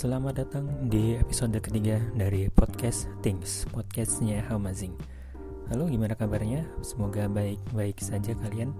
Selamat 0.00 0.40
datang 0.40 0.64
di 0.88 1.12
episode 1.12 1.60
ketiga 1.60 2.00
dari 2.16 2.48
podcast 2.48 3.04
Things, 3.20 3.68
podcastnya 3.68 4.40
Hamazing. 4.48 4.96
Halo, 5.68 5.92
gimana 5.92 6.16
kabarnya? 6.16 6.64
Semoga 6.80 7.28
baik-baik 7.28 8.00
saja 8.00 8.32
kalian. 8.32 8.72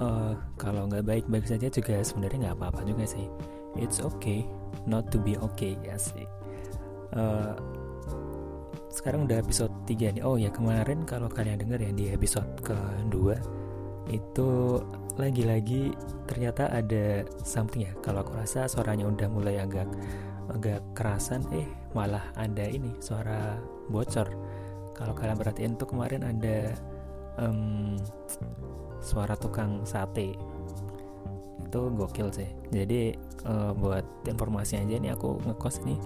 Uh, 0.00 0.32
kalau 0.56 0.88
nggak 0.88 1.04
baik-baik 1.04 1.44
saja 1.44 1.68
juga 1.68 2.00
sebenarnya 2.00 2.48
nggak 2.48 2.56
apa-apa 2.56 2.88
juga 2.88 3.04
sih. 3.04 3.28
It's 3.76 4.00
okay 4.00 4.48
not 4.88 5.12
to 5.12 5.20
be 5.20 5.36
okay 5.36 5.76
ya 5.84 6.00
sih. 6.00 6.24
Uh, 7.12 7.52
sekarang 8.96 9.28
udah 9.28 9.44
episode 9.44 9.76
3 9.84 10.16
nih. 10.16 10.24
Oh 10.24 10.40
ya 10.40 10.48
kemarin 10.48 11.04
kalau 11.04 11.28
kalian 11.28 11.60
denger 11.60 11.84
ya 11.84 11.92
di 11.92 12.04
episode 12.16 12.48
kedua 12.64 13.36
itu 14.08 14.80
lagi-lagi 15.20 15.92
ternyata 16.24 16.72
ada 16.72 17.28
something 17.44 17.84
ya 17.84 17.92
kalau 18.00 18.24
aku 18.24 18.40
rasa 18.40 18.64
suaranya 18.66 19.04
udah 19.04 19.28
mulai 19.28 19.60
agak 19.60 19.84
agak 20.54 20.82
kerasan 20.94 21.42
eh 21.54 21.66
malah 21.94 22.22
ada 22.34 22.66
ini 22.66 22.94
suara 23.02 23.58
bocor. 23.90 24.28
Kalau 24.94 25.16
kalian 25.16 25.38
perhatiin 25.38 25.74
tuh 25.80 25.88
kemarin 25.88 26.26
ada 26.26 26.76
um, 27.40 27.96
suara 29.00 29.34
tukang 29.38 29.82
sate. 29.88 30.36
Itu 31.64 31.94
gokil 31.94 32.28
sih. 32.34 32.50
Jadi 32.74 33.14
uh, 33.46 33.72
buat 33.72 34.04
informasi 34.28 34.82
aja 34.82 34.96
nih 35.00 35.14
aku 35.14 35.40
ngekos 35.46 35.86
nih 35.86 35.98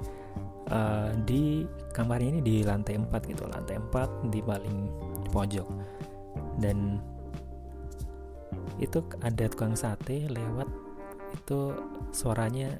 uh, 0.70 1.11
di 1.25 1.67
kamarnya 1.97 2.39
ini 2.39 2.41
di 2.45 2.56
lantai 2.62 3.01
4 3.01 3.11
gitu. 3.31 3.45
Lantai 3.51 3.81
4 3.81 4.31
di 4.31 4.41
paling 4.45 4.78
pojok. 5.33 5.69
Dan 6.61 7.03
itu 8.78 9.03
ada 9.22 9.45
tukang 9.47 9.75
sate 9.78 10.27
lewat 10.27 10.67
itu 11.34 11.75
suaranya 12.15 12.78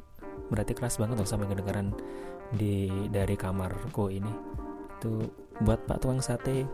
berarti 0.53 0.73
keras 0.77 1.01
banget 1.01 1.21
tuh 1.21 1.29
sampai 1.29 1.49
kedengaran 1.49 1.95
di 2.53 2.89
dari 3.09 3.35
kamarku 3.35 4.13
ini. 4.13 4.33
Itu 5.01 5.25
buat 5.63 5.85
pak 5.89 6.03
tukang 6.03 6.21
sate 6.21 6.65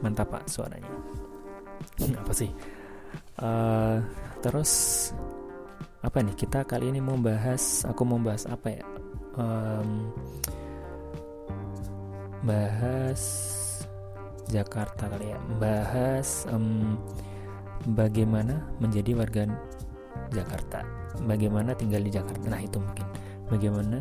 mantap 0.00 0.32
pak 0.32 0.44
suaranya. 0.48 0.90
Apa 2.22 2.32
sih? 2.32 2.50
Uh, 3.38 3.98
terus 4.42 5.10
apa 6.04 6.20
nih? 6.20 6.36
Kita 6.36 6.68
kali 6.68 6.92
ini 6.92 7.00
mau 7.00 7.16
bahas 7.16 7.82
aku 7.88 8.04
mau 8.04 8.20
bahas 8.20 8.44
apa 8.44 8.68
ya? 8.76 8.84
Um, 9.40 10.12
bahas 12.44 13.22
Jakarta 14.52 15.08
kali 15.08 15.32
ya. 15.32 15.38
Bahas 15.56 16.44
um, 16.52 17.00
bagaimana 17.96 18.62
menjadi 18.78 19.16
warga 19.16 19.48
Jakarta, 20.32 20.86
bagaimana 21.24 21.76
tinggal 21.76 22.00
di 22.00 22.12
Jakarta. 22.12 22.44
Nah 22.48 22.60
itu 22.62 22.78
mungkin. 22.80 23.06
Bagaimana 23.44 23.98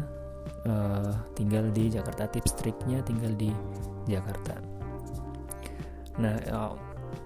uh, 0.67 1.11
tinggal 1.35 1.67
di 1.75 1.91
Jakarta, 1.91 2.29
tips 2.31 2.55
triknya 2.55 3.03
tinggal 3.03 3.35
di 3.35 3.51
Jakarta. 4.07 4.55
Nah 6.19 6.35
uh, 6.51 6.73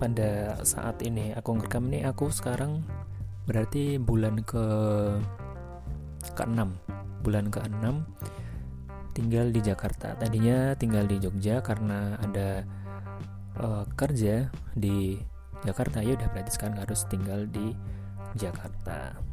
pada 0.02 0.59
saat 0.62 1.00
ini 1.06 1.34
aku 1.34 1.58
ngerekam 1.58 1.90
ini 1.90 2.03
aku 2.03 2.30
sekarang 2.30 2.84
berarti 3.48 3.95
bulan 3.95 4.44
ke 4.44 4.66
ke-6 6.36 6.68
bulan 7.23 7.48
ke-6 7.48 7.86
tinggal 9.18 9.50
di 9.50 9.59
Jakarta. 9.66 10.14
Tadinya 10.14 10.78
tinggal 10.78 11.09
di 11.09 11.18
Jogja 11.18 11.66
karena 11.66 12.14
ada 12.22 12.62
uh, 13.58 13.84
kerja 13.98 14.45
di 14.78 15.18
Jakarta. 15.66 16.06
Ya 16.06 16.14
udah 16.14 16.30
berarti 16.30 16.52
sekarang 16.53 16.78
harus 16.78 17.02
tinggal 17.09 17.50
di 17.50 17.74
Jakarta 18.38 19.28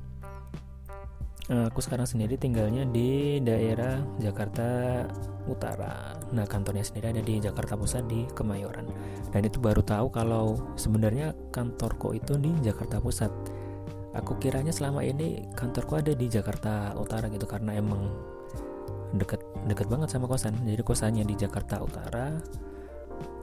aku 1.52 1.84
sekarang 1.84 2.08
sendiri 2.08 2.40
tinggalnya 2.40 2.88
di 2.88 3.36
daerah 3.44 4.00
Jakarta 4.16 5.04
Utara. 5.44 6.16
Nah, 6.32 6.48
kantornya 6.48 6.80
sendiri 6.80 7.12
ada 7.12 7.20
di 7.20 7.36
Jakarta 7.36 7.76
Pusat 7.76 8.04
di 8.08 8.24
Kemayoran. 8.32 8.88
Dan 9.28 9.44
itu 9.44 9.60
baru 9.60 9.84
tahu 9.84 10.08
kalau 10.08 10.56
sebenarnya 10.80 11.36
kantorku 11.52 12.16
itu 12.16 12.40
di 12.40 12.48
Jakarta 12.64 12.96
Pusat. 12.96 13.32
Aku 14.16 14.40
kiranya 14.40 14.72
selama 14.72 15.04
ini 15.04 15.44
kantorku 15.52 16.00
ada 16.00 16.16
di 16.16 16.32
Jakarta 16.32 16.96
Utara 16.96 17.28
gitu 17.28 17.44
karena 17.44 17.76
emang 17.76 18.08
deket 19.12 19.44
deket 19.68 19.84
banget 19.92 20.08
sama 20.08 20.32
kosan. 20.32 20.56
Jadi 20.64 20.80
kosannya 20.80 21.28
di 21.28 21.36
Jakarta 21.36 21.84
Utara. 21.84 22.40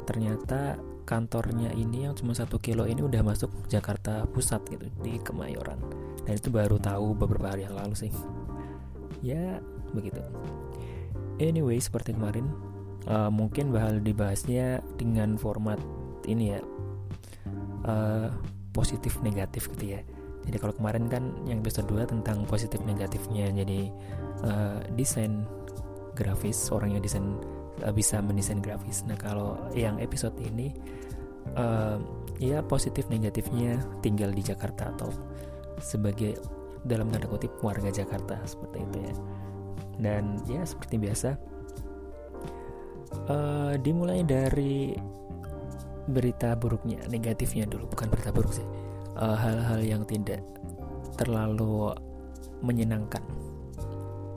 Ternyata 0.10 0.74
kantornya 1.12 1.76
ini 1.76 2.08
yang 2.08 2.16
cuma 2.16 2.32
satu 2.32 2.56
kilo 2.56 2.88
ini 2.88 3.04
udah 3.04 3.20
masuk 3.20 3.52
Jakarta 3.68 4.24
Pusat 4.32 4.80
gitu 4.80 4.88
di 5.04 5.20
Kemayoran. 5.20 5.76
Dan 6.24 6.40
itu 6.40 6.48
baru 6.48 6.80
tahu 6.80 7.12
beberapa 7.20 7.52
hari 7.52 7.68
yang 7.68 7.76
lalu 7.76 8.08
sih. 8.08 8.12
Ya 9.20 9.60
begitu. 9.92 10.24
Anyway 11.44 11.84
seperti 11.84 12.16
kemarin 12.16 12.48
uh, 13.12 13.28
mungkin 13.28 13.76
bakal 13.76 14.00
dibahasnya 14.00 14.80
dengan 14.96 15.36
format 15.36 15.84
ini 16.32 16.56
ya 16.56 16.64
uh, 17.84 18.32
positif 18.72 19.20
negatif 19.20 19.68
gitu 19.76 20.00
ya. 20.00 20.02
Jadi 20.48 20.58
kalau 20.64 20.74
kemarin 20.80 21.12
kan 21.12 21.36
yang 21.44 21.60
episode 21.60 21.92
2 21.92 22.08
tentang 22.08 22.48
positif 22.48 22.80
negatifnya 22.88 23.52
jadi 23.52 23.92
uh, 24.48 24.80
desain 24.96 25.44
grafis 26.16 26.72
orang 26.72 26.96
yang 26.96 27.04
desain 27.04 27.36
uh, 27.84 27.92
bisa 27.92 28.24
mendesain 28.24 28.64
grafis. 28.64 29.04
Nah 29.04 29.20
kalau 29.20 29.60
yang 29.76 30.00
episode 30.00 30.40
ini 30.40 30.72
uh, 31.58 31.98
ya 32.42 32.62
positif 32.66 33.06
negatifnya 33.12 33.78
tinggal 34.02 34.34
di 34.34 34.42
Jakarta 34.42 34.90
atau 34.98 35.10
sebagai 35.82 36.38
dalam 36.82 37.14
tanda 37.14 37.30
kutip 37.30 37.54
warga 37.62 37.94
Jakarta 37.94 38.42
seperti 38.46 38.78
itu 38.82 38.98
ya. 39.02 39.14
Dan 40.02 40.42
ya 40.50 40.66
seperti 40.66 40.98
biasa 40.98 41.30
uh, 43.30 43.74
dimulai 43.78 44.26
dari 44.26 44.98
berita 46.10 46.58
buruknya, 46.58 46.98
negatifnya 47.14 47.70
dulu 47.70 47.86
bukan 47.94 48.10
berita 48.10 48.34
buruk 48.34 48.54
sih. 48.58 48.66
Hal-hal 49.22 49.82
uh, 49.82 49.86
yang 49.86 50.02
tidak 50.10 50.42
terlalu 51.20 51.94
menyenangkan. 52.66 53.22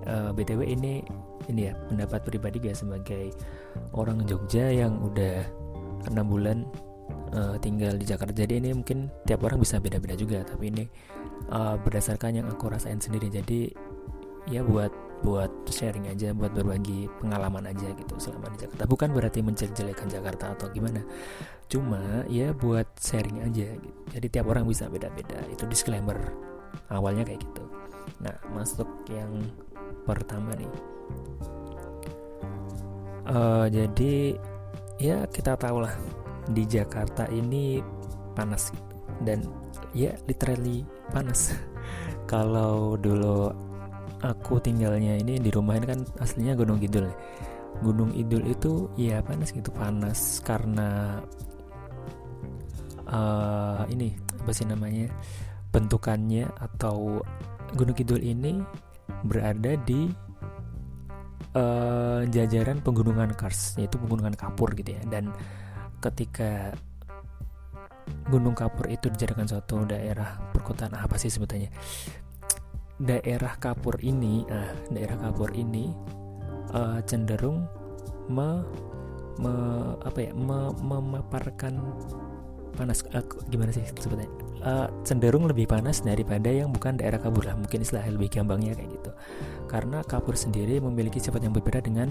Uh, 0.04 0.36
btw 0.36 0.76
ini 0.76 1.00
ini 1.48 1.72
ya 1.72 1.74
pendapat 1.88 2.28
pribadi 2.28 2.60
gue 2.60 2.76
sebagai 2.76 3.32
orang 3.96 4.20
Jogja 4.28 4.68
yang 4.68 5.00
udah 5.00 5.44
enam 6.12 6.28
bulan 6.28 6.68
uh, 7.34 7.56
tinggal 7.58 7.98
di 7.98 8.06
Jakarta. 8.06 8.32
Jadi 8.32 8.62
ini 8.62 8.70
mungkin 8.72 9.10
tiap 9.26 9.42
orang 9.44 9.58
bisa 9.60 9.82
beda-beda 9.82 10.14
juga 10.14 10.46
tapi 10.46 10.70
ini 10.70 10.84
uh, 11.50 11.76
berdasarkan 11.82 12.40
yang 12.40 12.46
aku 12.48 12.70
rasain 12.70 13.02
sendiri. 13.02 13.28
Jadi 13.28 13.74
ya 14.48 14.62
buat 14.62 14.92
buat 15.24 15.48
sharing 15.72 16.12
aja 16.12 16.36
buat 16.36 16.52
berbagi 16.52 17.08
pengalaman 17.16 17.64
aja 17.72 17.96
gitu 17.96 18.14
selama 18.20 18.52
di 18.54 18.68
Jakarta. 18.68 18.84
Bukan 18.84 19.08
berarti 19.16 19.40
menjelek-jelekan 19.40 20.08
Jakarta 20.12 20.52
atau 20.52 20.68
gimana. 20.68 21.00
Cuma 21.66 22.28
ya 22.28 22.52
buat 22.52 22.86
sharing 23.00 23.40
aja 23.40 23.72
gitu. 23.72 24.00
Jadi 24.12 24.26
tiap 24.28 24.46
orang 24.52 24.68
bisa 24.68 24.86
beda-beda. 24.86 25.40
Itu 25.48 25.64
disclaimer 25.64 26.16
awalnya 26.92 27.24
kayak 27.24 27.40
gitu. 27.40 27.64
Nah 28.20 28.36
masuk 28.52 28.88
yang 29.08 29.32
pertama 30.04 30.52
nih. 30.52 30.68
Uh, 33.24 33.64
jadi 33.72 34.36
ya 35.00 35.24
kita 35.32 35.56
tahu 35.56 35.80
lah 35.80 35.96
di 36.50 36.68
Jakarta 36.68 37.28
ini 37.32 37.80
panas 38.34 38.74
dan 39.22 39.46
ya 39.94 40.12
literally 40.26 40.82
panas 41.14 41.54
kalau 42.32 42.98
dulu 42.98 43.52
aku 44.24 44.56
tinggalnya 44.60 45.20
ini 45.20 45.36
di 45.36 45.52
rumah 45.52 45.76
ini 45.76 45.86
kan 45.86 46.00
aslinya 46.20 46.56
Gunung 46.56 46.80
Kidul 46.80 47.08
ya. 47.08 47.16
Gunung 47.82 48.14
Idul 48.14 48.46
itu 48.48 48.88
ya 48.94 49.18
panas 49.20 49.50
gitu 49.50 49.74
panas 49.74 50.38
karena 50.46 51.18
uh, 53.10 53.82
ini 53.90 54.14
apa 54.14 54.50
sih 54.54 54.64
namanya 54.64 55.10
bentukannya 55.74 56.46
atau 56.54 57.18
Gunung 57.74 57.98
Kidul 57.98 58.22
ini 58.22 58.62
berada 59.26 59.74
di 59.82 60.06
uh, 61.58 62.22
jajaran 62.30 62.78
pegunungan 62.78 63.34
Kars 63.34 63.74
yaitu 63.76 63.98
pegunungan 63.98 64.38
Kapur 64.38 64.70
gitu 64.78 64.94
ya 64.94 65.02
dan 65.10 65.34
ketika 66.10 66.76
Gunung 68.28 68.52
Kapur 68.52 68.88
itu 68.92 69.08
dijadikan 69.08 69.48
suatu 69.48 69.88
daerah 69.88 70.36
perkotaan 70.52 70.92
apa 70.92 71.16
sih 71.16 71.32
sebetulnya 71.32 71.72
daerah 73.00 73.56
Kapur 73.56 73.96
ini 74.04 74.44
ah 74.52 74.72
daerah 74.92 75.16
Kapur 75.16 75.52
ini 75.56 75.88
uh, 76.76 77.00
cenderung 77.08 77.64
me, 78.28 78.60
me 79.40 79.52
apa 80.04 80.18
ya 80.20 80.30
me, 80.36 80.72
memaparkan 80.84 81.80
panas 82.76 83.06
uh, 83.14 83.24
gimana 83.48 83.70
sih 83.72 83.86
sebetulnya 83.96 84.28
uh, 84.64 84.88
cenderung 85.06 85.46
lebih 85.46 85.68
panas 85.68 86.02
daripada 86.02 86.48
yang 86.48 86.72
bukan 86.72 86.98
daerah 86.98 87.20
kabur 87.20 87.44
lah 87.44 87.54
mungkin 87.54 87.84
istilah 87.84 88.02
lebih 88.08 88.32
gampangnya 88.32 88.74
kayak 88.74 88.90
gitu. 88.90 89.10
Karena 89.68 90.00
kabur 90.02 90.34
sendiri 90.34 90.80
memiliki 90.80 91.20
sifat 91.20 91.44
yang 91.44 91.54
berbeda 91.54 91.84
dengan 91.84 92.10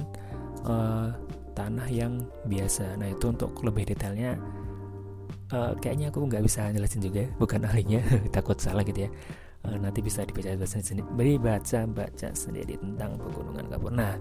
uh, 0.63 1.11
tanah 1.53 1.87
yang 1.89 2.25
biasa. 2.49 2.97
Nah 2.99 3.09
itu 3.13 3.25
untuk 3.29 3.53
lebih 3.61 3.87
detailnya 3.89 4.37
uh, 5.53 5.73
kayaknya 5.79 6.09
aku 6.09 6.25
nggak 6.25 6.43
bisa 6.43 6.69
jelasin 6.73 7.01
juga 7.01 7.23
bukan 7.37 7.63
ahlinya 7.69 8.01
takut 8.33 8.57
salah 8.59 8.83
gitu 8.85 9.07
ya. 9.07 9.09
Uh, 9.63 9.79
nanti 9.79 10.03
bisa 10.03 10.27
dibaca 10.27 10.51
baca 10.59 10.67
sendiri 10.67 11.07
beri 11.15 11.35
baca 11.39 11.87
baca 11.87 12.29
sendiri 12.35 12.75
tentang 12.75 13.15
pegunungan 13.15 13.71
nah 13.95 14.19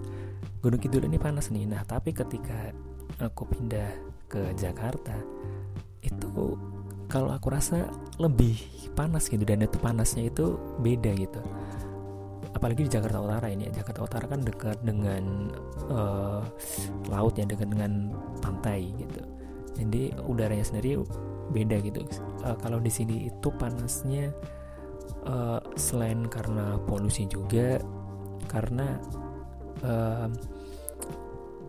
Gunung 0.63 0.79
Kidul 0.79 1.03
ini 1.11 1.19
panas 1.19 1.51
nih. 1.51 1.67
Nah 1.67 1.83
tapi 1.83 2.15
ketika 2.15 2.71
aku 3.19 3.43
pindah 3.43 3.91
ke 4.31 4.55
Jakarta 4.55 5.13
itu 5.99 6.55
kalau 7.11 7.29
aku 7.29 7.53
rasa 7.53 7.91
lebih 8.17 8.57
panas 8.97 9.29
gitu 9.29 9.43
dan 9.45 9.61
itu 9.61 9.77
panasnya 9.77 10.31
itu 10.31 10.57
beda 10.81 11.11
gitu 11.13 11.41
apalagi 12.53 12.85
di 12.85 12.91
Jakarta 12.93 13.19
Utara 13.19 13.47
ini 13.49 13.69
ya. 13.69 13.81
Jakarta 13.83 13.99
Utara 14.05 14.25
kan 14.29 14.41
dekat 14.45 14.77
dengan 14.85 15.51
uh, 15.89 16.41
laut 17.09 17.33
ya 17.37 17.45
dekat 17.45 17.69
dengan 17.73 18.13
pantai 18.39 18.93
gitu. 18.97 19.21
Jadi 19.73 20.13
udaranya 20.29 20.65
sendiri 20.65 21.01
beda 21.49 21.81
gitu. 21.81 22.05
Uh, 22.45 22.55
kalau 22.61 22.77
di 22.77 22.93
sini 22.93 23.27
itu 23.27 23.49
panasnya 23.57 24.29
uh, 25.25 25.59
selain 25.75 26.29
karena 26.29 26.77
polusi 26.85 27.25
juga 27.25 27.81
karena 28.47 29.01
uh, 29.81 30.29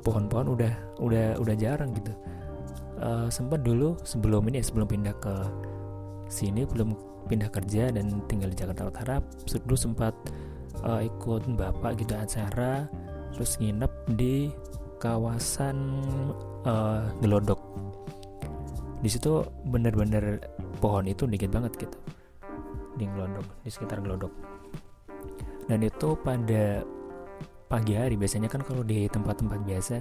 pohon-pohon 0.04 0.52
udah 0.52 0.74
udah 1.00 1.26
udah 1.40 1.54
jarang 1.56 1.96
gitu. 1.96 2.12
Uh, 2.94 3.26
sempat 3.26 3.66
dulu 3.66 3.98
sebelum 4.06 4.46
ini 4.52 4.62
ya 4.62 4.64
sebelum 4.70 4.86
pindah 4.86 5.16
ke 5.18 5.34
sini 6.30 6.62
belum 6.62 6.94
pindah 7.26 7.50
kerja 7.50 7.90
dan 7.90 8.22
tinggal 8.30 8.52
di 8.52 8.56
Jakarta 8.56 8.86
Utara 8.86 9.16
dulu 9.64 9.74
sempat 9.74 10.14
uh, 10.82 11.00
ikut 11.04 11.46
bapak 11.54 12.02
gitu 12.02 12.18
acara 12.18 12.88
terus 13.34 13.58
nginep 13.58 13.92
di 14.14 14.50
kawasan 14.98 15.76
uh, 16.64 17.06
Gelodok. 17.20 17.60
Di 19.04 19.12
situ 19.12 19.44
bener-bener 19.68 20.40
pohon 20.80 21.04
itu 21.04 21.28
dikit 21.28 21.52
banget 21.52 21.76
gitu 21.76 21.98
di 22.96 23.04
Gelodok 23.04 23.46
di 23.62 23.70
sekitar 23.70 24.00
Gelodok. 24.00 24.32
Dan 25.68 25.84
itu 25.84 26.16
pada 26.20 26.84
pagi 27.68 27.96
hari 27.96 28.14
biasanya 28.14 28.48
kan 28.48 28.62
kalau 28.62 28.84
di 28.84 29.08
tempat-tempat 29.08 29.60
biasa 29.64 29.96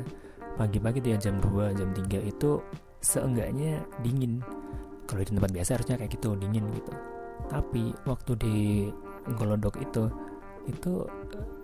pagi-pagi 0.60 1.02
ya 1.02 1.18
jam 1.18 1.42
2 1.42 1.74
jam 1.74 1.90
3 1.90 2.22
itu 2.24 2.62
seenggaknya 3.02 3.82
dingin. 4.06 4.40
Kalau 5.04 5.20
di 5.20 5.36
tempat 5.36 5.52
biasa 5.52 5.70
harusnya 5.76 5.96
kayak 6.00 6.12
gitu 6.16 6.38
dingin 6.40 6.64
gitu. 6.72 6.94
Tapi 7.52 7.92
waktu 8.08 8.32
di 8.40 8.56
Gelodok 9.36 9.80
itu 9.84 10.08
itu 10.68 11.04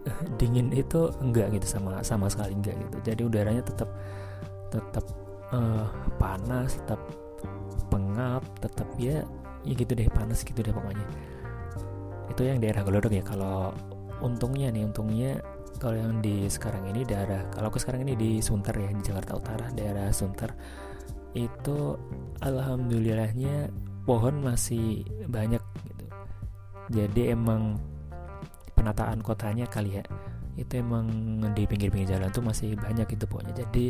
uh, 0.07 0.21
dingin 0.35 0.71
itu 0.75 1.07
enggak 1.23 1.55
gitu 1.55 1.67
sama 1.79 2.03
sama 2.03 2.27
sekali 2.27 2.55
enggak 2.55 2.75
gitu. 2.77 2.97
Jadi 3.13 3.21
udaranya 3.23 3.63
tetap 3.63 3.89
tetap 4.69 5.05
uh, 5.55 5.87
panas 6.19 6.77
tetap 6.83 7.01
pengap 7.89 8.43
tetap 8.61 8.87
ya 8.99 9.25
ya 9.65 9.73
gitu 9.75 9.91
deh 9.95 10.07
panas 10.11 10.43
gitu 10.43 10.59
deh 10.59 10.73
pokoknya. 10.73 11.05
Itu 12.29 12.45
yang 12.45 12.61
daerah 12.61 12.85
Gelodok 12.85 13.13
ya. 13.15 13.23
Kalau 13.25 13.73
untungnya 14.19 14.69
nih 14.69 14.83
untungnya 14.83 15.39
kalau 15.79 15.95
yang 15.95 16.19
di 16.19 16.51
sekarang 16.51 16.91
ini 16.91 17.07
daerah 17.07 17.47
kalau 17.55 17.71
ke 17.71 17.79
sekarang 17.79 18.03
ini 18.03 18.13
di 18.19 18.31
Sunter 18.43 18.75
ya 18.75 18.91
di 18.91 18.99
Jakarta 18.99 19.39
Utara 19.39 19.71
daerah 19.71 20.11
Sunter 20.11 20.51
itu 21.31 21.95
alhamdulillahnya 22.43 23.71
pohon 24.03 24.43
masih 24.43 25.05
banyak 25.29 25.61
gitu. 25.85 26.05
Jadi 26.89 27.31
emang 27.31 27.77
penataan 28.79 29.19
kotanya 29.19 29.67
kali 29.67 29.99
ya. 29.99 30.03
Itu 30.55 30.79
emang 30.79 31.11
di 31.51 31.67
pinggir-pinggir 31.67 32.15
jalan 32.15 32.31
tuh 32.31 32.43
masih 32.43 32.79
banyak 32.79 33.11
itu 33.11 33.23
pokoknya 33.27 33.67
jadi 33.67 33.87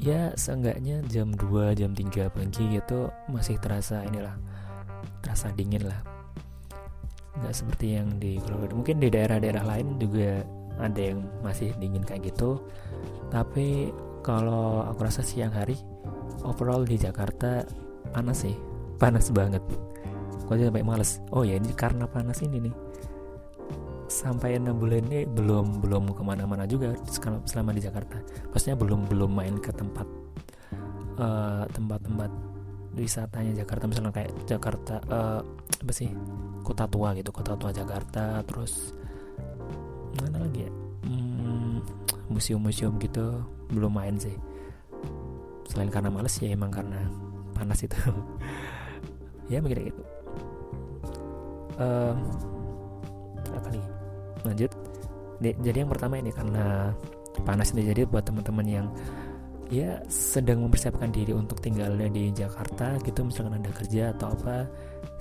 ya 0.00 0.32
seenggaknya 0.32 1.04
jam 1.12 1.32
2 1.32 1.76
jam 1.76 1.92
3 1.92 2.32
pagi 2.32 2.64
gitu 2.72 3.12
masih 3.28 3.60
terasa 3.60 4.04
inilah 4.04 4.36
terasa 5.24 5.52
dingin 5.56 5.88
lah. 5.88 6.00
Nggak 7.40 7.54
seperti 7.56 7.86
yang 7.96 8.08
di 8.20 8.36
mungkin 8.72 9.00
di 9.00 9.08
daerah-daerah 9.08 9.64
lain 9.64 9.96
juga 9.96 10.44
ada 10.80 11.00
yang 11.00 11.24
masih 11.44 11.72
dingin 11.76 12.04
kayak 12.04 12.32
gitu. 12.32 12.64
Tapi 13.28 13.92
kalau 14.24 14.84
aku 14.88 15.04
rasa 15.04 15.20
siang 15.20 15.52
hari 15.52 15.76
overall 16.44 16.84
di 16.84 16.96
Jakarta 16.96 17.64
panas 18.12 18.44
sih. 18.44 18.56
Panas 19.00 19.32
banget. 19.32 19.64
Kok 20.48 20.56
sampai 20.56 20.84
males? 20.84 21.20
Oh 21.32 21.44
ya 21.46 21.56
ini 21.56 21.72
karena 21.72 22.04
panas 22.04 22.40
ini 22.44 22.68
nih 22.68 22.74
sampai 24.10 24.58
enam 24.58 24.74
bulan 24.74 25.06
ini 25.06 25.22
belum 25.22 25.78
belum 25.86 26.10
ke 26.10 26.22
mana-mana 26.26 26.66
juga 26.66 26.98
selama 27.46 27.70
di 27.70 27.86
Jakarta. 27.86 28.18
Pastinya 28.50 28.74
belum 28.82 29.06
belum 29.06 29.30
main 29.30 29.54
ke 29.62 29.70
tempat 29.70 30.04
uh, 31.22 31.64
tempat-tempat 31.70 32.30
wisatanya 32.98 33.62
Jakarta. 33.62 33.86
Misalnya 33.86 34.10
kayak 34.10 34.34
Jakarta 34.50 34.98
uh, 35.06 35.40
apa 35.70 35.92
sih 35.94 36.10
kota 36.66 36.90
tua 36.90 37.14
gitu 37.14 37.30
kota 37.30 37.54
tua 37.54 37.70
Jakarta. 37.70 38.42
Terus 38.42 38.90
mana 40.18 40.42
lagi 40.42 40.66
ya? 40.66 40.70
Hmm, 41.06 41.78
museum-museum 42.26 42.98
gitu 42.98 43.46
belum 43.70 43.94
main 43.94 44.18
sih. 44.18 44.34
Selain 45.70 45.88
karena 45.88 46.10
males 46.10 46.34
ya 46.42 46.50
emang 46.50 46.74
karena 46.74 46.98
panas 47.54 47.78
itu. 47.86 47.96
Ya 49.50 49.58
begitu 49.58 49.90
gitu. 49.90 50.02
Uh, 51.74 52.14
apa 53.50 53.66
lagi 53.66 53.99
lanjut. 54.44 54.72
Jadi 55.40 55.76
yang 55.80 55.88
pertama 55.88 56.20
ini 56.20 56.28
karena 56.32 56.92
panas 57.46 57.72
ini 57.72 57.88
jadi 57.88 58.04
buat 58.04 58.28
teman-teman 58.28 58.66
yang 58.68 58.86
ya 59.70 60.02
sedang 60.10 60.66
mempersiapkan 60.66 61.14
diri 61.14 61.30
untuk 61.30 61.62
tinggalnya 61.62 62.10
di 62.10 62.34
Jakarta 62.34 62.98
gitu 63.06 63.22
misalkan 63.22 63.62
anda 63.62 63.70
kerja 63.70 64.10
atau 64.12 64.34
apa 64.34 64.68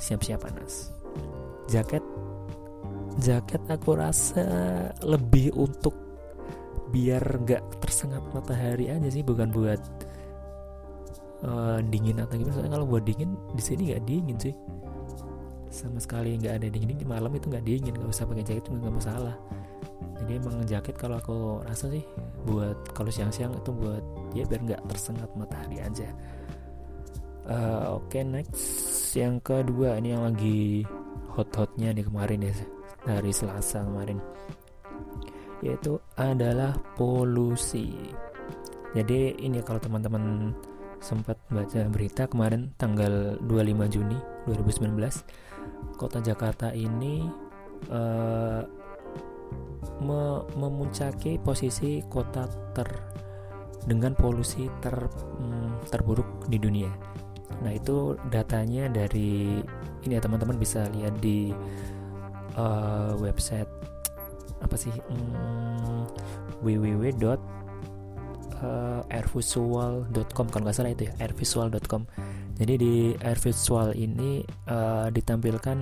siap-siap 0.01 0.43
panas. 0.43 0.91
Jaket 1.69 2.03
jaket 3.21 3.61
aku 3.69 3.95
rasa 3.95 4.45
lebih 5.05 5.53
untuk 5.55 5.93
biar 6.89 7.21
nggak 7.21 7.63
tersengat 7.79 8.23
matahari 8.33 8.89
aja 8.89 9.07
sih 9.13 9.21
bukan 9.21 9.53
buat 9.53 9.81
uh, 11.45 11.79
dingin 11.85 12.17
atau 12.17 12.35
gimana. 12.35 12.57
Soalnya 12.57 12.73
kalau 12.81 12.87
buat 12.89 13.05
dingin 13.05 13.37
di 13.53 13.63
sini 13.63 13.93
nggak 13.93 14.03
dingin 14.09 14.37
sih 14.41 14.55
sama 15.69 16.01
sekali 16.01 16.33
nggak 16.41 16.59
ada 16.61 16.67
dingin 16.67 16.97
di 16.97 17.05
malam 17.05 17.29
itu 17.33 17.45
nggak 17.45 17.65
dingin 17.65 17.93
nggak 17.93 18.09
usah 18.09 18.25
pakai 18.25 18.45
jaket 18.45 18.65
nggak 18.69 18.95
masalah. 18.95 19.35
Jadi 20.19 20.31
emang 20.35 20.65
jaket 20.67 20.95
kalau 20.99 21.15
aku 21.15 21.63
rasa 21.63 21.87
sih 21.87 22.03
buat 22.43 22.75
kalau 22.91 23.07
siang-siang 23.07 23.55
itu 23.55 23.71
buat 23.71 24.03
ya 24.35 24.43
biar 24.43 24.61
nggak 24.65 24.81
tersengat 24.91 25.29
matahari 25.37 25.79
aja. 25.79 26.09
Uh, 27.49 27.97
oke 27.97 28.11
okay, 28.11 28.21
next. 28.25 29.15
Yang 29.15 29.41
kedua 29.41 29.97
ini 29.97 30.13
yang 30.13 30.27
lagi 30.27 30.85
hot-hotnya 31.33 31.95
di 31.95 32.03
kemarin 32.03 32.45
ya 32.45 32.53
dari 33.05 33.31
Selasa 33.31 33.85
kemarin. 33.85 34.19
Yaitu 35.63 35.97
adalah 36.19 36.75
polusi. 36.97 37.95
Jadi 38.93 39.37
ini 39.37 39.61
kalau 39.61 39.77
teman-teman 39.77 40.53
sempat 40.99 41.39
baca 41.47 41.87
berita 41.87 42.27
kemarin 42.27 42.75
tanggal 42.75 43.39
25 43.47 43.93
Juni 43.95 44.19
2019 44.51 45.48
kota 45.99 46.23
Jakarta 46.23 46.71
ini 46.71 47.23
uh, 47.91 48.61
me 49.99 50.21
memuncaki 50.55 51.39
posisi 51.41 52.03
kota 52.07 52.47
ter 52.75 52.87
dengan 53.87 54.13
polusi 54.15 54.67
ter 54.83 54.95
um, 55.39 55.79
terburuk 55.87 56.47
di 56.51 56.59
dunia. 56.59 56.91
Nah 57.63 57.71
itu 57.75 58.15
datanya 58.31 58.87
dari 58.87 59.59
ini 60.07 60.13
ya 60.15 60.21
teman-teman 60.23 60.55
bisa 60.55 60.87
lihat 60.95 61.19
di 61.19 61.51
uh, 62.55 63.15
website 63.19 63.67
apa 64.59 64.75
sih 64.75 64.91
um, 65.07 66.03
www 66.63 67.39
uh, 68.63 69.01
airvisual.com 69.11 70.45
kalau 70.51 70.63
nggak 70.67 70.75
salah 70.75 70.91
itu 70.91 71.07
ya 71.07 71.13
airvisual.com 71.23 72.03
jadi 72.59 72.73
di 72.75 72.93
airvisual 73.23 73.95
ini 73.95 74.43
uh, 74.67 75.07
ditampilkan 75.07 75.79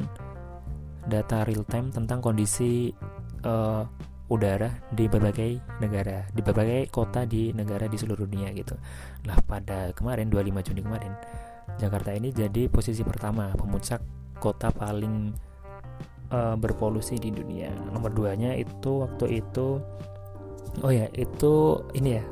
data 1.09 1.41
real 1.49 1.65
time 1.65 1.89
tentang 1.89 2.21
kondisi 2.21 2.93
uh, 3.41 3.81
udara 4.27 4.69
di 4.91 5.07
berbagai 5.09 5.79
negara 5.79 6.27
di 6.35 6.43
berbagai 6.43 6.91
kota 6.93 7.23
di 7.23 7.49
negara 7.55 7.89
di 7.89 7.97
seluruh 7.97 8.29
dunia 8.29 8.53
gitu. 8.53 8.77
Nah 9.25 9.39
pada 9.41 9.89
kemarin 9.97 10.29
25 10.29 10.67
Juni 10.69 10.81
kemarin 10.85 11.13
Jakarta 11.81 12.13
ini 12.13 12.29
jadi 12.29 12.69
posisi 12.69 13.01
pertama 13.01 13.49
pemuncak 13.57 14.03
kota 14.37 14.69
paling 14.69 15.33
uh, 16.29 16.55
berpolusi 16.59 17.17
di 17.17 17.33
dunia. 17.33 17.73
Nomor 17.89 18.13
duanya 18.13 18.53
itu 18.53 19.01
waktu 19.01 19.41
itu 19.41 19.81
oh 20.83 20.91
ya 20.91 21.09
itu 21.17 21.81
ini 21.97 22.21
ya. 22.21 22.23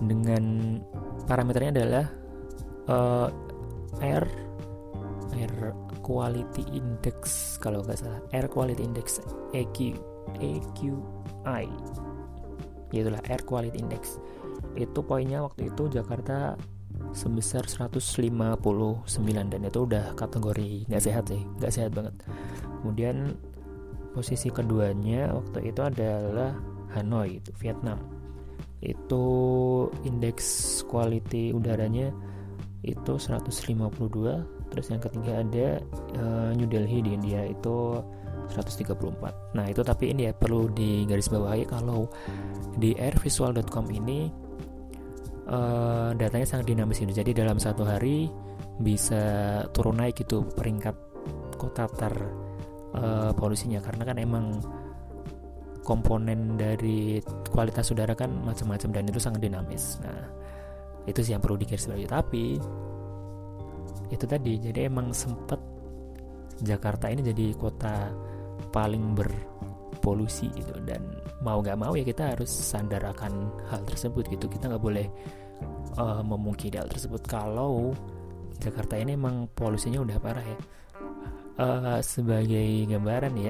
Dengan 0.00 0.76
parameternya 1.26 1.82
adalah 1.82 2.06
uh, 2.90 3.28
air 4.00 4.24
air 5.36 5.52
quality 6.00 6.64
index 6.72 7.54
kalau 7.60 7.82
nggak 7.82 7.98
salah. 8.00 8.22
Air 8.32 8.46
quality 8.46 8.82
index 8.86 9.20
EQ 9.52 9.98
EQI 10.38 11.66
itulah 12.94 13.20
air 13.28 13.42
quality 13.44 13.78
index. 13.82 14.16
Itu 14.78 15.04
poinnya 15.04 15.44
waktu 15.44 15.68
itu 15.68 15.90
Jakarta 15.90 16.56
sebesar 17.12 17.68
159 17.68 18.00
dan 19.52 19.60
itu 19.68 19.78
udah 19.84 20.16
kategori 20.16 20.88
nggak 20.88 21.02
sehat 21.04 21.28
sih 21.28 21.42
nggak 21.60 21.72
sehat 21.72 21.90
banget. 21.92 22.14
Kemudian 22.80 23.36
posisi 24.16 24.48
keduanya 24.48 25.34
waktu 25.36 25.74
itu 25.74 25.80
adalah 25.84 26.56
Hanoi 26.96 27.42
itu 27.42 27.50
Vietnam. 27.60 28.00
Itu 28.80 29.24
indeks 30.06 30.80
quality 30.88 31.52
udaranya 31.52 32.12
itu 32.86 33.18
152 33.18 34.70
terus 34.70 34.86
yang 34.88 35.02
ketiga 35.02 35.42
ada 35.42 35.68
uh, 36.16 36.50
New 36.54 36.70
Delhi 36.70 37.02
di 37.02 37.10
India 37.18 37.42
itu 37.42 38.00
134 38.54 39.58
nah 39.58 39.66
itu 39.66 39.82
tapi 39.82 40.14
ini 40.14 40.30
ya 40.30 40.32
perlu 40.32 40.70
digarisbawahi 40.70 41.66
kalau 41.66 42.06
di 42.78 42.94
airvisual.com 42.94 43.90
ini 43.90 44.30
uh, 45.50 46.14
datanya 46.14 46.46
sangat 46.46 46.70
dinamis 46.70 47.02
itu 47.02 47.12
jadi 47.12 47.44
dalam 47.46 47.58
satu 47.58 47.82
hari 47.82 48.30
bisa 48.78 49.64
turun 49.72 49.98
naik 49.98 50.22
gitu 50.22 50.46
peringkat 50.54 50.94
kota 51.58 51.88
ter 51.90 52.14
uh, 52.94 53.32
polusinya 53.34 53.80
karena 53.80 54.02
kan 54.04 54.16
emang 54.20 54.44
komponen 55.86 56.58
dari 56.58 57.22
kualitas 57.48 57.94
udara 57.94 58.18
kan 58.18 58.28
macam-macam 58.42 58.90
dan 58.90 59.06
itu 59.06 59.22
sangat 59.22 59.46
dinamis. 59.46 60.02
Nah 60.02 60.35
itu 61.06 61.20
sih 61.22 61.32
yang 61.34 61.42
perlu 61.42 61.56
digarisbawahi 61.58 62.06
tapi 62.10 62.58
itu 64.10 64.24
tadi 64.26 64.58
jadi 64.58 64.86
emang 64.86 65.10
sempet 65.10 65.58
Jakarta 66.62 67.12
ini 67.12 67.20
jadi 67.20 67.52
kota 67.58 68.08
paling 68.72 69.12
berpolusi 69.12 70.48
gitu 70.56 70.72
dan 70.88 71.04
mau 71.44 71.60
nggak 71.60 71.76
mau 71.76 71.92
ya 71.92 72.04
kita 72.06 72.32
harus 72.32 72.48
sadar 72.48 73.12
akan 73.12 73.52
hal 73.68 73.82
tersebut 73.84 74.24
gitu. 74.32 74.48
Kita 74.48 74.72
nggak 74.72 74.84
boleh 74.84 75.06
uh, 76.00 76.24
memungkiri 76.24 76.80
hal 76.80 76.88
tersebut. 76.88 77.20
Kalau 77.28 77.92
Jakarta 78.56 78.96
ini 78.96 79.12
emang 79.18 79.52
polusinya 79.52 80.00
udah 80.00 80.16
parah 80.16 80.46
ya. 80.46 80.58
Uh, 81.56 82.00
sebagai 82.04 82.84
gambaran 82.84 83.32
ya 83.40 83.48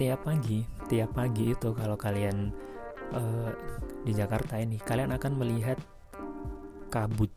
tiap 0.00 0.24
pagi 0.24 0.64
tiap 0.88 1.12
pagi 1.12 1.52
itu 1.52 1.76
kalau 1.76 2.00
kalian 2.00 2.48
uh, 3.14 3.50
di 4.04 4.12
Jakarta 4.14 4.56
ini 4.60 4.80
kalian 4.80 5.14
akan 5.14 5.32
melihat 5.38 5.78
kabut. 6.88 7.30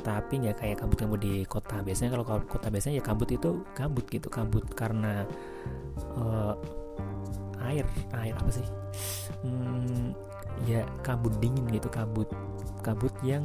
Tapi 0.00 0.40
nggak 0.40 0.64
kayak 0.64 0.76
kabut-kabut 0.80 1.20
di 1.20 1.44
kota. 1.44 1.84
Biasanya 1.84 2.16
kalau 2.16 2.24
kota 2.48 2.72
biasanya 2.72 3.02
ya 3.02 3.04
kabut 3.04 3.28
itu 3.28 3.60
kabut 3.76 4.06
gitu 4.08 4.32
kabut 4.32 4.64
karena 4.72 5.28
uh, 6.16 6.56
air 7.68 7.84
air 8.16 8.34
apa 8.34 8.50
sih? 8.50 8.66
Hmm, 9.44 10.16
ya 10.64 10.88
kabut 11.04 11.36
dingin 11.38 11.68
gitu 11.68 11.92
kabut 11.92 12.28
kabut 12.80 13.12
yang 13.20 13.44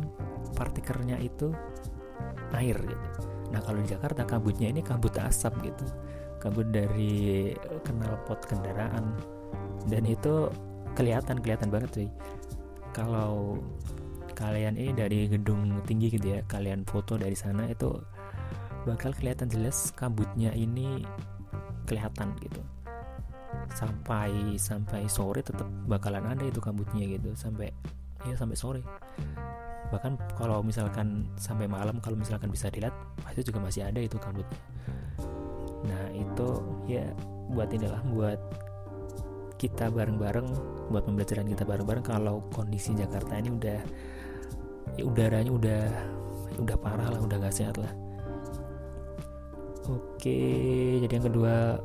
partikelnya 0.55 1.19
itu 1.19 1.51
air 2.55 2.79
gitu. 2.79 3.07
Nah 3.51 3.59
kalau 3.59 3.83
di 3.83 3.91
Jakarta 3.91 4.23
kabutnya 4.23 4.71
ini 4.71 4.79
kabut 4.79 5.11
asap 5.19 5.59
gitu. 5.67 5.85
Kabut 6.39 6.71
dari 6.71 7.51
knalpot 7.83 8.47
kendaraan. 8.47 9.17
Dan 9.85 10.07
itu 10.07 10.47
kelihatan 10.95 11.43
kelihatan 11.43 11.69
banget 11.69 11.91
sih. 11.93 12.09
Kalau 12.95 13.59
kalian 14.35 14.75
ini 14.75 14.91
dari 14.91 15.27
gedung 15.31 15.83
tinggi 15.87 16.11
gitu 16.11 16.35
ya 16.35 16.43
kalian 16.47 16.83
foto 16.87 17.15
dari 17.15 17.35
sana 17.35 17.67
itu 17.71 17.91
bakal 18.83 19.15
kelihatan 19.15 19.47
jelas 19.51 19.91
kabutnya 19.95 20.55
ini 20.55 21.03
kelihatan 21.87 22.31
gitu. 22.39 22.63
Sampai 23.71 24.59
sampai 24.59 25.07
sore 25.07 25.43
tetap 25.43 25.67
bakalan 25.87 26.23
ada 26.27 26.43
itu 26.43 26.59
kabutnya 26.59 27.07
gitu 27.07 27.35
sampai 27.35 27.71
ya 28.27 28.35
sampai 28.35 28.55
sore. 28.55 28.81
Bahkan 29.91 30.35
kalau 30.35 30.65
misalkan 30.65 31.29
sampai 31.37 31.69
malam 31.69 31.99
kalau 32.03 32.17
misalkan 32.19 32.51
bisa 32.51 32.71
dilihat 32.71 32.95
pasti 33.23 33.43
juga 33.45 33.59
masih 33.63 33.87
ada 33.87 33.99
itu 33.99 34.15
kabutnya. 34.19 34.59
Nah 35.85 36.03
itu 36.11 36.47
ya 36.89 37.05
buat 37.53 37.69
inilah 37.69 38.01
buat 38.11 38.39
kita 39.55 39.87
bareng-bareng 39.91 40.47
buat 40.91 41.03
pembelajaran 41.07 41.47
kita 41.47 41.63
bareng-bareng 41.63 42.05
kalau 42.05 42.43
kondisi 42.51 42.91
Jakarta 42.93 43.39
ini 43.39 43.49
udah 43.55 43.79
ya 44.95 45.03
udaranya 45.03 45.51
udah 45.51 45.81
udah 46.61 46.77
parah 46.79 47.07
lah 47.11 47.19
udah 47.19 47.37
gak 47.39 47.55
sehat 47.55 47.75
lah. 47.79 47.91
Oke 49.85 50.41
jadi 51.03 51.13
yang 51.21 51.25
kedua 51.31 51.79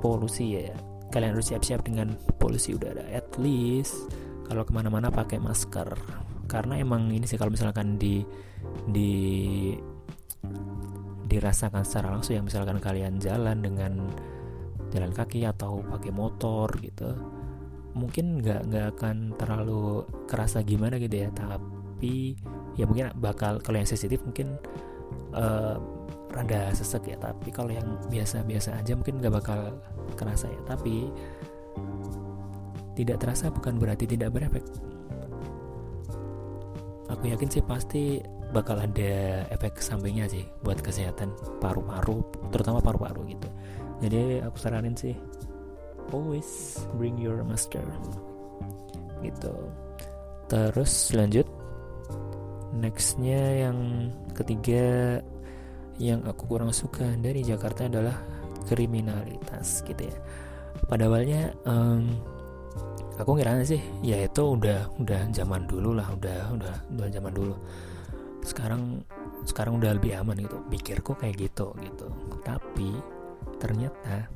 polusi 0.00 0.58
ya. 0.58 0.74
Kalian 1.12 1.36
harus 1.36 1.52
siap-siap 1.52 1.84
dengan 1.84 2.16
polusi 2.40 2.72
udara 2.72 3.04
at 3.12 3.28
least 3.36 4.08
kalau 4.48 4.64
ke 4.64 4.72
mana-mana 4.72 5.12
pakai 5.12 5.36
masker. 5.36 5.92
Karena 6.48 6.80
emang 6.80 7.08
ini 7.12 7.24
sih 7.28 7.36
kalau 7.36 7.52
misalkan 7.52 8.00
di 8.00 8.24
di 8.88 9.12
dirasakan 11.28 11.80
secara 11.84 12.12
langsung 12.12 12.36
yang 12.36 12.44
misalkan 12.44 12.76
kalian 12.76 13.16
jalan 13.16 13.64
dengan 13.64 14.12
jalan 14.92 15.10
kaki 15.10 15.48
atau 15.48 15.80
pakai 15.80 16.12
motor 16.12 16.68
gitu 16.84 17.10
mungkin 17.92 18.40
nggak 18.40 18.60
nggak 18.72 18.86
akan 18.96 19.16
terlalu 19.36 20.04
kerasa 20.24 20.64
gimana 20.64 20.96
gitu 20.96 21.28
ya. 21.28 21.28
Tapi 21.32 22.36
ya 22.76 22.88
mungkin 22.88 23.12
bakal 23.20 23.60
kalau 23.60 23.76
yang 23.80 23.88
sensitif 23.88 24.20
mungkin 24.24 24.56
uh, 25.36 25.76
rada 26.32 26.72
sesek 26.72 27.12
ya. 27.12 27.16
Tapi 27.20 27.52
kalau 27.52 27.72
yang 27.72 28.00
biasa-biasa 28.08 28.80
aja 28.80 28.96
mungkin 28.96 29.20
nggak 29.20 29.34
bakal 29.44 29.76
kerasa 30.16 30.48
ya. 30.48 30.60
Tapi 30.64 31.12
tidak 32.96 33.20
terasa 33.20 33.52
bukan 33.52 33.76
berarti 33.76 34.04
tidak 34.08 34.32
berefek. 34.32 34.64
Aku 37.12 37.28
yakin 37.28 37.48
sih 37.52 37.60
pasti 37.60 38.24
bakal 38.52 38.80
ada 38.80 39.44
efek 39.48 39.80
sampingnya 39.80 40.28
sih 40.28 40.44
buat 40.60 40.80
kesehatan 40.80 41.32
paru-paru 41.60 42.20
terutama 42.52 42.84
paru-paru 42.84 43.32
gitu 43.32 43.48
jadi 44.02 44.42
aku 44.42 44.58
saranin 44.58 44.98
sih 44.98 45.14
always 46.10 46.82
bring 46.98 47.14
your 47.16 47.40
masker. 47.46 47.86
Gitu. 49.22 49.54
Terus 50.50 50.92
lanjut. 51.14 51.46
Nextnya 52.72 53.68
yang 53.68 53.78
ketiga 54.34 55.20
yang 56.00 56.24
aku 56.24 56.56
kurang 56.56 56.72
suka 56.74 57.04
dari 57.20 57.44
Jakarta 57.44 57.86
adalah 57.86 58.16
kriminalitas 58.66 59.84
gitu 59.86 60.08
ya. 60.08 60.16
Pada 60.88 61.06
awalnya 61.06 61.52
um, 61.68 62.16
aku 63.20 63.38
ngira 63.38 63.60
sih 63.62 63.78
ya 64.00 64.24
itu 64.24 64.56
udah 64.56 64.88
udah 64.98 65.30
zaman 65.30 65.68
dulu 65.68 65.94
lah 65.94 66.08
udah 66.16 66.58
udah 66.58 66.74
udah 66.96 67.08
zaman 67.12 67.32
dulu. 67.36 67.54
Sekarang 68.42 69.04
sekarang 69.46 69.78
udah 69.78 69.94
lebih 69.94 70.16
aman 70.16 70.40
gitu. 70.40 70.58
Pikirku 70.72 71.12
kayak 71.14 71.38
gitu 71.38 71.76
gitu. 71.78 72.08
Tapi 72.42 72.88
ternyata 73.62 74.26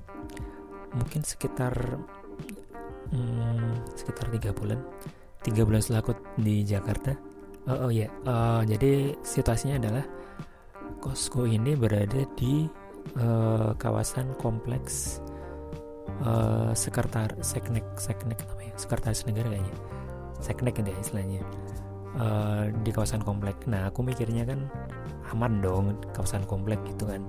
mungkin 0.94 1.26
sekitar 1.26 1.74
hmm, 3.10 3.98
sekitar 3.98 4.30
tiga 4.30 4.54
bulan 4.54 4.78
tiga 5.46 5.62
bulan 5.62 5.78
setelah 5.78 6.02
aku 6.02 6.12
di 6.42 6.66
Jakarta. 6.66 7.14
Oh, 7.66 7.86
oh 7.86 7.90
ya, 7.90 8.06
uh, 8.26 8.62
jadi 8.62 9.14
situasinya 9.26 9.78
adalah 9.78 10.06
Costco 11.02 11.46
ini 11.46 11.74
berada 11.78 12.22
di 12.34 12.66
uh, 13.18 13.74
kawasan 13.78 14.34
kompleks 14.38 15.22
uh, 16.26 16.74
sekretar 16.74 17.34
seknek 17.42 17.86
seknek 17.98 18.42
apa 18.42 18.62
ya? 18.62 18.74
Sekretaris 18.74 19.22
negara 19.26 19.50
kayaknya. 19.54 19.74
Seknek 20.42 20.78
ya 20.78 20.94
istilahnya. 20.98 21.42
Uh, 22.16 22.70
di 22.82 22.90
kawasan 22.90 23.22
komplek. 23.22 23.54
Nah 23.70 23.90
aku 23.90 24.02
mikirnya 24.02 24.46
kan 24.46 24.66
aman 25.34 25.58
dong 25.62 25.94
kawasan 26.14 26.42
komplek 26.46 26.78
gitu 26.86 27.06
kan. 27.06 27.22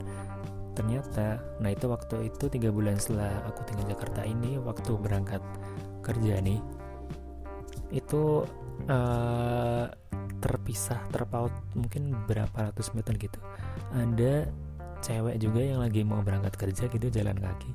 Ternyata, 0.78 1.42
nah 1.58 1.74
itu 1.74 1.90
waktu 1.90 2.30
itu 2.30 2.46
tiga 2.54 2.70
bulan 2.70 3.02
setelah 3.02 3.34
aku 3.50 3.66
tinggal 3.66 3.98
Jakarta 3.98 4.22
ini 4.22 4.62
waktu 4.62 4.94
berangkat 4.94 5.42
kerja 6.06 6.38
nih 6.38 6.62
itu 7.90 8.46
uh, 8.86 9.90
terpisah 10.38 11.02
terpaut 11.10 11.50
mungkin 11.74 12.14
berapa 12.30 12.70
ratus 12.70 12.94
meter 12.94 13.18
gitu. 13.18 13.42
Ada 13.90 14.54
cewek 15.02 15.42
juga 15.42 15.66
yang 15.66 15.82
lagi 15.82 16.06
mau 16.06 16.22
berangkat 16.22 16.54
kerja 16.54 16.86
gitu 16.94 17.10
jalan 17.10 17.42
kaki 17.42 17.74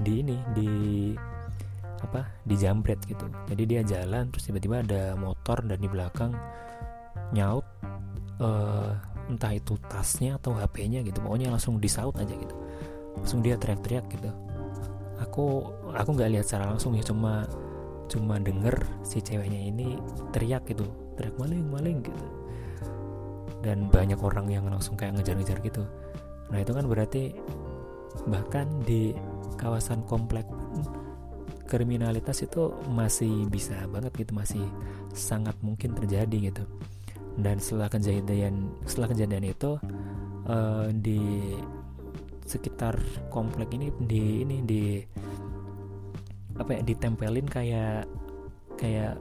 di 0.00 0.12
ini 0.24 0.40
di 0.56 0.72
apa 2.00 2.24
di 2.48 2.56
jambret 2.56 3.02
gitu. 3.04 3.28
Jadi 3.50 3.62
dia 3.68 3.84
jalan 3.84 4.32
terus 4.32 4.48
tiba-tiba 4.48 4.80
ada 4.80 5.12
motor 5.20 5.60
dan 5.68 5.76
di 5.76 5.88
belakang 5.90 6.32
nyaut 7.36 7.66
uh, 8.40 8.96
entah 9.28 9.52
itu 9.52 9.76
tasnya 9.86 10.40
atau 10.40 10.56
HP-nya 10.56 11.04
gitu 11.04 11.20
pokoknya 11.20 11.52
langsung 11.52 11.76
disaut 11.78 12.16
aja 12.16 12.32
gitu. 12.32 12.54
Langsung 13.14 13.44
dia 13.44 13.60
teriak-teriak 13.60 14.04
gitu. 14.08 14.30
Aku 15.22 15.68
aku 15.92 16.10
nggak 16.16 16.30
lihat 16.32 16.44
secara 16.48 16.72
langsung 16.72 16.96
ya 16.96 17.04
cuma 17.04 17.44
cuma 18.08 18.40
denger 18.40 18.74
si 19.04 19.20
ceweknya 19.20 19.60
ini 19.60 20.00
teriak 20.32 20.64
gitu. 20.66 20.88
Teriak 21.20 21.36
maling 21.36 21.68
maling 21.68 21.98
gitu. 22.00 22.24
Dan 23.60 23.92
banyak 23.92 24.18
orang 24.18 24.48
yang 24.48 24.64
langsung 24.66 24.96
kayak 24.96 25.20
ngejar-ngejar 25.20 25.60
gitu. 25.60 25.82
Nah 26.48 26.58
itu 26.64 26.72
kan 26.72 26.88
berarti 26.88 27.36
bahkan 28.26 28.66
di 28.82 29.12
kawasan 29.60 30.02
komplek 30.08 30.48
kriminalitas 31.68 32.40
itu 32.42 32.72
masih 32.88 33.44
bisa 33.52 33.76
banget 33.92 34.10
gitu 34.16 34.32
masih 34.32 34.64
sangat 35.12 35.52
mungkin 35.60 35.92
terjadi 35.92 36.50
gitu 36.50 36.64
dan 37.36 37.60
setelah 37.60 37.92
kejadian 37.92 38.72
setelah 38.88 39.12
kejadian 39.12 39.44
itu 39.44 39.76
uh, 40.48 40.88
di 40.90 41.52
sekitar 42.48 42.96
komplek 43.28 43.76
ini 43.76 43.92
di 44.00 44.42
ini 44.42 44.56
di 44.64 44.82
apa 46.56 46.80
ya 46.80 46.82
ditempelin 46.82 47.46
kayak 47.46 48.08
kayak 48.80 49.20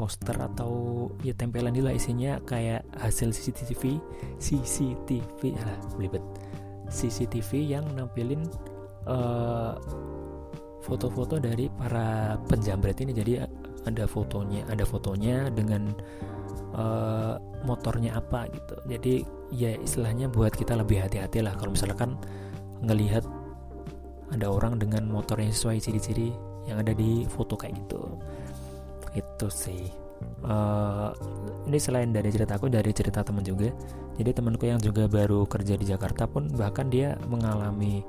poster 0.00 0.32
atau 0.32 1.06
ya 1.20 1.34
tempelan 1.36 1.74
lah 1.76 1.92
isinya 1.92 2.40
kayak 2.48 2.86
hasil 2.96 3.34
CCTV 3.34 3.98
CCTV 4.40 5.40
lah 5.60 5.76
belibet. 5.98 6.24
CCTV 6.90 7.70
yang 7.76 7.84
nampilin 7.94 8.42
eh, 9.06 9.72
foto-foto 10.82 11.38
dari 11.38 11.68
para 11.70 12.40
penjamret 12.48 12.98
ini. 13.04 13.12
Jadi 13.14 13.32
ada 13.84 14.04
fotonya 14.08 14.64
ada 14.72 14.82
fotonya 14.88 15.52
dengan 15.52 15.92
uh, 16.74 17.34
motornya 17.64 18.16
apa 18.18 18.48
gitu. 18.50 18.74
Jadi 18.88 19.14
ya 19.54 19.74
istilahnya 19.76 20.30
buat 20.30 20.54
kita 20.54 20.76
lebih 20.78 21.02
hati-hati 21.02 21.42
lah. 21.44 21.54
Kalau 21.58 21.74
misalkan 21.74 22.16
ngelihat 22.80 23.24
ada 24.30 24.46
orang 24.46 24.78
dengan 24.78 25.10
motor 25.10 25.42
yang 25.42 25.50
sesuai 25.50 25.82
ciri-ciri 25.82 26.30
yang 26.70 26.78
ada 26.80 26.94
di 26.94 27.26
foto 27.26 27.58
kayak 27.58 27.74
gitu. 27.86 28.02
Itu 29.16 29.46
sih. 29.50 29.90
Uh, 30.44 31.16
ini 31.64 31.80
selain 31.80 32.12
dari 32.12 32.28
cerita 32.28 32.60
aku 32.60 32.68
dari 32.68 32.92
cerita 32.92 33.24
teman 33.24 33.42
juga. 33.42 33.72
Jadi 34.20 34.36
temanku 34.36 34.68
yang 34.68 34.76
juga 34.76 35.08
baru 35.08 35.48
kerja 35.48 35.80
di 35.80 35.88
Jakarta 35.88 36.28
pun 36.28 36.52
bahkan 36.52 36.92
dia 36.92 37.16
mengalami 37.24 38.04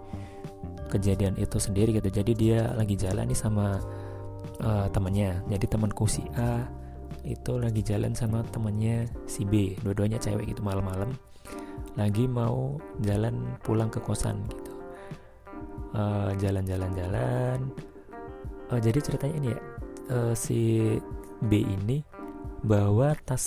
kejadian 0.91 1.39
itu 1.39 1.55
sendiri 1.55 1.95
gitu. 1.95 2.11
Jadi 2.11 2.35
dia 2.35 2.67
lagi 2.75 2.99
jalan 2.99 3.31
nih 3.31 3.39
sama 3.39 3.79
uh, 4.61 4.87
temannya 4.91 5.41
jadi 5.49 5.65
temanku 5.69 6.05
si 6.09 6.25
A 6.37 6.65
itu 7.25 7.57
lagi 7.57 7.81
jalan 7.85 8.13
sama 8.13 8.41
temannya 8.49 9.05
si 9.29 9.45
B. 9.45 9.75
Dua-duanya 9.81 10.17
cewek 10.17 10.51
gitu 10.53 10.61
malam-malam. 10.65 11.13
Lagi 11.99 12.25
mau 12.25 12.79
jalan 13.03 13.57
pulang 13.61 13.91
ke 13.91 13.99
kosan 14.01 14.41
gitu. 14.49 14.71
Uh, 15.91 16.31
jalan-jalan-jalan. 16.39 17.67
Uh, 18.71 18.79
jadi 18.79 18.99
ceritanya 19.03 19.35
ini 19.35 19.47
ya 19.51 19.59
uh, 20.15 20.33
si 20.33 20.95
B 21.43 21.61
ini 21.61 21.99
bawa 22.63 23.17
tas 23.27 23.43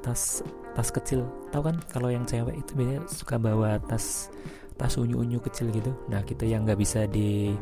tas 0.00 0.40
tas 0.72 0.88
kecil. 0.88 1.26
Tahu 1.52 1.62
kan 1.68 1.76
kalau 1.92 2.08
yang 2.08 2.24
cewek 2.24 2.56
itu 2.56 2.72
biasanya 2.74 3.02
suka 3.10 3.36
bawa 3.36 3.76
tas 3.84 4.32
tas 4.80 4.96
unyu-unyu 4.96 5.38
kecil 5.44 5.68
gitu. 5.70 5.92
Nah 6.08 6.24
kita 6.24 6.48
yang 6.48 6.64
nggak 6.64 6.80
bisa 6.80 7.04
di 7.04 7.52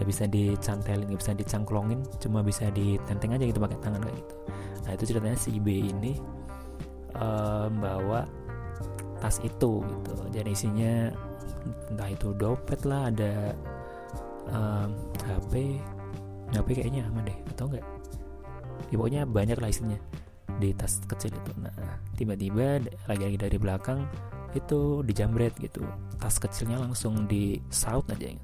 nggak 0.00 0.08
bisa 0.08 0.24
dicantelin 0.24 1.04
nggak 1.12 1.20
bisa 1.20 1.36
dicangklongin 1.36 2.00
cuma 2.24 2.40
bisa 2.40 2.72
ditenteng 2.72 3.36
aja 3.36 3.44
gitu 3.44 3.60
pakai 3.60 3.78
tangan 3.84 4.00
kayak 4.00 4.16
gitu 4.16 4.34
nah 4.84 4.92
itu 4.96 5.04
ceritanya 5.14 5.38
si 5.38 5.60
B 5.60 5.90
ini 5.92 6.16
uh, 7.16 7.68
bawa 7.68 8.24
tas 9.20 9.36
itu 9.44 9.84
gitu. 9.84 10.12
Jadi 10.32 10.50
isinya 10.56 11.12
entah 11.92 12.08
itu 12.08 12.32
dompet 12.34 12.80
lah 12.88 13.12
ada 13.12 13.52
um, 14.48 14.96
HP 15.20 15.76
HP 16.50 16.68
kayaknya 16.82 17.06
aman 17.12 17.28
deh 17.28 17.38
atau 17.54 17.68
enggak? 17.70 17.86
Ya, 18.90 18.96
pokoknya 18.96 19.22
banyak 19.28 19.58
lah 19.60 19.70
isinya 19.70 19.98
di 20.58 20.72
tas 20.74 20.98
kecil 21.04 21.30
itu. 21.36 21.52
Nah 21.60 21.72
tiba-tiba 22.16 22.80
lagi-lagi 23.06 23.38
dari 23.38 23.56
belakang 23.60 24.00
itu 24.56 25.04
dijamret 25.06 25.54
gitu. 25.60 25.84
Tas 26.18 26.40
kecilnya 26.40 26.80
langsung 26.80 27.28
di 27.28 27.60
saut 27.70 28.08
aja. 28.10 28.34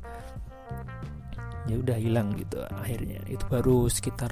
Ya 1.67 1.77
udah 1.83 1.99
hilang 1.99 2.37
gitu 2.39 2.63
akhirnya. 2.79 3.25
Itu 3.27 3.43
baru 3.51 3.91
sekitar 3.91 4.31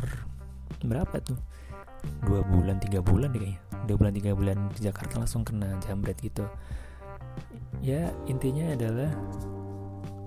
berapa 0.84 1.18
tuh 1.24 1.40
dua 2.24 2.40
bulan 2.46 2.76
tiga 2.80 3.00
bulan 3.04 3.30
deh 3.32 3.40
kayaknya. 3.40 3.60
Dua 3.84 3.96
bulan 4.00 4.14
tiga 4.16 4.32
bulan 4.32 4.56
di 4.72 4.80
Jakarta 4.88 5.14
langsung 5.20 5.42
kena 5.44 5.76
jambret 5.84 6.16
gitu. 6.20 6.44
Ya 7.84 8.12
intinya 8.24 8.72
adalah 8.72 9.10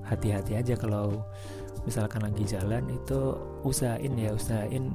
hati-hati 0.08 0.56
aja 0.56 0.74
kalau 0.78 1.26
misalkan 1.84 2.24
lagi 2.24 2.44
jalan 2.48 2.84
itu 2.92 3.36
usahain 3.64 4.14
ya 4.16 4.32
usahain 4.36 4.92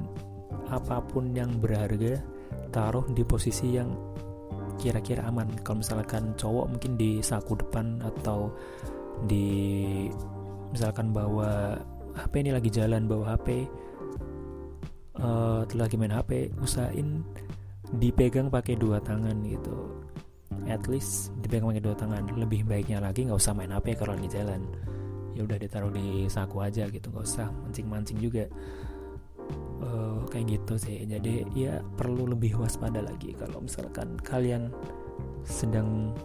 apa 0.69 1.01
pun 1.05 1.33
yang 1.33 1.49
berharga 1.61 2.21
taruh 2.73 3.05
di 3.13 3.21
posisi 3.21 3.77
yang 3.77 3.93
kira-kira 4.81 5.25
aman. 5.29 5.49
Kalau 5.61 5.81
misalkan 5.81 6.33
cowok 6.33 6.65
mungkin 6.77 6.97
di 6.97 7.21
saku 7.21 7.57
depan 7.57 8.01
atau 8.01 8.49
di 9.29 10.09
misalkan 10.73 11.13
bawa 11.13 11.77
HP 12.17 12.45
ini 12.45 12.51
lagi 12.53 12.69
jalan 12.73 13.05
bawa 13.05 13.37
HP 13.37 13.69
uh, 15.19 15.61
lagi 15.77 15.95
main 15.99 16.13
HP 16.13 16.53
usahain 16.57 17.21
dipegang 17.97 18.49
pakai 18.49 18.79
dua 18.79 18.97
tangan 19.03 19.37
gitu. 19.45 20.01
At 20.65 20.87
least 20.89 21.33
dipegang 21.43 21.69
pakai 21.69 21.83
dua 21.83 21.95
tangan. 21.97 22.23
Lebih 22.33 22.65
baiknya 22.65 23.03
lagi 23.03 23.27
nggak 23.27 23.37
usah 23.37 23.53
main 23.53 23.69
HP 23.69 23.99
kalau 23.99 24.17
lagi 24.17 24.29
jalan. 24.31 24.65
Ya 25.33 25.45
udah 25.45 25.57
ditaruh 25.57 25.91
di 25.93 26.29
saku 26.29 26.61
aja 26.61 26.89
gitu 26.89 27.09
nggak 27.09 27.25
usah 27.25 27.49
mancing-mancing 27.65 28.17
juga. 28.17 28.45
Uh, 29.83 30.23
kayak 30.31 30.57
gitu 30.57 30.79
sih. 30.79 31.03
Jadi 31.05 31.45
ya 31.53 31.83
perlu 31.99 32.31
lebih 32.31 32.57
waspada 32.57 33.03
lagi 33.03 33.35
kalau 33.37 33.61
misalkan 33.61 34.15
kalian 34.23 34.71
sedang 35.43 36.15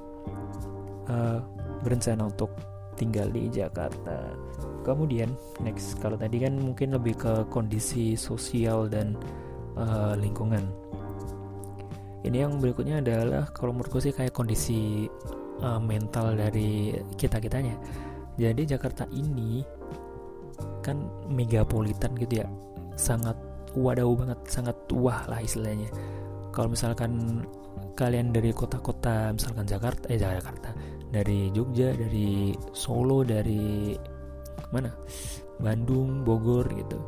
uh, 1.10 1.42
berencana 1.82 2.30
untuk 2.30 2.54
tinggal 2.94 3.30
di 3.30 3.46
Jakarta 3.50 4.34
kemudian 4.88 5.28
next 5.60 6.00
kalau 6.00 6.16
tadi 6.16 6.40
kan 6.40 6.56
mungkin 6.56 6.96
lebih 6.96 7.20
ke 7.20 7.32
kondisi 7.52 8.16
sosial 8.16 8.88
dan 8.88 9.12
uh, 9.76 10.16
lingkungan. 10.16 10.64
Ini 12.24 12.48
yang 12.48 12.58
berikutnya 12.58 13.04
adalah 13.04 13.46
kalau 13.54 13.76
menurutku 13.76 14.02
sih 14.02 14.10
kayak 14.10 14.34
kondisi 14.34 15.06
uh, 15.62 15.78
mental 15.78 16.34
dari 16.34 16.96
kita 17.14 17.38
kitanya. 17.38 17.76
Jadi 18.40 18.64
Jakarta 18.66 19.06
ini 19.14 19.62
kan 20.82 20.98
megapolitan 21.30 22.16
gitu 22.18 22.42
ya. 22.42 22.46
Sangat 22.98 23.38
wadaw 23.78 24.10
banget 24.18 24.40
sangat 24.50 24.76
wah 24.90 25.22
lah 25.30 25.38
istilahnya. 25.38 25.86
Kalau 26.50 26.72
misalkan 26.74 27.44
kalian 27.94 28.30
dari 28.30 28.54
kota-kota 28.54 29.34
misalkan 29.34 29.66
Jakarta 29.66 30.06
eh 30.10 30.18
Jakarta 30.18 30.70
dari 31.10 31.50
Jogja 31.50 31.90
dari 31.94 32.54
Solo 32.70 33.26
dari 33.26 33.94
mana? 34.70 34.92
Bandung 35.58 36.22
Bogor 36.22 36.68
gitu. 36.74 36.98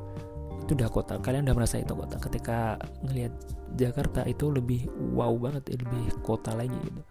Itu 0.66 0.76
udah 0.76 0.90
kota. 0.90 1.18
Kalian 1.18 1.46
udah 1.48 1.56
merasa 1.56 1.80
itu 1.80 1.92
kota? 1.94 2.16
Ketika 2.18 2.78
ngelihat 3.06 3.32
Jakarta 3.78 4.26
itu 4.26 4.50
lebih 4.50 4.90
wow 5.14 5.32
banget 5.38 5.70
lebih 5.74 6.10
kota 6.26 6.54
lagi 6.54 6.76
gitu. 6.84 7.02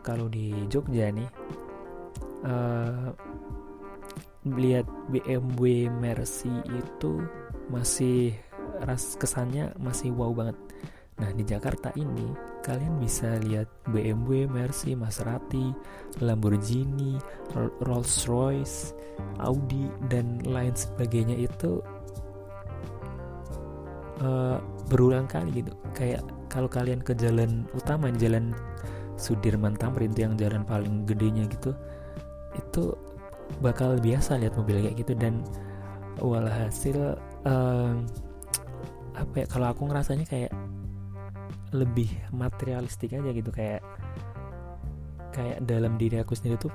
Kalau 0.00 0.26
di 0.32 0.54
Jogja 0.72 1.12
nih 1.12 1.28
uh, 2.46 3.12
lihat 4.48 4.88
BMW 5.12 5.92
Mercy 5.92 6.50
itu 6.64 7.20
masih 7.68 8.32
ras 8.82 9.14
kesannya 9.20 9.76
masih 9.76 10.10
wow 10.16 10.32
banget. 10.32 10.56
Nah 11.20 11.30
di 11.36 11.44
Jakarta 11.44 11.92
ini 12.00 12.32
kalian 12.64 12.96
bisa 12.96 13.36
lihat 13.44 13.68
BMW, 13.92 14.48
Mercy, 14.48 14.96
Maserati, 14.96 15.72
Lamborghini, 16.24 17.20
Rolls 17.84 18.24
Royce, 18.24 18.96
Audi 19.40 19.88
dan 20.08 20.40
lain 20.48 20.72
sebagainya 20.72 21.36
itu 21.36 21.84
uh, 24.24 24.56
berulang 24.88 25.28
kali 25.28 25.60
gitu. 25.60 25.72
Kayak 25.92 26.24
kalau 26.48 26.66
kalian 26.66 27.04
ke 27.04 27.12
jalan 27.16 27.68
utama, 27.76 28.08
jalan 28.16 28.56
Sudirman 29.20 29.76
Tamrin 29.76 30.16
yang 30.16 30.40
jalan 30.40 30.64
paling 30.64 31.04
gedenya 31.04 31.44
gitu, 31.52 31.76
itu 32.56 32.96
bakal 33.60 34.00
biasa 34.00 34.40
lihat 34.40 34.56
mobil 34.56 34.80
kayak 34.88 34.96
gitu 34.96 35.12
dan 35.18 35.44
walhasil 36.22 37.18
um, 37.44 38.06
apa 39.18 39.44
ya 39.44 39.46
kalau 39.50 39.66
aku 39.74 39.90
ngerasanya 39.90 40.24
kayak 40.24 40.52
lebih 41.70 42.10
materialistik 42.34 43.14
aja 43.14 43.30
gitu 43.30 43.50
kayak 43.54 43.82
kayak 45.30 45.62
dalam 45.62 45.94
diri 45.94 46.18
aku 46.18 46.34
sendiri 46.34 46.58
tuh 46.58 46.72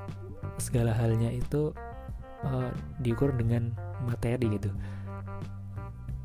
segala 0.56 0.96
halnya 0.96 1.28
itu 1.32 1.76
uh, 2.48 2.72
diukur 3.04 3.36
dengan 3.36 3.76
materi 4.08 4.48
gitu. 4.56 4.72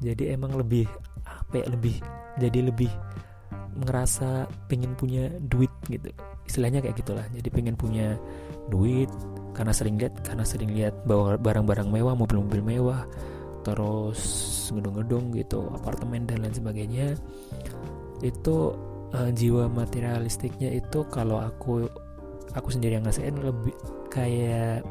Jadi 0.00 0.32
emang 0.32 0.54
lebih 0.54 0.86
apa 1.26 1.60
ya 1.60 1.66
lebih 1.68 1.98
jadi 2.38 2.70
lebih 2.70 2.88
ngerasa 3.84 4.46
pengen 4.70 4.94
punya 4.94 5.28
duit 5.50 5.70
gitu. 5.90 6.08
Istilahnya 6.46 6.82
kayak 6.82 6.96
gitulah 7.02 7.26
jadi 7.34 7.48
pengen 7.50 7.74
punya 7.74 8.14
duit 8.70 9.10
karena 9.54 9.74
sering 9.74 9.98
lihat 9.98 10.14
karena 10.22 10.44
sering 10.46 10.70
lihat 10.72 10.94
bawa 11.04 11.34
barang-barang 11.36 11.90
mewah 11.90 12.14
mobil-mobil 12.14 12.62
mewah 12.62 13.02
terus 13.60 14.20
gedung-gedung 14.72 15.36
gitu 15.36 15.68
apartemen 15.76 16.24
dan 16.24 16.40
lain 16.40 16.54
sebagainya 16.54 17.12
itu 18.20 18.76
uh, 19.14 19.30
jiwa 19.32 19.66
materialistiknya 19.70 20.70
itu 20.74 21.04
kalau 21.08 21.40
aku 21.40 21.88
aku 22.54 22.68
sendiri 22.70 22.98
yang 22.98 23.06
ngasihin 23.06 23.38
lebih 23.40 23.74
kayak 24.10 24.82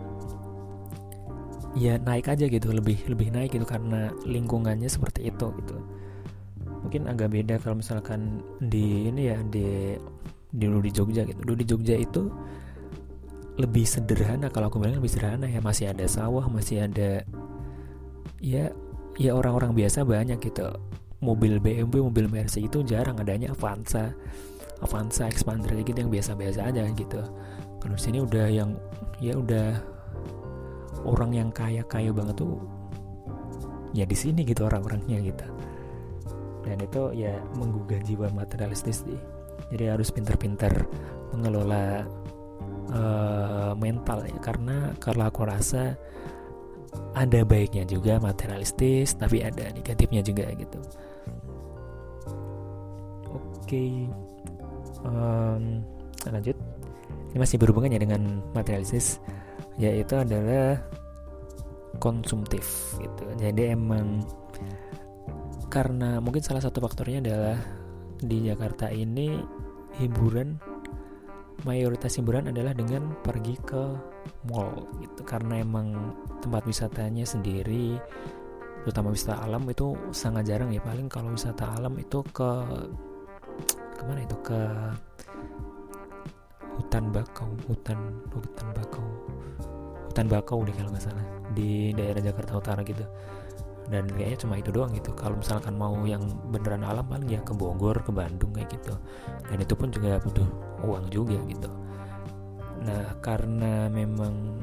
ya 1.77 2.01
naik 2.01 2.25
aja 2.25 2.49
gitu 2.49 2.73
lebih 2.73 2.97
lebih 3.05 3.29
naik 3.29 3.53
gitu 3.53 3.67
karena 3.67 4.09
lingkungannya 4.25 4.89
seperti 4.89 5.29
itu 5.29 5.53
gitu. 5.63 5.77
Mungkin 6.79 7.11
agak 7.11 7.35
beda 7.35 7.59
kalau 7.59 7.83
misalkan 7.83 8.41
di 8.63 9.11
ini 9.11 9.29
ya 9.29 9.37
di 9.43 9.93
di 10.49 10.65
dulu 10.65 10.81
di 10.81 10.91
Jogja 10.91 11.21
gitu. 11.27 11.39
Dulu 11.43 11.55
di 11.59 11.65
Jogja 11.67 11.95
itu 11.99 12.31
lebih 13.59 13.83
sederhana 13.83 14.47
kalau 14.47 14.71
aku 14.71 14.79
bilang 14.79 14.97
lebih 14.97 15.11
sederhana 15.11 15.45
ya. 15.45 15.59
Masih 15.61 15.91
ada 15.91 16.07
sawah 16.09 16.47
masih 16.47 16.87
ada 16.87 17.21
ya 18.39 18.71
ya 19.19 19.35
orang-orang 19.35 19.75
biasa 19.75 20.07
banyak 20.07 20.39
gitu 20.39 20.71
mobil 21.19 21.59
BMW 21.59 21.99
mobil 21.99 22.27
Mercy 22.31 22.67
itu 22.67 22.83
jarang 22.83 23.19
adanya 23.19 23.51
Avanza. 23.51 24.15
Avanza 24.79 25.27
Expander 25.27 25.75
gitu 25.83 25.99
yang 25.99 26.11
biasa-biasa 26.11 26.71
aja 26.71 26.87
gitu. 26.95 27.19
Kalau 27.83 27.97
sini 27.99 28.23
udah 28.23 28.47
yang 28.47 28.79
ya 29.19 29.35
udah 29.35 29.75
orang 31.03 31.35
yang 31.35 31.49
kaya-kaya 31.51 32.15
banget 32.15 32.39
tuh 32.39 32.59
ya 33.91 34.07
di 34.07 34.15
sini 34.15 34.47
gitu 34.47 34.67
orang-orangnya 34.67 35.19
gitu. 35.19 35.47
Dan 36.63 36.79
itu 36.79 37.01
ya 37.15 37.35
menggugah 37.59 37.99
jiwa 38.07 38.31
materialistis 38.31 39.03
sih. 39.03 39.19
Jadi 39.75 39.91
harus 39.91 40.07
pinter-pinter 40.15 40.71
mengelola 41.35 42.07
uh, 42.95 43.75
mental 43.75 44.23
ya. 44.23 44.39
Karena 44.39 44.95
kalau 45.03 45.27
aku 45.27 45.43
rasa 45.43 45.99
ada 47.13 47.43
baiknya 47.43 47.83
juga 47.85 48.17
materialistis 48.17 49.13
tapi 49.13 49.43
ada 49.43 49.69
negatifnya 49.75 50.23
juga 50.25 50.49
gitu 50.55 50.79
okay. 53.69 54.09
um, 55.05 55.85
lanjut. 56.25 56.57
Ini 57.29 57.37
masih 57.37 57.61
berhubungan 57.61 57.93
ya 57.93 58.01
dengan 58.01 58.41
materialistis 58.57 59.21
yaitu 59.77 60.17
adalah 60.17 60.81
konsumtif 62.01 62.97
gitu. 62.97 63.23
Jadi 63.37 63.77
emang 63.77 64.25
karena 65.69 66.17
mungkin 66.17 66.41
salah 66.41 66.65
satu 66.65 66.81
faktornya 66.81 67.21
adalah 67.21 67.57
di 68.19 68.49
Jakarta 68.49 68.89
ini 68.89 69.37
hiburan 70.01 70.57
mayoritas 71.67 72.17
hiburan 72.17 72.49
adalah 72.49 72.73
dengan 72.73 73.13
pergi 73.21 73.55
ke 73.61 73.83
mall 74.49 74.89
gitu. 74.99 75.21
Karena 75.21 75.61
emang 75.61 76.17
tempat 76.41 76.65
wisatanya 76.65 77.23
sendiri 77.23 78.01
terutama 78.83 79.11
wisata 79.11 79.43
alam 79.43 79.67
itu 79.69 79.93
sangat 80.09 80.49
jarang 80.49 80.73
ya. 80.73 80.81
Paling 80.81 81.11
kalau 81.11 81.35
wisata 81.35 81.77
alam 81.77 81.93
itu 81.99 82.25
ke 82.33 82.51
ke 83.99 84.03
mana 84.07 84.23
itu? 84.23 84.37
Ke 84.39 84.59
hutan 86.79 87.11
bakau 87.11 87.51
hutan 87.67 87.99
hutan 88.31 88.67
bakau. 88.71 89.05
Hutan 90.07 90.25
bakau 90.31 90.63
deh 90.63 90.73
kalau 90.73 90.89
nggak 90.95 91.03
salah 91.03 91.25
di 91.51 91.91
daerah 91.91 92.23
Jakarta 92.23 92.55
Utara 92.55 92.81
gitu. 92.87 93.03
Dan 93.89 94.05
kayaknya 94.05 94.37
cuma 94.45 94.55
itu 94.55 94.69
doang 94.69 94.93
gitu. 94.93 95.11
Kalau 95.17 95.35
misalkan 95.35 95.73
mau 95.73 95.97
yang 96.05 96.21
beneran 96.53 96.85
alam 96.85 97.03
paling 97.09 97.25
ya 97.25 97.41
ke 97.41 97.57
Bogor 97.57 97.99
ke 98.05 98.13
Bandung 98.13 98.53
kayak 98.53 98.69
gitu. 98.69 98.93
Dan 99.49 99.57
itu 99.59 99.73
pun 99.73 99.89
juga 99.89 100.21
butuh 100.21 100.45
uang 100.85 101.09
juga 101.09 101.41
gitu. 101.49 101.69
Nah 102.85 103.17
karena 103.19 103.89
memang 103.89 104.61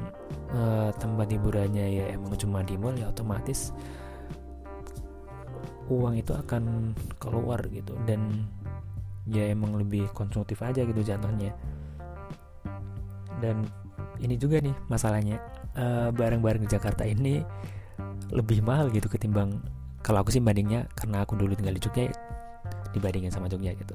uh, 0.55 0.89
tempat 0.95 1.27
hiburannya 1.29 1.85
ya 1.85 2.05
emang 2.15 2.33
cuma 2.39 2.63
di 2.63 2.79
mall 2.79 2.95
ya 2.95 3.11
otomatis 3.11 3.75
uang 5.91 6.19
itu 6.19 6.31
akan 6.31 6.95
keluar 7.19 7.59
gitu. 7.67 7.99
Dan 8.07 8.47
ya 9.27 9.51
emang 9.51 9.75
lebih 9.75 10.07
konsumtif 10.15 10.63
aja 10.63 10.83
gitu 10.83 11.03
jatuhnya. 11.03 11.51
Dan 13.37 13.67
ini 14.23 14.35
juga 14.39 14.57
nih 14.63 14.73
masalahnya 14.89 15.37
uh, 15.77 16.09
barang-barang 16.09 16.65
di 16.65 16.69
Jakarta 16.69 17.05
ini 17.05 17.43
lebih 18.33 18.65
mahal 18.65 18.91
gitu 18.91 19.07
ketimbang 19.07 19.61
kalau 20.03 20.23
aku 20.23 20.31
sih 20.31 20.43
bandingnya 20.43 20.87
karena 20.95 21.23
aku 21.23 21.35
dulu 21.35 21.53
tinggal 21.55 21.75
di 21.75 21.81
Jogja 21.83 22.09
dibandingin 22.95 23.31
sama 23.31 23.51
Jogja 23.51 23.75
gitu. 23.75 23.93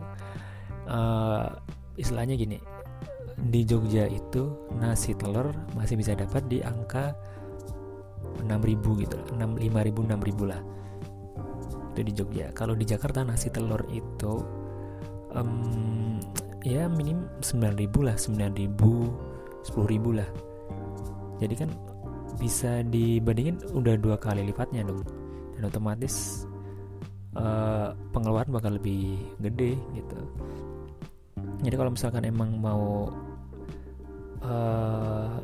Uh, 0.86 1.48
istilahnya 1.96 2.34
gini 2.34 2.58
di 3.38 3.64
Jogja 3.64 4.06
itu 4.06 4.52
nasi 4.76 5.16
telur 5.16 5.50
masih 5.74 5.96
bisa 5.96 6.12
dapat 6.12 6.44
di 6.46 6.60
angka 6.60 7.16
6000 8.44 9.02
gitu 9.02 9.18
6 9.34 9.58
5000 9.58 10.12
6000 10.12 10.50
lah. 10.52 10.60
Itu 11.92 12.00
di 12.04 12.12
Jogja. 12.12 12.46
Kalau 12.56 12.76
di 12.76 12.84
Jakarta 12.88 13.24
nasi 13.24 13.48
telur 13.52 13.82
itu 13.92 14.61
um, 15.36 16.20
ya 16.62 16.86
minim 16.86 17.26
9000 17.42 18.06
lah 18.06 18.16
9000 18.16 19.32
10000 19.66 20.18
lah. 20.18 20.28
Jadi 21.42 21.54
kan 21.58 21.70
bisa 22.38 22.82
dibandingin 22.86 23.58
udah 23.74 23.94
dua 23.98 24.16
kali 24.18 24.46
lipatnya 24.46 24.86
dong. 24.86 25.02
Dan 25.58 25.68
otomatis 25.68 26.46
uh, 27.38 27.94
pengeluaran 28.14 28.50
bakal 28.54 28.78
lebih 28.78 29.18
gede 29.42 29.78
gitu. 29.94 30.20
Jadi 31.62 31.74
kalau 31.78 31.94
misalkan 31.94 32.26
emang 32.26 32.58
mau 32.58 33.06
uh, 34.42 35.34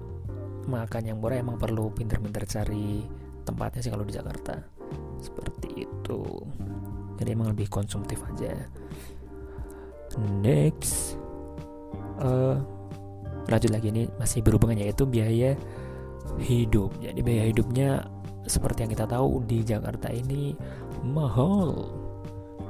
makan 0.66 1.02
yang 1.06 1.18
murah 1.22 1.38
emang 1.38 1.56
perlu 1.56 1.94
pinter-pinter 1.94 2.44
cari 2.44 3.06
tempatnya 3.46 3.80
sih 3.82 3.92
kalau 3.94 4.06
di 4.06 4.14
Jakarta. 4.14 4.58
Seperti 5.22 5.86
itu. 5.86 6.20
Jadi 7.18 7.28
emang 7.34 7.50
lebih 7.50 7.66
konsumtif 7.66 8.22
aja 8.22 8.54
next 10.42 11.18
uh, 12.22 12.58
lanjut 13.48 13.70
lagi 13.72 13.88
ini 13.88 14.02
masih 14.20 14.44
berhubungan 14.44 14.78
yaitu 14.78 15.08
biaya 15.08 15.56
hidup. 16.36 16.92
Jadi 17.00 17.20
biaya 17.24 17.44
hidupnya 17.48 18.04
seperti 18.44 18.84
yang 18.84 18.92
kita 18.92 19.06
tahu 19.08 19.42
di 19.48 19.64
Jakarta 19.64 20.12
ini 20.12 20.52
mahal. 21.00 21.88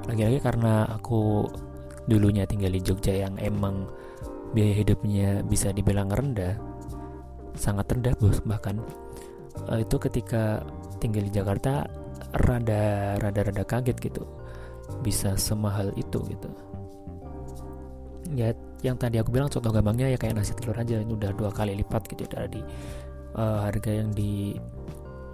Lagi-lagi 0.07 0.41
karena 0.41 0.87
aku 0.89 1.45
dulunya 2.09 2.49
tinggal 2.49 2.73
di 2.73 2.81
Jogja 2.81 3.13
yang 3.13 3.37
emang 3.43 3.91
biaya 4.57 4.81
hidupnya 4.81 5.45
bisa 5.45 5.75
dibilang 5.75 6.09
rendah, 6.09 6.57
sangat 7.59 7.91
rendah 7.93 8.17
bos 8.17 8.41
bahkan 8.47 8.81
uh, 9.69 9.77
itu 9.83 9.99
ketika 9.99 10.65
tinggal 11.03 11.27
di 11.27 11.33
Jakarta 11.35 11.85
rada 12.47 13.17
rada 13.21 13.41
rada 13.45 13.65
kaget 13.67 13.99
gitu 14.01 14.25
bisa 15.05 15.37
semahal 15.37 15.93
itu 16.01 16.23
gitu 16.33 16.49
ya 18.35 18.53
yang 18.85 18.97
tadi 19.01 19.19
aku 19.19 19.35
bilang 19.35 19.51
contoh 19.51 19.73
gampangnya 19.73 20.13
ya 20.15 20.19
kayak 20.21 20.39
nasi 20.39 20.55
telur 20.55 20.77
aja 20.77 21.03
ini 21.03 21.13
udah 21.15 21.35
dua 21.35 21.51
kali 21.51 21.75
lipat 21.79 22.07
gitu 22.13 22.25
dari 22.31 22.63
uh, 23.35 23.67
harga 23.67 23.91
yang 23.91 24.11
di 24.15 24.55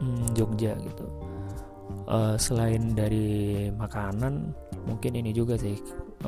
mm, 0.00 0.33
Jogja 0.37 0.72
gitu. 0.80 1.07
Uh, 2.04 2.37
selain 2.37 2.92
dari 2.92 3.68
makanan 3.72 4.52
mungkin 4.85 5.16
ini 5.16 5.33
juga 5.33 5.57
sih 5.57 5.76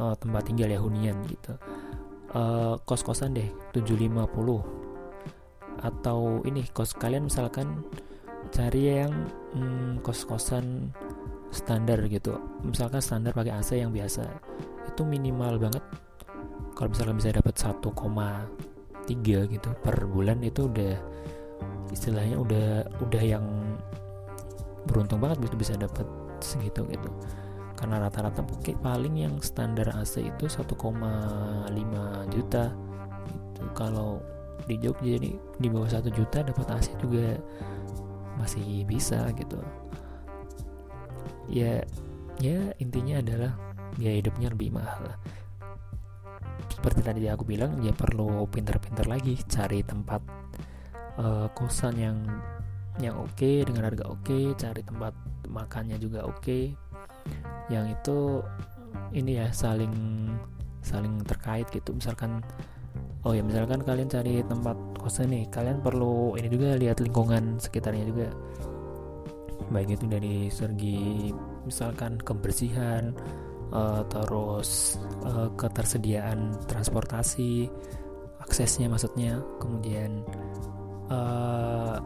uh, 0.01 0.17
tempat 0.17 0.49
tinggal 0.49 0.69
ya 0.73 0.81
hunian 0.81 1.17
gitu. 1.29 1.57
Uh, 2.37 2.77
kos-kosan 2.85 3.33
deh 3.33 3.49
750 3.73 4.21
atau 5.77 6.41
ini 6.45 6.65
kos 6.73 6.97
kalian 6.97 7.29
misalkan 7.29 7.85
cari 8.53 9.05
yang 9.05 9.13
mm, 9.57 10.05
kos-kosan 10.05 10.93
standar 11.53 12.05
gitu. 12.09 12.37
Misalkan 12.61 13.01
standar 13.01 13.33
pakai 13.33 13.57
AC 13.57 13.81
yang 13.81 13.93
biasa. 13.93 14.29
Itu 14.93 15.09
minimal 15.09 15.57
banget 15.61 15.85
kalau 16.77 16.93
misalkan 16.93 17.17
bisa 17.17 17.33
dapat 17.33 17.55
1,3 17.57 19.53
gitu 19.53 19.69
per 19.81 19.97
bulan 20.05 20.45
itu 20.45 20.69
udah 20.69 20.95
istilahnya 21.89 22.37
udah 22.37 22.85
udah 23.01 23.23
yang 23.23 23.47
beruntung 24.87 25.19
banget 25.19 25.41
bisa 25.43 25.55
bisa 25.57 25.75
dapat 25.81 26.07
segitu 26.45 26.85
gitu. 26.93 27.11
Karena 27.77 28.01
rata-rata 28.09 28.41
paling 28.81 29.21
yang 29.21 29.37
standar 29.41 29.93
AC 29.93 30.25
itu 30.25 30.49
1,5 30.49 30.73
juta 32.33 32.73
gitu. 33.29 33.63
Kalau 33.77 34.21
di 34.65 34.81
Jogja 34.81 35.21
jadi 35.21 35.31
di 35.37 35.69
bawah 35.69 35.89
satu 35.89 36.09
juta 36.13 36.41
dapat 36.41 36.67
AC 36.73 36.97
juga 37.01 37.37
masih 38.37 38.85
bisa 38.89 39.29
gitu. 39.37 39.61
Ya 41.49 41.85
ya 42.37 42.73
intinya 42.81 43.21
adalah 43.21 43.53
biaya 43.97 44.21
hidupnya 44.21 44.53
lebih 44.53 44.77
mahal 44.77 45.09
seperti 46.87 47.03
tadi 47.03 47.27
aku 47.27 47.43
bilang 47.43 47.83
ya 47.83 47.91
perlu 47.91 48.47
pinter-pinter 48.47 49.11
lagi 49.11 49.35
cari 49.51 49.83
tempat 49.83 50.23
uh, 51.19 51.51
kosan 51.51 51.99
yang 51.99 52.15
yang 53.03 53.19
oke 53.19 53.35
okay, 53.35 53.67
dengan 53.67 53.91
harga 53.91 54.07
oke 54.07 54.23
okay, 54.23 54.55
cari 54.55 54.87
tempat 54.87 55.11
makannya 55.51 55.99
juga 55.99 56.23
oke 56.23 56.39
okay. 56.47 56.79
yang 57.75 57.91
itu 57.91 58.39
ini 59.19 59.35
ya 59.35 59.51
saling 59.51 59.91
saling 60.79 61.27
terkait 61.27 61.67
gitu 61.75 61.91
misalkan 61.91 62.39
oh 63.27 63.35
ya 63.35 63.43
misalkan 63.43 63.83
kalian 63.83 64.07
cari 64.07 64.47
tempat 64.47 64.79
kosan 64.95 65.35
nih 65.35 65.51
kalian 65.51 65.83
perlu 65.83 66.39
ini 66.39 66.47
juga 66.47 66.79
lihat 66.79 67.03
lingkungan 67.03 67.59
sekitarnya 67.59 68.07
juga 68.07 68.31
baik 69.75 69.99
itu 69.99 70.07
dari 70.07 70.47
segi 70.55 71.35
misalkan 71.67 72.15
kebersihan 72.23 73.11
uh, 73.73 74.03
terus 74.07 75.01
uh, 75.27 75.49
ketersediaan 75.59 76.55
transportasi 76.67 77.67
aksesnya 78.43 78.87
maksudnya 78.87 79.43
kemudian 79.59 80.23
uh, 81.11 81.99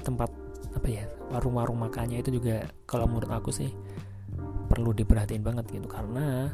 tempat 0.00 0.32
apa 0.74 0.88
ya 0.90 1.04
warung-warung 1.30 1.80
makannya 1.80 2.20
itu 2.20 2.40
juga 2.40 2.66
kalau 2.84 3.08
menurut 3.08 3.30
aku 3.30 3.50
sih 3.54 3.70
perlu 4.68 4.90
diperhatiin 4.90 5.44
banget 5.44 5.64
gitu. 5.70 5.86
Karena 5.86 6.50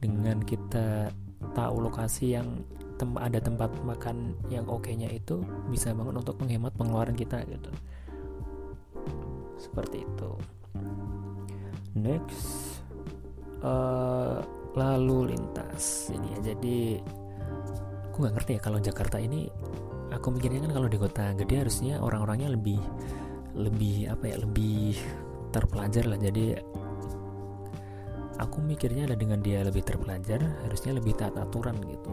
dengan 0.00 0.42
kita 0.42 1.12
tahu 1.54 1.76
lokasi 1.86 2.34
yang 2.34 2.64
tem 2.98 3.16
ada 3.16 3.40
tempat 3.40 3.72
makan 3.80 4.36
yang 4.52 4.68
oke-nya 4.68 5.08
itu 5.08 5.40
bisa 5.72 5.96
banget 5.96 6.20
untuk 6.20 6.36
menghemat 6.42 6.74
pengeluaran 6.76 7.16
kita 7.16 7.40
gitu. 7.48 7.70
Seperti 9.56 10.04
itu. 10.04 10.30
Next 11.96 12.69
uh, 13.64 14.40
lalu 14.76 15.34
lintas. 15.34 16.10
Ini 16.12 16.26
ya 16.36 16.38
jadi 16.54 17.00
aku 18.10 18.16
nggak 18.24 18.34
ngerti 18.40 18.50
ya 18.56 18.60
kalau 18.60 18.78
Jakarta 18.78 19.16
ini 19.18 19.48
aku 20.10 20.34
mikirnya 20.34 20.66
kan 20.66 20.72
kalau 20.76 20.88
di 20.90 20.98
kota 20.98 21.24
gede 21.38 21.54
harusnya 21.66 21.94
orang-orangnya 22.02 22.54
lebih 22.54 22.80
lebih 23.54 24.10
apa 24.10 24.24
ya 24.30 24.36
lebih 24.42 24.98
terpelajar 25.50 26.04
lah. 26.06 26.18
Jadi 26.18 26.54
aku 28.40 28.56
mikirnya 28.64 29.04
ada 29.10 29.16
dengan 29.18 29.44
dia 29.44 29.60
lebih 29.60 29.84
terpelajar 29.84 30.40
harusnya 30.64 30.96
lebih 30.96 31.12
taat 31.18 31.36
aturan 31.36 31.76
gitu. 31.84 32.10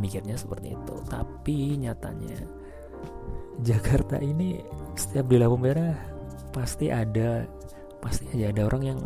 Mikirnya 0.00 0.34
seperti 0.34 0.74
itu. 0.74 0.94
Tapi 1.06 1.76
nyatanya 1.78 2.36
Jakarta 3.60 4.16
ini 4.16 4.56
setiap 4.96 5.28
di 5.28 5.36
lampu 5.36 5.60
merah 5.60 5.92
pasti 6.50 6.90
ada 6.90 7.44
pasti 8.00 8.26
aja 8.32 8.50
ada 8.50 8.66
orang 8.66 8.82
yang 8.82 9.00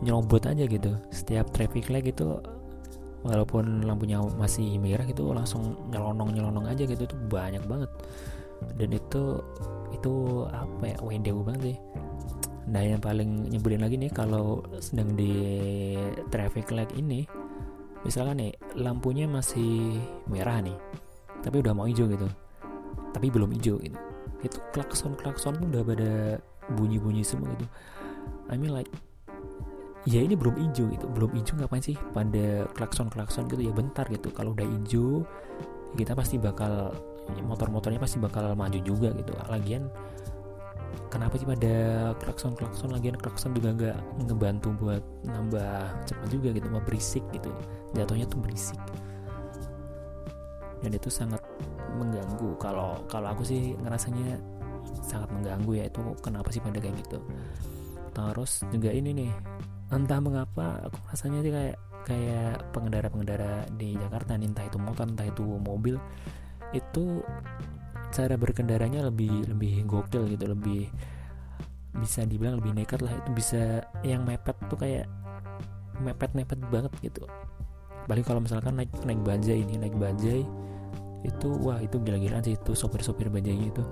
nyobot 0.00 0.44
aja 0.48 0.64
gitu. 0.64 0.96
Setiap 1.12 1.52
traffic 1.52 1.88
light 1.92 2.08
gitu 2.08 2.40
walaupun 3.20 3.84
lampunya 3.84 4.16
masih 4.40 4.80
merah 4.80 5.04
gitu 5.04 5.28
langsung 5.36 5.76
nyelonong 5.92 6.32
nyelonong 6.36 6.66
aja 6.68 6.84
gitu. 6.88 7.04
Itu 7.04 7.16
banyak 7.28 7.64
banget. 7.68 7.90
Dan 8.76 8.92
itu 8.92 9.40
itu 9.90 10.12
apa 10.52 10.84
ya 10.84 10.96
WDW 11.00 11.38
banget 11.44 11.62
sih. 11.72 11.78
Nah 12.70 12.82
yang 12.86 13.02
paling 13.02 13.50
nyebelin 13.50 13.82
lagi 13.82 13.96
nih 13.98 14.12
kalau 14.12 14.62
sedang 14.78 15.16
di 15.18 15.32
traffic 16.30 16.70
light 16.70 16.92
ini 16.94 17.26
Misalkan 18.00 18.40
nih 18.40 18.52
lampunya 18.78 19.26
masih 19.26 19.98
merah 20.30 20.62
nih 20.62 20.76
Tapi 21.42 21.56
udah 21.60 21.72
mau 21.74 21.88
hijau 21.88 22.06
gitu 22.06 22.28
Tapi 23.10 23.26
belum 23.26 23.50
hijau 23.58 23.80
gitu. 23.82 23.98
Itu 24.40 24.62
klakson-klakson 24.72 25.58
tuh 25.60 25.66
udah 25.68 25.82
pada 25.84 26.12
bunyi-bunyi 26.72 27.26
semua 27.26 27.50
gitu. 27.58 27.66
I 28.48 28.56
mean 28.56 28.72
like 28.72 28.88
Ya 30.08 30.24
ini 30.24 30.32
belum 30.32 30.56
hijau 30.56 30.88
gitu. 30.88 31.06
Belum 31.12 31.28
hijau 31.36 31.60
ngapain 31.60 31.84
sih? 31.84 31.96
Pada 32.16 32.64
klakson-klakson 32.72 33.50
gitu. 33.52 33.68
Ya 33.68 33.72
bentar 33.74 34.08
gitu. 34.08 34.32
Kalau 34.32 34.56
udah 34.56 34.64
hijau 34.64 35.28
kita 35.98 36.14
pasti 36.14 36.38
bakal 36.38 36.94
motor-motornya 37.44 38.00
pasti 38.00 38.16
bakal 38.16 38.56
maju 38.56 38.80
juga 38.80 39.12
gitu. 39.12 39.36
Lagian 39.50 39.92
kenapa 41.10 41.36
sih 41.38 41.46
pada 41.46 41.74
klakson 42.18 42.54
klakson 42.54 42.90
lagian 42.94 43.18
klakson 43.18 43.54
juga 43.54 43.74
nggak 43.74 43.98
ngebantu 44.26 44.68
buat 44.80 45.02
nambah 45.28 46.06
cepat 46.08 46.28
juga 46.32 46.48
gitu. 46.56 46.66
Mau 46.72 46.80
berisik 46.80 47.24
gitu. 47.36 47.52
Jatuhnya 47.92 48.24
tuh 48.24 48.40
berisik. 48.40 48.80
Dan 50.80 50.96
itu 50.96 51.12
sangat 51.12 51.44
mengganggu. 52.00 52.56
Kalau 52.56 53.04
kalau 53.04 53.36
aku 53.36 53.44
sih 53.44 53.76
ngerasanya 53.76 54.40
sangat 55.04 55.28
mengganggu 55.28 55.72
ya. 55.76 55.84
Itu 55.92 56.00
kenapa 56.24 56.48
sih 56.48 56.64
pada 56.64 56.80
kayak 56.80 56.96
gitu? 57.04 57.20
Terus 58.10 58.64
juga 58.72 58.90
ini 58.90 59.12
nih 59.14 59.30
entah 59.90 60.18
mengapa 60.22 60.86
aku 60.86 60.98
rasanya 61.10 61.42
sih 61.42 61.52
kayak 61.52 61.76
kayak 62.06 62.62
pengendara-pengendara 62.72 63.68
di 63.76 63.98
Jakarta 63.98 64.38
entah 64.38 64.64
itu 64.64 64.78
motor 64.80 65.04
entah 65.04 65.26
itu 65.26 65.44
mobil 65.44 65.98
itu 66.70 67.20
cara 68.10 68.34
berkendaranya 68.38 69.06
lebih 69.06 69.46
lebih 69.50 69.86
gokil 69.86 70.26
gitu 70.30 70.50
lebih 70.50 70.90
bisa 71.98 72.22
dibilang 72.22 72.62
lebih 72.62 72.72
nekat 72.74 73.02
lah 73.02 73.10
itu 73.10 73.30
bisa 73.34 73.82
yang 74.06 74.22
mepet 74.22 74.54
tuh 74.70 74.78
kayak 74.78 75.10
mepet 75.98 76.30
mepet 76.32 76.58
banget 76.70 76.92
gitu. 77.02 77.26
Balik 78.06 78.26
kalau 78.26 78.40
misalkan 78.42 78.78
naik 78.78 78.90
naik 79.04 79.20
bajai 79.22 79.62
ini 79.62 79.74
naik 79.76 79.94
bajai 79.98 80.46
itu 81.26 81.48
wah 81.60 81.76
itu 81.82 82.00
gila-gilaan 82.00 82.40
sih 82.40 82.56
itu 82.56 82.72
sopir-sopir 82.72 83.28
bajai 83.28 83.68
itu 83.68 83.84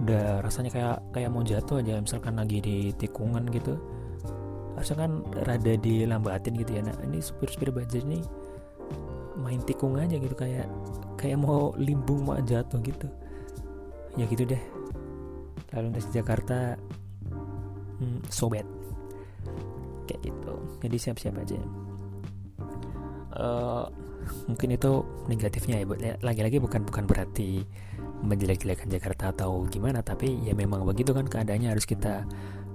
udah 0.00 0.42
rasanya 0.42 0.72
kayak 0.72 0.96
kayak 1.12 1.30
mau 1.30 1.44
jatuh 1.44 1.78
aja 1.78 2.00
misalkan 2.00 2.34
lagi 2.34 2.58
di 2.58 2.90
tikungan 2.96 3.46
gitu 3.52 3.78
harusnya 4.84 5.00
kan 5.00 5.24
rada 5.48 5.80
dilambatin 5.80 6.60
gitu 6.60 6.76
ya. 6.76 6.84
Nah 6.84 6.92
ini 7.08 7.24
supir-supir 7.24 7.72
bajai 7.72 8.04
ini 8.04 8.20
main 9.40 9.64
tikung 9.64 9.96
aja 9.96 10.20
gitu 10.20 10.36
kayak 10.36 10.68
kayak 11.16 11.40
mau 11.40 11.72
limbung 11.80 12.28
mau 12.28 12.36
jatuh 12.36 12.84
gitu. 12.84 13.08
Ya 14.20 14.28
gitu 14.28 14.44
deh. 14.44 14.60
Lalu 15.72 15.96
dari 15.96 16.08
Jakarta 16.12 16.76
hmm, 17.96 18.28
sobat 18.28 18.68
kayak 20.04 20.20
gitu. 20.20 20.54
Jadi 20.84 20.96
siap-siap 21.00 21.34
aja. 21.40 21.56
Uh, 23.40 23.88
mungkin 24.52 24.76
itu 24.76 25.00
negatifnya 25.32 25.80
ya. 25.80 26.20
Lagi-lagi 26.20 26.60
bukan 26.60 26.84
bukan 26.84 27.08
berarti 27.08 27.64
menjelek-jelekan 28.20 28.92
Jakarta 28.92 29.32
atau 29.32 29.64
gimana 29.64 30.04
tapi 30.04 30.44
ya 30.44 30.52
memang 30.52 30.84
begitu 30.84 31.16
kan 31.16 31.24
keadaannya 31.24 31.72
harus 31.72 31.88
kita 31.88 32.24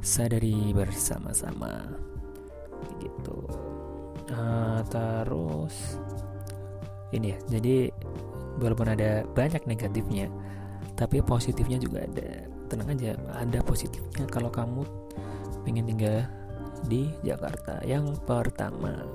sadari 0.02 0.72
bersama-sama. 0.72 1.84
Gitu. 3.00 3.38
Uh, 4.30 4.80
terus 4.94 5.98
ini 7.10 7.34
ya 7.34 7.38
jadi 7.50 7.90
walaupun 8.62 8.94
ada 8.94 9.26
banyak 9.34 9.66
negatifnya 9.66 10.30
tapi 10.94 11.24
positifnya 11.24 11.80
juga 11.80 12.06
ada. 12.06 12.46
Tenang 12.70 12.94
aja 12.94 13.18
ada 13.34 13.60
positifnya 13.66 14.30
kalau 14.30 14.54
kamu 14.54 14.86
pengen 15.66 15.90
tinggal 15.90 16.28
di 16.86 17.10
Jakarta. 17.26 17.82
Yang 17.82 18.22
pertama 18.24 19.08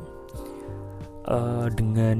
uh, 1.29 1.69
dengan 1.71 2.19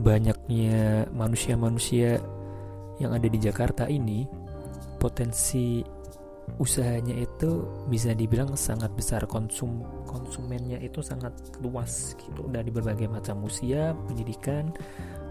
banyaknya 0.00 1.10
manusia-manusia 1.12 2.22
yang 3.02 3.12
ada 3.16 3.26
di 3.26 3.38
Jakarta 3.40 3.88
ini 3.90 4.24
potensi 5.00 5.80
usahanya 6.58 7.14
itu 7.14 7.68
bisa 7.86 8.16
dibilang 8.16 8.56
sangat 8.56 8.90
besar. 8.96 9.22
Konsum 9.28 9.84
konsumennya 10.08 10.80
itu 10.80 11.04
sangat 11.04 11.36
luas 11.60 12.16
gitu. 12.16 12.48
Dari 12.48 12.72
berbagai 12.72 13.06
macam 13.06 13.44
usia 13.44 13.92
pendidikan 14.08 14.72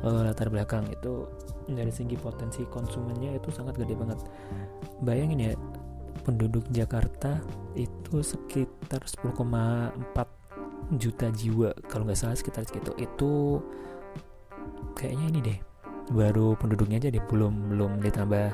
uh, 0.05 0.29
latar 0.29 0.47
belakang 0.47 0.87
itu 0.87 1.25
dari 1.67 1.91
segi 1.91 2.15
potensi 2.15 2.63
konsumennya 2.69 3.35
itu 3.35 3.49
sangat 3.51 3.75
gede 3.81 3.95
banget. 3.97 4.19
Bayangin 5.03 5.39
ya 5.41 5.53
penduduk 6.23 6.63
Jakarta 6.69 7.41
itu 7.73 8.21
sekitar 8.21 9.01
10,4 9.03 10.95
juta 10.97 11.27
jiwa 11.33 11.69
kalau 11.89 12.05
nggak 12.07 12.19
salah 12.19 12.37
sekitar 12.37 12.63
segitu. 12.63 12.93
Itu 13.01 13.59
kayaknya 14.93 15.25
ini 15.31 15.39
deh 15.41 15.59
baru 16.09 16.57
penduduknya 16.57 16.97
aja 16.97 17.09
deh 17.13 17.23
belum 17.29 17.77
belum 17.77 17.91
ditambah 18.01 18.49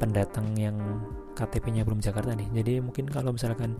pendatang 0.00 0.56
yang 0.56 0.76
KTP-nya 1.34 1.82
belum 1.82 2.00
Jakarta 2.00 2.32
nih. 2.32 2.48
Jadi 2.54 2.80
mungkin 2.80 3.10
kalau 3.10 3.34
misalkan 3.34 3.76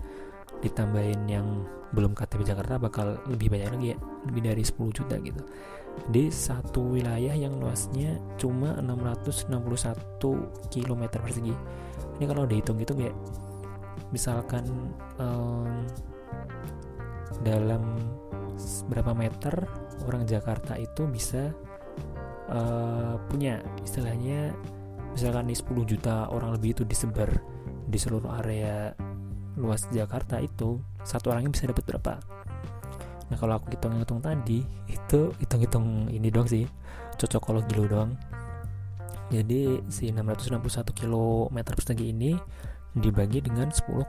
ditambahin 0.60 1.26
yang 1.26 1.46
belum 1.94 2.12
KTP 2.14 2.42
Jakarta 2.42 2.76
bakal 2.78 3.18
lebih 3.30 3.54
banyak 3.54 3.70
lagi 3.70 3.86
ya. 3.94 3.98
Lebih 4.26 4.42
dari 4.50 4.62
10 4.66 4.90
juta 4.90 5.14
gitu. 5.22 5.42
Di 6.10 6.26
satu 6.28 6.98
wilayah 6.98 7.32
yang 7.32 7.62
luasnya 7.62 8.18
cuma 8.36 8.74
661 8.82 10.74
km 10.74 11.02
persegi. 11.22 11.54
Ini 12.18 12.24
kalau 12.26 12.44
dihitung-hitung 12.44 12.98
ya 12.98 13.12
misalkan 14.10 14.62
um, 15.18 15.86
dalam 17.42 17.82
berapa 18.86 19.10
meter 19.10 19.66
orang 20.06 20.22
Jakarta 20.22 20.78
itu 20.78 21.10
bisa 21.10 21.50
uh, 22.50 23.18
punya 23.26 23.58
istilahnya 23.82 24.54
misalkan 25.14 25.46
di 25.46 25.55
10 25.55 25.87
juta 25.87 26.27
orang 26.29 26.59
lebih 26.59 26.74
itu 26.74 26.83
disebar 26.83 27.31
di 27.87 27.96
seluruh 27.96 28.35
area 28.42 28.90
luas 29.55 29.87
Jakarta 29.94 30.42
itu 30.42 30.83
satu 31.07 31.31
orangnya 31.31 31.55
bisa 31.55 31.70
dapat 31.70 31.85
berapa? 31.87 32.14
Nah 33.31 33.37
kalau 33.38 33.57
aku 33.57 33.72
hitung-hitung 33.72 34.20
tadi 34.20 34.66
itu 34.90 35.31
hitung-hitung 35.38 36.11
ini 36.11 36.29
doang 36.29 36.50
sih 36.50 36.66
cocok 37.16 37.40
kalau 37.40 37.61
dulu 37.62 37.85
doang. 37.87 38.12
Jadi 39.33 39.81
si 39.88 40.12
661 40.12 40.92
km 40.92 41.57
persegi 41.64 42.12
ini 42.12 42.37
dibagi 42.94 43.40
dengan 43.42 43.72
10,4 43.72 44.05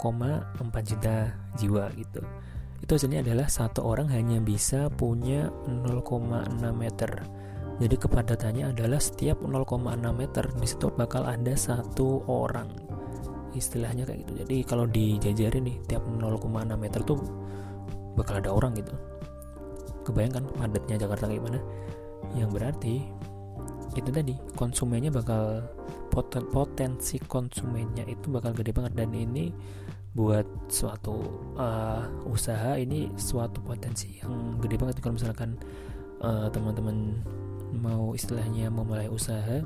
juta 0.83 1.31
jiwa 1.55 1.85
gitu. 1.95 2.21
Itu 2.83 2.91
hasilnya 2.99 3.23
adalah 3.23 3.47
satu 3.47 3.81
orang 3.87 4.11
hanya 4.11 4.37
bisa 4.43 4.91
punya 4.93 5.49
0,6 5.65 6.61
meter 6.75 7.11
jadi 7.75 7.95
kepadatannya 7.99 8.71
adalah 8.71 9.03
setiap 9.03 9.43
0,6 9.43 9.75
meter 10.15 10.45
di 10.55 10.67
situ 10.67 10.87
bakal 10.95 11.27
ada 11.27 11.51
satu 11.59 12.23
orang. 12.23 12.71
Istilahnya 13.51 14.07
kayak 14.07 14.23
gitu. 14.23 14.31
Jadi 14.43 14.55
kalau 14.63 14.85
dijajarin 14.87 15.63
nih 15.67 15.77
tiap 15.91 16.07
0,6 16.07 16.47
meter 16.79 17.01
tuh 17.03 17.19
bakal 18.15 18.39
ada 18.39 18.51
orang 18.55 18.79
gitu. 18.79 18.95
Kebayangkan 20.07 20.47
padatnya 20.55 20.95
Jakarta 21.03 21.27
kayak 21.27 21.39
gimana? 21.43 21.59
Yang 22.31 22.49
berarti 22.55 22.95
itu 23.95 24.09
tadi 24.11 24.35
konsumennya 24.55 25.11
bakal 25.11 25.63
poten, 26.11 26.47
potensi 26.51 27.19
konsumennya 27.19 28.07
itu 28.07 28.27
bakal 28.31 28.55
gede 28.55 28.71
banget 28.71 28.93
dan 28.95 29.11
ini 29.11 29.51
buat 30.15 30.47
suatu 30.71 31.15
uh, 31.59 32.07
usaha 32.27 32.79
ini 32.79 33.11
suatu 33.19 33.59
potensi 33.59 34.15
yang 34.23 34.59
gede 34.63 34.79
banget 34.79 35.03
kalau 35.03 35.19
misalkan 35.19 35.59
uh, 36.23 36.47
teman-teman 36.51 37.19
mau 37.73 38.13
istilahnya 38.13 38.69
memulai 38.69 39.09
usaha 39.09 39.63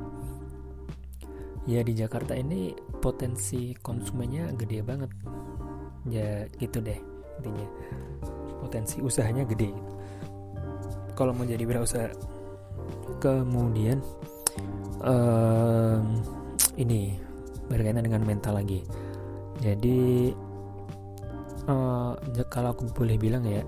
ya 1.70 1.82
di 1.86 1.94
Jakarta 1.94 2.34
ini 2.34 2.74
potensi 3.04 3.76
konsumennya 3.78 4.54
gede 4.56 4.80
banget. 4.82 5.12
Ya 6.08 6.48
gitu 6.58 6.80
deh 6.80 6.98
intinya. 7.40 7.68
Potensi 8.60 9.00
usahanya 9.00 9.44
gede. 9.46 9.72
Kalau 11.14 11.36
mau 11.36 11.44
jadi 11.44 11.64
wirausaha. 11.64 12.12
Kemudian 13.20 14.00
um, 15.04 16.24
ini 16.80 17.20
berkaitan 17.68 18.08
dengan 18.08 18.24
mental 18.24 18.58
lagi. 18.58 18.82
Jadi 19.60 20.32
uh, 21.68 22.16
kalau 22.48 22.72
aku 22.74 22.90
boleh 22.96 23.20
bilang 23.20 23.44
ya 23.46 23.62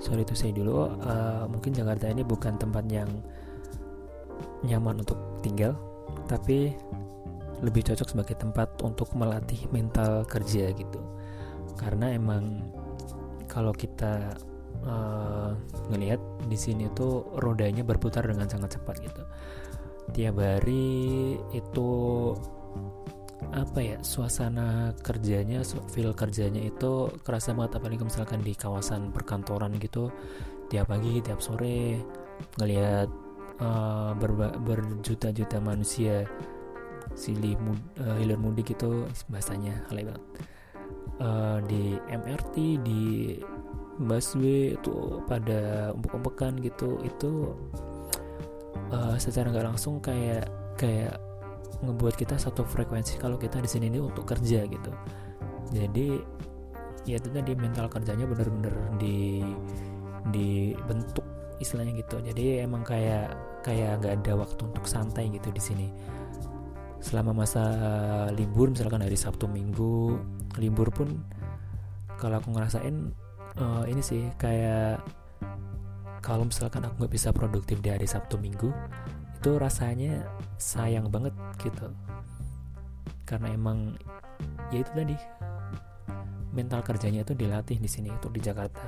sorry 0.00 0.24
itu 0.24 0.32
saya 0.32 0.56
dulu 0.56 0.88
uh, 0.88 1.44
mungkin 1.50 1.76
Jakarta 1.76 2.08
ini 2.08 2.24
bukan 2.24 2.56
tempat 2.56 2.88
yang 2.88 3.10
nyaman 4.64 5.00
untuk 5.00 5.16
tinggal 5.40 5.72
tapi 6.28 6.74
lebih 7.60 7.84
cocok 7.84 8.08
sebagai 8.16 8.36
tempat 8.40 8.72
untuk 8.80 9.12
melatih 9.12 9.68
mental 9.68 10.24
kerja 10.24 10.72
gitu. 10.72 11.00
Karena 11.76 12.12
emang 12.12 12.72
kalau 13.48 13.72
kita 13.72 14.36
uh, 14.84 15.52
ngelihat 15.92 16.20
di 16.48 16.56
sini 16.56 16.88
tuh 16.96 17.24
rodanya 17.36 17.84
berputar 17.84 18.24
dengan 18.24 18.48
sangat 18.48 18.80
cepat 18.80 18.96
gitu. 19.04 19.22
Tiap 20.16 20.36
hari 20.40 21.36
itu 21.52 21.90
apa 23.50 23.80
ya 23.80 23.96
suasana 24.04 24.92
kerjanya 25.00 25.64
feel 25.92 26.16
kerjanya 26.16 26.64
itu 26.64 27.12
kerasa 27.20 27.52
banget. 27.52 27.76
Apalagi 27.76 28.02
misalkan 28.08 28.40
di 28.40 28.56
kawasan 28.56 29.12
perkantoran 29.12 29.76
gitu 29.76 30.08
tiap 30.72 30.88
pagi 30.88 31.20
tiap 31.20 31.42
sore 31.44 32.00
ngelihat 32.56 33.10
uh, 33.60 34.12
berjuta-juta 34.64 35.60
manusia 35.60 36.26
silih 37.14 37.58
mud, 37.60 37.78
uh, 38.00 38.16
hilir 38.16 38.40
mudik 38.40 38.72
itu 38.74 39.04
bahasanya 39.28 39.84
halai 39.92 40.08
banget. 40.08 40.24
Uh, 41.20 41.60
di 41.68 42.00
MRT 42.08 42.80
di 42.80 43.04
busway 44.00 44.72
itu 44.72 45.20
pada 45.28 45.92
umpuk-umpukan 45.92 46.56
gitu 46.64 46.96
itu 47.04 47.52
uh, 48.88 49.16
secara 49.20 49.52
nggak 49.52 49.76
langsung 49.76 50.00
kayak 50.00 50.48
kayak 50.80 51.20
ngebuat 51.84 52.16
kita 52.16 52.40
satu 52.40 52.64
frekuensi 52.64 53.20
kalau 53.20 53.36
kita 53.36 53.60
di 53.60 53.68
sini 53.68 53.92
ini 53.92 54.00
untuk 54.00 54.24
kerja 54.24 54.64
gitu. 54.64 54.92
Jadi 55.76 56.16
ya 57.08 57.16
itu 57.16 57.28
tadi 57.32 57.52
mental 57.56 57.88
kerjanya 57.88 58.24
bener-bener 58.24 58.74
di 58.96 59.44
dibentuk 60.32 61.24
istilahnya 61.60 62.00
gitu. 62.00 62.16
Jadi 62.24 62.64
emang 62.64 62.80
kayak 62.84 63.49
kayak 63.60 64.00
nggak 64.00 64.14
ada 64.24 64.32
waktu 64.40 64.60
untuk 64.66 64.84
santai 64.88 65.28
gitu 65.32 65.48
di 65.52 65.62
sini. 65.62 65.86
Selama 67.00 67.32
masa 67.32 67.64
libur 68.36 68.68
misalkan 68.68 69.00
hari 69.00 69.16
Sabtu 69.16 69.48
Minggu 69.48 70.20
libur 70.60 70.92
pun 70.92 71.24
kalau 72.20 72.36
aku 72.36 72.52
ngerasain 72.52 73.16
uh, 73.56 73.84
ini 73.88 74.04
sih 74.04 74.28
kayak 74.36 75.00
kalau 76.20 76.44
misalkan 76.44 76.84
aku 76.84 77.00
nggak 77.00 77.14
bisa 77.16 77.32
produktif 77.32 77.80
di 77.80 77.88
hari 77.88 78.04
Sabtu 78.04 78.36
Minggu 78.36 78.68
itu 79.40 79.50
rasanya 79.56 80.28
sayang 80.60 81.08
banget 81.08 81.32
gitu. 81.64 81.88
Karena 83.24 83.48
emang 83.56 83.96
ya 84.68 84.84
itu 84.84 84.92
tadi 84.92 85.16
mental 86.52 86.84
kerjanya 86.84 87.24
itu 87.24 87.32
dilatih 87.32 87.80
di 87.80 87.88
sini 87.88 88.12
untuk 88.12 88.36
di 88.36 88.44
Jakarta. 88.44 88.84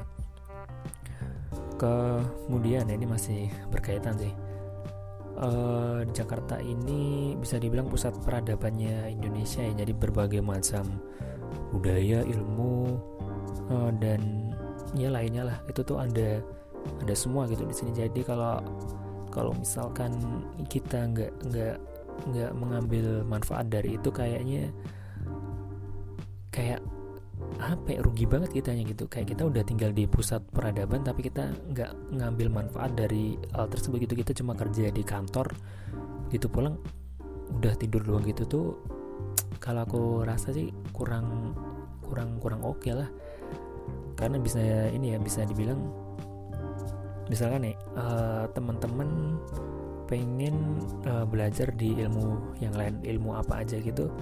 Kemudian 1.80 2.87
ini 2.92 3.08
masih 3.08 3.48
berkaitan 3.72 4.14
sih 4.20 4.41
uh, 5.38 6.01
Jakarta 6.11 6.59
ini 6.61 7.33
bisa 7.38 7.57
dibilang 7.57 7.88
pusat 7.88 8.12
peradabannya 8.21 9.12
Indonesia 9.12 9.62
ya. 9.62 9.73
Jadi 9.85 9.92
berbagai 9.97 10.42
macam 10.45 11.01
budaya 11.73 12.25
ilmu 12.25 12.97
uh, 13.73 13.90
dan 14.01 14.53
ya 14.97 15.09
lainnya 15.09 15.49
lah. 15.49 15.59
Itu 15.68 15.85
tuh 15.87 16.03
ada 16.03 16.40
ada 17.01 17.14
semua 17.14 17.47
gitu 17.49 17.64
di 17.64 17.75
sini. 17.75 17.92
Jadi 17.95 18.21
kalau 18.27 18.61
kalau 19.33 19.53
misalkan 19.57 20.12
kita 20.68 21.09
nggak 21.09 21.33
nggak 21.49 21.77
nggak 22.29 22.53
mengambil 22.53 23.25
manfaat 23.25 23.66
dari 23.73 23.97
itu 23.97 24.12
kayaknya 24.12 24.68
kayak 26.53 26.85
apa 27.62 27.94
ya, 27.94 28.00
rugi 28.02 28.26
banget 28.26 28.50
kitanya 28.50 28.83
gitu. 28.87 29.07
Kayak 29.07 29.37
kita 29.37 29.42
udah 29.46 29.62
tinggal 29.62 29.90
di 29.94 30.05
pusat 30.11 30.42
peradaban 30.50 31.07
tapi 31.07 31.26
kita 31.26 31.55
nggak 31.72 32.16
ngambil 32.18 32.48
manfaat 32.50 32.92
dari 32.98 33.38
hal 33.55 33.70
tersebut 33.70 34.02
gitu. 34.09 34.14
Kita 34.18 34.33
cuma 34.35 34.59
kerja 34.59 34.90
di 34.90 35.02
kantor 35.07 35.52
gitu 36.33 36.48
pulang 36.48 36.81
udah 37.52 37.76
tidur 37.76 38.00
doang 38.00 38.24
gitu 38.24 38.48
tuh 38.48 38.66
kalau 39.61 39.85
aku 39.85 40.02
rasa 40.24 40.57
sih 40.57 40.72
kurang 40.96 41.52
kurang 42.02 42.40
kurang 42.42 42.61
oke 42.64 42.83
okay 42.83 42.96
lah. 42.96 43.09
Karena 44.18 44.38
bisa 44.38 44.61
ini 44.90 45.14
ya 45.14 45.18
bisa 45.18 45.42
dibilang 45.46 45.78
misalkan 47.31 47.70
nih 47.70 47.76
uh, 47.96 48.44
teman-teman 48.52 49.40
pengen 50.11 50.83
uh, 51.09 51.24
belajar 51.24 51.72
di 51.72 51.96
ilmu 51.96 52.59
yang 52.61 52.76
lain 52.76 53.00
ilmu 53.00 53.33
apa 53.33 53.64
aja 53.64 53.81
gitu 53.81 54.12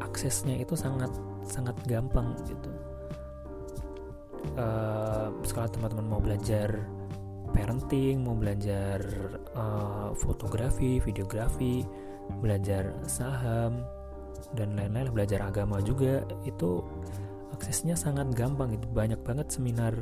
aksesnya 0.00 0.56
itu 0.56 0.72
sangat 0.72 1.12
sangat 1.46 1.76
gampang 1.86 2.34
gitu. 2.48 2.70
Uh, 4.54 5.32
sekarang 5.42 5.72
teman-teman 5.72 6.06
mau 6.06 6.20
belajar 6.20 6.84
parenting 7.54 8.26
mau 8.26 8.34
belajar 8.34 9.00
uh, 9.54 10.10
fotografi 10.12 10.98
videografi 11.00 11.86
belajar 12.42 12.92
saham 13.06 13.86
dan 14.58 14.74
lain-lain 14.74 15.14
belajar 15.14 15.40
agama 15.46 15.78
juga 15.80 16.26
itu 16.44 16.82
aksesnya 17.54 17.94
sangat 17.94 18.26
gampang 18.34 18.74
itu 18.74 18.84
banyak 18.90 19.18
banget 19.22 19.48
seminar 19.48 19.94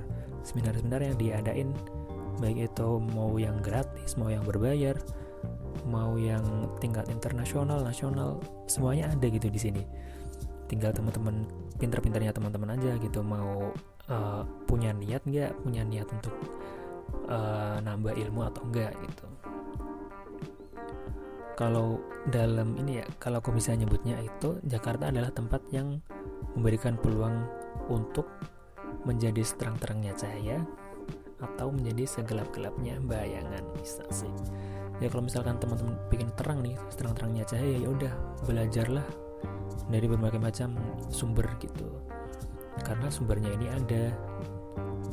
seminar-seminar 0.43 1.01
yang 1.05 1.17
diadain. 1.21 1.71
Baik 2.41 2.73
itu 2.73 2.89
mau 3.13 3.37
yang 3.37 3.61
gratis 3.61 4.17
mau 4.19 4.33
yang 4.33 4.43
berbayar 4.43 4.97
mau 5.87 6.15
yang 6.17 6.43
tingkat 6.79 7.09
internasional 7.11 7.83
nasional 7.83 8.39
semuanya 8.71 9.11
ada 9.11 9.27
gitu 9.27 9.49
di 9.51 9.61
sini 9.61 9.83
tinggal 10.73 10.97
teman-teman 10.97 11.45
pinter-pinternya 11.77 12.33
teman-teman 12.33 12.81
aja 12.81 12.97
gitu. 12.97 13.21
Mau 13.21 13.77
uh, 14.09 14.43
punya 14.65 14.97
niat 14.97 15.21
nggak? 15.29 15.53
Punya 15.61 15.85
niat 15.85 16.09
untuk 16.09 16.33
uh, 17.29 17.77
nambah 17.85 18.17
ilmu 18.17 18.41
atau 18.49 18.65
enggak 18.65 18.97
gitu. 19.05 19.29
Kalau 21.53 22.01
dalam 22.33 22.81
ini 22.81 23.05
ya 23.05 23.07
kalau 23.21 23.45
aku 23.45 23.53
bisa 23.53 23.77
nyebutnya 23.77 24.17
itu 24.25 24.57
Jakarta 24.65 25.13
adalah 25.13 25.29
tempat 25.29 25.61
yang 25.69 26.01
memberikan 26.57 26.97
peluang 26.97 27.45
untuk 27.93 28.25
menjadi 29.05 29.45
seterang-terangnya 29.45 30.17
cahaya 30.17 30.59
atau 31.43 31.75
menjadi 31.75 32.09
segelap-gelapnya 32.09 32.97
bayangan 33.05 33.63
bisa 33.77 34.07
sih. 34.09 34.33
Ya 35.03 35.11
kalau 35.11 35.27
misalkan 35.27 35.59
teman-teman 35.59 35.99
bikin 36.09 36.31
terang 36.39 36.63
nih 36.63 36.79
terang-terangnya 36.95 37.45
cahaya 37.45 37.77
ya 37.83 37.89
udah 37.91 38.13
belajarlah 38.47 39.07
dari 39.89 40.07
berbagai 40.09 40.41
macam 40.41 40.77
sumber 41.09 41.47
gitu. 41.59 41.89
Karena 42.83 43.09
sumbernya 43.13 43.53
ini 43.57 43.67
ada. 43.69 44.05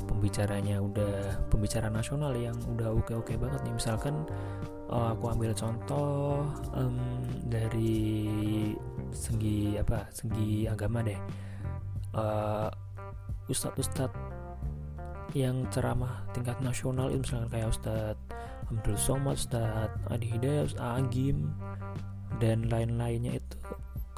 Pembicaranya 0.06 0.84
udah 0.84 1.48
pembicara 1.48 1.88
nasional 1.88 2.36
yang 2.36 2.56
udah 2.76 2.91
oke-oke 2.91 3.39
banget 3.39 3.63
nih. 3.63 3.74
Misalkan 3.76 4.27
uh, 4.92 5.15
aku 5.15 5.31
ambil 5.31 5.56
contoh 5.56 6.44
um, 6.75 7.23
dari 7.48 8.73
segi 9.15 9.79
apa 9.79 10.12
segi 10.12 10.67
agama 10.67 11.00
deh. 11.06 11.19
Uh, 12.12 12.67
ustadz-ustadz 13.48 14.17
yang 15.38 15.65
ceramah 15.69 16.25
tingkat 16.33 16.58
nasional 16.62 17.13
itu 17.13 17.21
misalnya 17.21 17.50
kayak 17.54 17.69
Ustadz 17.69 18.21
Abdul 18.69 18.98
Somad, 18.98 19.38
Ustadz 19.38 20.10
Adi 20.10 20.27
Hidayah, 20.38 20.63
Ustadz 20.65 20.98
Agim 21.06 21.54
dan 22.42 22.65
lain-lainnya 22.69 23.38
itu 23.38 23.58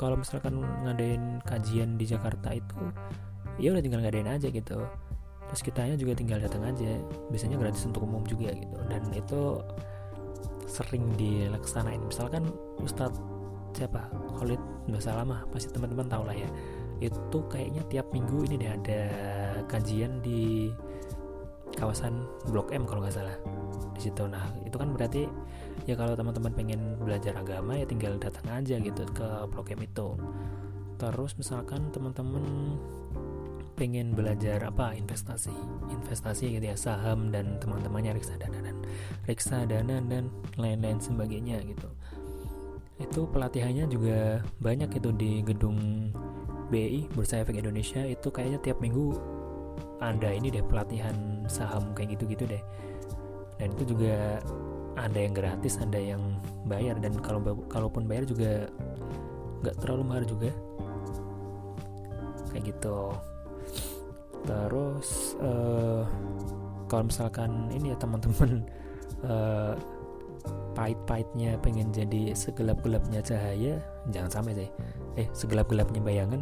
kalau 0.02 0.18
misalkan 0.18 0.58
ngadain 0.82 1.38
kajian 1.45 1.93
di 1.93 2.10
Jakarta 2.10 2.49
itu 2.58 2.89
ya 3.62 3.70
udah 3.70 3.86
tinggal 3.86 4.02
ngadain 4.02 4.26
aja 4.26 4.49
gitu. 4.49 4.82
Terus 5.54 5.62
kitanya 5.62 5.93
juga 5.93 6.18
tinggal 6.18 6.41
datang 6.41 6.66
aja 6.66 6.97
biasanya 7.30 7.62
gratis 7.62 7.86
untuk 7.86 8.10
umum 8.10 8.26
juga 8.26 8.49
gitu. 8.49 8.78
Dan 8.89 9.14
itu 9.14 9.62
sering 10.66 11.06
dilaksanain. 11.22 12.02
Misalkan 12.02 12.49
Ustadz 12.82 13.22
siapa? 13.78 14.10
Khalid 14.41 14.58
nggak 14.89 15.04
salah 15.06 15.22
mah 15.22 15.45
pasti 15.54 15.70
teman-teman 15.70 16.10
tahu 16.10 16.24
lah 16.26 16.34
ya. 16.34 16.49
Itu 16.97 17.45
kayaknya 17.45 17.86
tiap 17.93 18.10
minggu 18.10 18.49
ini 18.49 18.56
deh 18.58 18.72
ada 18.74 19.02
kajian 19.70 20.18
di 20.26 20.74
kawasan 21.78 22.26
Blok 22.49 22.74
M 22.74 22.89
kalau 22.89 23.06
nggak 23.06 23.22
salah. 23.22 23.38
Di 23.93 24.10
situ. 24.10 24.26
Nah 24.26 24.49
itu 24.66 24.74
kan 24.82 24.97
berarti 24.97 25.30
ya 25.89 25.97
kalau 25.97 26.13
teman-teman 26.13 26.53
pengen 26.53 26.82
belajar 27.01 27.34
agama 27.38 27.77
ya 27.77 27.86
tinggal 27.86 28.17
datang 28.21 28.45
aja 28.49 28.77
gitu 28.77 29.03
ke 29.13 29.27
Blok 29.49 29.73
M 29.73 29.82
itu. 29.82 30.17
Terus 31.01 31.34
misalkan 31.38 31.89
teman-teman 31.89 32.45
pengen 33.73 34.13
belajar 34.13 34.61
apa? 34.61 34.93
Investasi. 34.93 35.53
Investasi 35.89 36.61
gitu 36.61 36.65
ya 36.69 36.77
saham 36.77 37.34
dan 37.34 37.57
teman-temannya 37.57 38.13
reksadana 38.13 38.59
dan 38.61 38.77
reksadana 39.25 39.97
dan 40.05 40.29
lain-lain 40.61 41.01
sebagainya 41.01 41.57
gitu. 41.65 41.89
Itu 43.01 43.25
pelatihannya 43.34 43.89
juga 43.89 44.45
banyak 44.61 44.93
itu 45.01 45.09
di 45.17 45.41
gedung 45.41 46.13
BI 46.69 47.09
Bursa 47.09 47.41
Efek 47.41 47.57
Indonesia. 47.57 48.05
Itu 48.05 48.29
kayaknya 48.29 48.61
tiap 48.61 48.77
minggu 48.77 49.17
ada 49.97 50.29
ini 50.29 50.53
deh 50.53 50.61
pelatihan 50.61 51.45
saham 51.49 51.97
kayak 51.97 52.17
gitu-gitu 52.17 52.45
deh. 52.45 52.61
Dan 53.57 53.73
itu 53.73 53.97
juga 53.97 54.38
ada 54.99 55.17
yang 55.17 55.33
gratis 55.35 55.79
ada 55.79 55.99
yang 55.99 56.21
bayar. 56.67 56.99
Dan 56.99 57.19
kalau 57.19 57.41
kalaupun 57.67 58.07
bayar 58.07 58.27
juga 58.27 58.67
nggak 59.63 59.75
terlalu 59.83 60.03
mahal 60.03 60.23
juga. 60.25 60.51
Kayak 62.51 62.75
gitu. 62.75 62.99
Terus 64.41 65.37
uh, 65.39 66.03
kalau 66.89 67.07
misalkan 67.07 67.69
ini 67.71 67.93
ya 67.93 67.97
teman-teman 68.01 68.65
uh, 69.23 69.73
pahit-pahitnya 70.77 71.59
pengen 71.61 71.91
jadi 71.91 72.31
segelap-gelapnya 72.33 73.21
cahaya 73.21 73.79
jangan 74.09 74.31
sampai 74.41 74.65
sih. 74.65 74.69
Eh 75.19 75.27
segelap-gelapnya 75.35 76.01
bayangan 76.01 76.41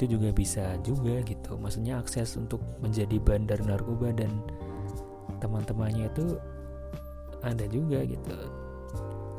itu 0.00 0.16
juga 0.16 0.32
bisa 0.32 0.80
juga 0.80 1.20
gitu. 1.28 1.60
Maksudnya 1.60 2.00
akses 2.00 2.32
untuk 2.40 2.64
menjadi 2.80 3.20
bandar 3.20 3.60
narkoba 3.60 4.16
dan 4.16 4.32
teman-temannya 5.44 6.08
itu 6.08 6.40
ada 7.40 7.64
juga 7.68 8.04
gitu. 8.04 8.36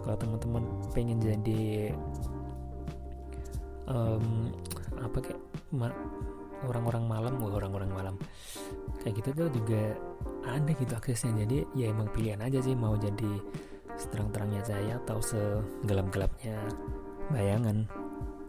Kalau 0.02 0.18
teman-teman 0.18 0.64
pengen 0.98 1.22
jadi 1.22 1.94
um, 3.86 4.50
apa 4.98 5.18
kayak 5.22 5.42
orang-orang 6.66 7.06
malam 7.06 7.34
orang-orang 7.42 7.92
malam. 7.94 8.16
Kayak 9.02 9.22
gitu 9.22 9.30
tuh 9.46 9.50
juga 9.54 9.84
ada 10.46 10.72
gitu 10.74 10.94
aksesnya. 10.94 11.46
Jadi 11.46 11.66
ya 11.78 11.90
emang 11.94 12.10
pilihan 12.14 12.42
aja 12.42 12.62
sih 12.62 12.74
mau 12.74 12.98
jadi 12.98 13.42
seterang-terangnya 13.98 14.62
saya 14.66 14.98
atau 15.06 15.22
segelap-gelapnya 15.22 16.58
bayangan. 17.30 17.86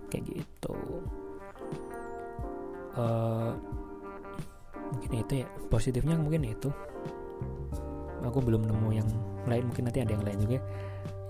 Kayak 0.09 0.41
gitu. 0.41 0.77
Uh, 2.93 3.57
mungkin 4.93 5.11
itu 5.21 5.33
ya. 5.45 5.49
Positifnya 5.73 6.17
mungkin 6.21 6.45
itu 6.49 6.69
aku 8.27 8.39
belum 8.43 8.67
nemu 8.67 8.89
yang 8.95 9.09
lain 9.47 9.65
mungkin 9.71 9.89
nanti 9.89 10.01
ada 10.03 10.13
yang 10.15 10.25
lain 10.25 10.39
juga. 10.43 10.59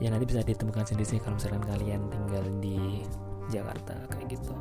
Ya 0.02 0.08
nanti 0.10 0.26
bisa 0.26 0.42
ditemukan 0.42 0.82
sendiri 0.82 1.06
sih 1.06 1.18
kalau 1.22 1.38
misalkan 1.38 1.62
kalian 1.62 2.00
tinggal 2.10 2.44
di 2.58 3.06
Jakarta 3.48 3.94
kayak 4.10 4.38
gitu. 4.38 4.54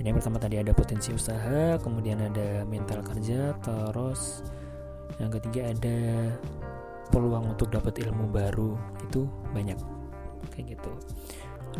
Ini 0.00 0.12
yang 0.12 0.16
pertama 0.16 0.40
tadi 0.40 0.56
ada 0.56 0.72
potensi 0.72 1.12
usaha 1.12 1.76
kemudian 1.76 2.24
ada 2.24 2.64
mental 2.64 3.04
kerja 3.04 3.52
terus 3.60 4.40
yang 5.20 5.28
ketiga 5.28 5.74
ada 5.74 5.98
peluang 7.12 7.52
untuk 7.52 7.68
dapat 7.68 8.00
ilmu 8.00 8.30
baru 8.30 8.78
itu 9.04 9.26
banyak. 9.52 9.76
Kayak 10.54 10.78
gitu. 10.78 10.92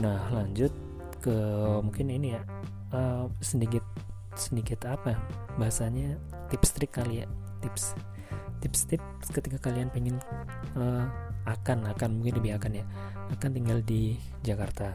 Nah 0.03 0.29
lanjut 0.35 0.75
ke 1.21 1.37
mungkin 1.85 2.09
ini 2.09 2.37
ya 2.37 2.43
uh, 2.97 3.29
sedikit 3.45 3.85
sedikit 4.35 4.89
apa 4.89 5.21
bahasanya 5.61 6.17
tips 6.49 6.73
trik 6.73 6.97
kali 6.97 7.23
ya 7.23 7.27
tips 7.61 7.93
tips-tips 8.61 9.33
ketika 9.33 9.59
kalian 9.59 9.89
pengen 9.91 10.17
uh, 10.77 11.09
akan 11.49 11.89
akan 11.91 12.21
mungkin 12.21 12.37
lebih 12.39 12.61
akan 12.61 12.81
ya 12.81 12.85
akan 13.33 13.51
tinggal 13.57 13.79
di 13.83 14.21
Jakarta. 14.45 14.93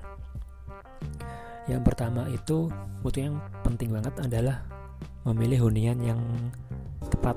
Yang 1.65 1.81
pertama 1.81 2.29
itu 2.29 2.69
butuh 3.01 3.21
yang 3.25 3.37
penting 3.65 3.89
banget 3.89 4.13
adalah 4.21 4.61
memilih 5.25 5.69
hunian 5.69 5.97
yang 5.97 6.21
tepat. 7.09 7.33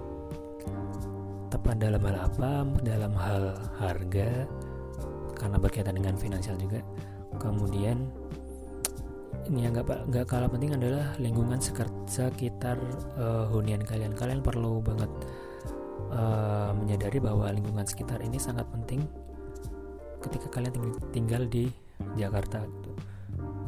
Tepat 1.49 1.81
dalam 1.81 2.03
hal 2.05 2.17
apa 2.29 2.53
dalam 2.85 3.13
hal 3.17 3.57
harga 3.81 4.45
karena 5.33 5.57
berkaitan 5.57 5.97
dengan 5.97 6.15
finansial 6.21 6.61
juga. 6.61 6.85
Kemudian 7.41 8.05
ini 9.49 9.65
yang 9.65 9.73
nggak 9.73 10.13
nggak 10.13 10.27
kalah 10.29 10.51
penting 10.53 10.77
adalah 10.77 11.17
lingkungan 11.17 11.57
sekitar 11.57 12.77
uh, 13.17 13.49
hunian 13.49 13.81
kalian. 13.81 14.13
Kalian 14.13 14.45
perlu 14.45 14.85
banget 14.85 15.09
uh, 16.13 16.71
menyadari 16.77 17.19
bahwa 17.21 17.49
lingkungan 17.53 17.85
sekitar 17.85 18.21
ini 18.25 18.37
sangat 18.41 18.65
penting 18.69 19.05
ketika 20.25 20.51
kalian 20.51 20.75
tinggal 21.15 21.47
di 21.47 21.71
Jakarta 22.19 22.63
gitu. 22.67 22.91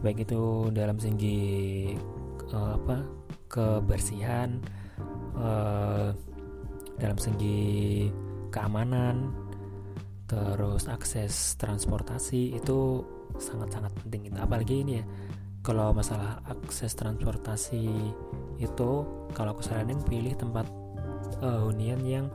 Baik 0.01 0.24
itu 0.24 0.72
dalam 0.72 0.97
segi 0.97 1.93
uh, 2.53 2.74
apa 2.76 2.97
kebersihan 3.51 4.59
uh, 5.36 6.14
dalam 7.01 7.18
segi 7.18 8.07
keamanan 8.53 9.32
terus 10.30 10.86
akses 10.86 11.59
transportasi 11.59 12.55
itu 12.55 13.03
sangat-sangat 13.34 13.91
penting 14.05 14.30
itu 14.30 14.38
apalagi 14.38 14.86
ini 14.86 15.03
ya 15.03 15.05
kalau 15.61 15.91
masalah 15.91 16.38
akses 16.47 16.95
transportasi 16.95 17.84
itu 18.62 18.91
kalau 19.34 19.51
aku 19.53 19.62
saranin 19.64 19.99
pilih 20.07 20.32
tempat 20.38 20.70
uh, 21.43 21.66
hunian 21.68 22.01
yang 22.05 22.26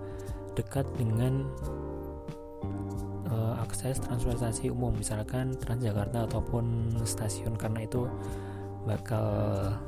dekat 0.56 0.86
dengan 0.96 1.46
uh, 3.30 3.62
akses 3.62 4.00
transportasi 4.02 4.72
umum. 4.72 4.96
Misalkan 4.96 5.56
Transjakarta 5.58 6.26
ataupun 6.30 6.96
stasiun 7.04 7.60
karena 7.60 7.86
itu 7.86 8.08
bakal 8.86 9.26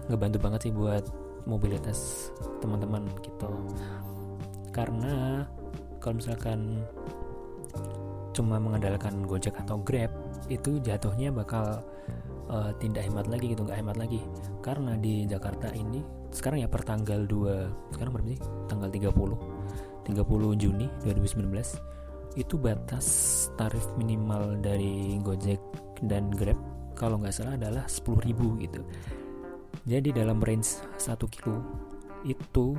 ngebantu 0.09 0.37
banget 0.41 0.59
sih 0.69 0.73
buat 0.73 1.05
mobilitas 1.47 2.29
teman-teman 2.59 3.05
gitu. 3.23 3.49
Karena 4.73 5.45
kalau 6.01 6.19
misalkan 6.19 6.83
cuma 8.35 8.61
mengandalkan 8.61 9.25
Gojek 9.25 9.57
atau 9.57 9.81
Grab 9.81 10.13
itu 10.51 10.77
jatuhnya 10.77 11.33
bakal 11.33 11.81
uh, 12.51 12.69
tidak 12.77 13.09
hemat 13.09 13.25
lagi 13.25 13.55
gitu 13.55 13.65
nggak 13.65 13.79
hemat 13.79 13.97
lagi. 13.97 14.21
Karena 14.61 14.93
di 14.99 15.25
Jakarta 15.25 15.71
ini 15.73 16.16
sekarang 16.31 16.63
ya 16.63 16.69
per 16.69 16.83
tanggal 16.83 17.23
2 17.25 17.93
sekarang 17.95 18.11
berapa 18.15 18.29
sih? 18.35 18.39
Tanggal 18.67 18.89
30 18.89 19.67
30 20.07 20.61
Juni 20.61 20.87
2019 21.03 21.51
itu 22.37 22.55
batas 22.55 23.07
tarif 23.57 23.83
minimal 23.97 24.61
dari 24.61 25.17
Gojek 25.19 25.59
dan 26.05 26.29
Grab 26.29 26.55
kalau 26.93 27.17
nggak 27.21 27.33
salah 27.33 27.57
adalah 27.57 27.85
10.000 27.89 28.63
gitu. 28.63 28.81
Jadi 29.89 30.09
dalam 30.13 30.39
range 30.39 30.81
1 30.95 31.17
kilo 31.33 31.61
itu 32.25 32.77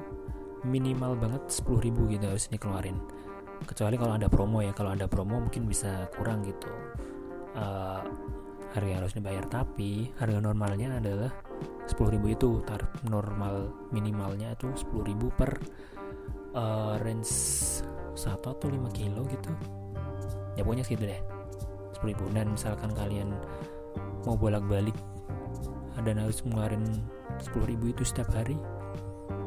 minimal 0.67 1.19
banget 1.19 1.43
10.000 1.51 2.15
gitu 2.15 2.25
harus 2.25 2.47
dikeluarin. 2.51 2.99
Kecuali 3.67 3.99
kalau 3.99 4.15
ada 4.15 4.31
promo 4.31 4.63
ya 4.63 4.71
kalau 4.71 4.95
ada 4.95 5.11
promo 5.11 5.43
mungkin 5.43 5.67
bisa 5.67 6.07
kurang 6.15 6.47
gitu. 6.47 6.71
Uh, 7.59 8.03
harga 8.77 9.01
harus 9.01 9.13
dibayar 9.17 9.43
tapi 9.49 10.13
harga 10.21 10.39
normalnya 10.39 11.01
adalah 11.01 11.33
10.000 11.89 12.21
itu 12.29 12.61
tarif 12.69 12.91
normal 13.09 13.73
minimalnya 13.91 14.53
itu 14.53 14.69
10.000 14.71 15.39
per 15.39 15.51
uh, 16.55 16.95
range 17.01 17.33
satu 18.19 18.55
atau 18.55 18.69
5 18.69 18.91
kilo 18.93 19.25
gitu. 19.31 19.51
Ya 20.59 20.67
pokoknya 20.67 20.85
segitu 20.85 21.09
deh 21.09 21.21
10 22.03 22.11
ribu. 22.15 22.25
Dan 22.35 22.55
misalkan 22.55 22.91
kalian 22.93 23.33
mau 24.27 24.37
bolak-balik 24.37 24.95
dan 26.03 26.21
harus 26.23 26.41
10 26.45 26.55
ribu 27.67 27.91
itu 27.91 28.03
setiap 28.07 28.31
hari 28.31 28.55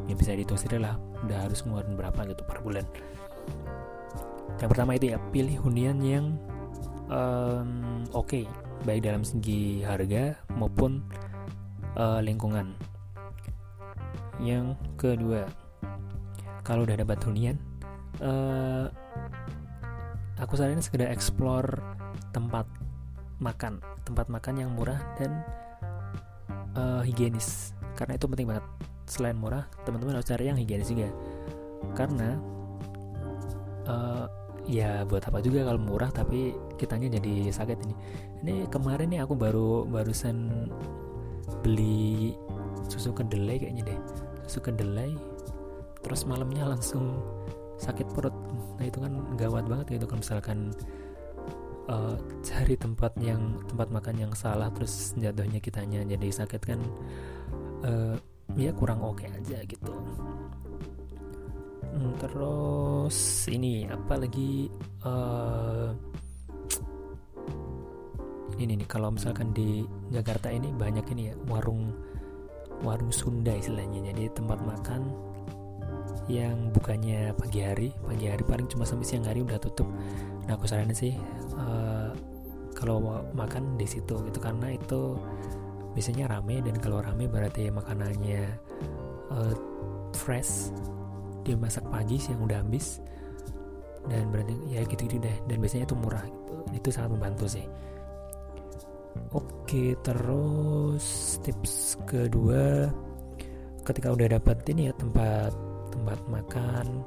ya 0.09 0.13
bisa 0.17 0.35
dihitung 0.35 0.59
sendiri 0.59 0.83
lah 0.83 0.99
udah 1.23 1.47
harus 1.47 1.63
ngeluarin 1.63 1.95
berapa 1.95 2.19
gitu 2.27 2.43
per 2.43 2.59
bulan. 2.59 2.85
Yang 4.59 4.69
pertama 4.75 4.91
itu 4.97 5.15
ya 5.15 5.17
pilih 5.31 5.57
hunian 5.63 5.97
yang 6.03 6.25
um, 7.07 8.03
oke 8.11 8.27
okay, 8.27 8.43
baik 8.83 9.05
dalam 9.05 9.23
segi 9.23 9.85
harga 9.85 10.35
maupun 10.57 11.05
uh, 11.95 12.19
lingkungan. 12.23 12.75
Yang 14.41 14.77
kedua 14.97 15.45
kalau 16.61 16.85
udah 16.85 16.97
dapat 16.97 17.17
hunian 17.25 17.57
uh, 18.21 18.85
aku 20.37 20.57
saat 20.57 20.73
ini 20.73 20.81
sekedar 20.81 21.09
explore 21.09 21.81
tempat 22.33 22.65
makan. 23.41 23.81
Tempat 24.05 24.27
makan 24.27 24.53
yang 24.57 24.69
murah 24.73 24.99
dan 25.17 25.45
uh, 26.77 27.01
higienis. 27.05 27.77
Karena 27.97 28.17
itu 28.17 28.25
penting 28.25 28.49
banget. 28.49 28.65
Selain 29.05 29.37
murah 29.37 29.67
teman-teman 29.83 30.17
harus 30.17 30.29
cari 30.29 30.49
yang 30.49 30.57
higienis 30.57 30.89
juga. 30.89 31.09
Karena 31.93 32.37
uh, 33.85 34.25
ya 34.69 35.03
buat 35.09 35.25
apa 35.25 35.41
juga 35.41 35.65
kalau 35.65 35.81
murah 35.81 36.13
tapi 36.13 36.53
kitanya 36.77 37.17
jadi 37.21 37.53
sakit 37.53 37.77
ini. 37.85 37.95
Ini 38.41 38.55
kemarin 38.73 39.13
nih 39.13 39.21
aku 39.25 39.37
baru 39.37 39.85
barusan 39.85 40.69
beli 41.59 42.33
susu 42.87 43.11
kedelai 43.11 43.59
kayaknya 43.59 43.91
deh. 43.91 43.99
Susu 44.47 44.63
kedelai 44.63 45.11
terus 46.01 46.25
malamnya 46.25 46.65
langsung 46.65 47.19
sakit 47.77 48.07
perut. 48.13 48.33
Nah 48.77 48.85
itu 48.85 48.97
kan 49.01 49.13
gawat 49.37 49.65
banget 49.67 49.99
gitu 49.99 50.05
kalau 50.09 50.21
misalkan 50.21 50.59
uh, 51.89 52.15
cari 52.41 52.75
tempat 52.77 53.13
yang 53.21 53.59
tempat 53.67 53.87
makan 53.89 54.15
yang 54.17 54.33
salah 54.33 54.69
terus 54.73 55.13
jatuhnya 55.17 55.59
kitanya 55.61 56.05
jadi 56.05 56.27
sakit 56.45 56.61
kan 56.61 56.79
uh, 57.85 58.15
ya 58.57 58.71
kurang 58.75 59.01
oke 59.01 59.21
okay 59.21 59.29
aja 59.31 59.63
gitu. 59.65 59.93
Hmm, 61.91 62.15
terus 62.23 63.17
ini 63.51 63.83
apa 63.89 64.15
lagi 64.15 64.71
uh, 65.03 65.91
ini 68.63 68.77
nih 68.77 68.89
kalau 68.89 69.09
misalkan 69.13 69.51
di 69.51 69.85
Jakarta 70.13 70.53
ini 70.53 70.69
banyak 70.73 71.05
ini 71.13 71.33
ya 71.33 71.35
warung 71.49 71.93
warung 72.81 73.13
Sunda 73.13 73.53
istilahnya. 73.53 74.13
Jadi 74.13 74.33
tempat 74.33 74.61
makan 74.61 75.11
yang 76.29 76.69
bukannya 76.71 77.33
pagi 77.35 77.59
hari 77.65 77.89
pagi 78.05 78.29
hari 78.29 78.43
paling 78.45 78.69
cuma 78.69 78.85
sampai 78.85 79.05
siang 79.05 79.25
hari 79.25 79.41
udah 79.41 79.57
tutup. 79.57 79.89
Nah 80.45 80.55
aku 80.55 80.69
saranin 80.69 80.95
sih 80.95 81.17
uh, 81.57 82.13
kalau 82.77 83.25
makan 83.35 83.75
di 83.75 83.85
situ 83.85 84.15
gitu 84.25 84.39
karena 84.39 84.73
itu 84.73 85.17
biasanya 85.91 86.31
rame 86.31 86.63
dan 86.63 86.79
kalau 86.79 87.03
rame 87.03 87.27
berarti 87.27 87.69
makanannya 87.73 88.47
uh, 89.33 89.53
fresh. 90.15 90.69
Dimasak 91.41 91.81
pagi 91.89 92.21
siang 92.21 92.45
udah 92.45 92.61
habis 92.61 93.01
dan 94.05 94.29
berarti 94.29 94.53
ya 94.69 94.85
gitu-gitu 94.85 95.17
deh. 95.17 95.37
Dan 95.49 95.57
biasanya 95.57 95.89
itu 95.89 95.97
murah 95.97 96.21
gitu. 96.21 96.53
Itu 96.77 96.89
sangat 96.93 97.17
membantu 97.17 97.49
sih 97.49 97.65
Oke, 99.31 99.95
terus 100.03 101.37
tips 101.43 101.99
kedua 102.07 102.87
ketika 103.87 104.11
udah 104.11 104.27
dapat 104.39 104.63
ini 104.71 104.91
ya 104.91 104.93
tempat 104.95 105.51
tempat 105.91 106.19
makan, 106.31 107.03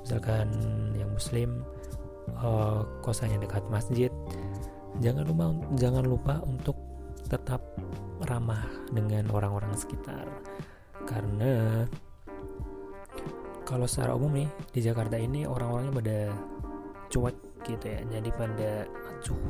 misalkan 0.00 0.48
yang 0.96 1.08
muslim 1.12 1.64
uh, 2.36 2.84
kosannya 3.00 3.40
dekat 3.40 3.64
masjid, 3.72 4.12
jangan 5.00 5.24
lupa 5.28 5.44
jangan 5.80 6.04
lupa 6.04 6.34
untuk 6.44 6.76
tetap 7.28 7.60
ramah 8.28 8.64
dengan 8.92 9.28
orang-orang 9.32 9.72
sekitar. 9.76 10.28
Karena 11.04 11.84
kalau 13.66 13.84
secara 13.84 14.14
umum 14.14 14.32
nih 14.32 14.48
di 14.70 14.80
Jakarta 14.80 15.18
ini 15.18 15.42
orang-orangnya 15.42 15.92
pada 15.92 16.18
cuek 17.10 17.36
gitu 17.66 17.86
ya 17.90 18.00
jadi 18.06 18.30
pada 18.38 18.70
acuh 18.86 19.42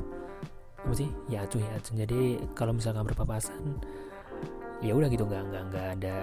apa 0.87 0.95
sih? 0.95 1.11
Ya 1.26 1.43
acuh 1.43 1.59
ya 1.59 1.70
acuh 1.74 1.95
jadi 1.99 2.20
kalau 2.55 2.70
misalkan 2.70 3.03
berpapasan 3.03 3.82
ya 4.84 4.93
udah 4.95 5.11
gitu 5.11 5.26
nggak 5.26 5.43
nggak 5.51 5.62
nggak 5.72 5.87
ada 5.99 6.16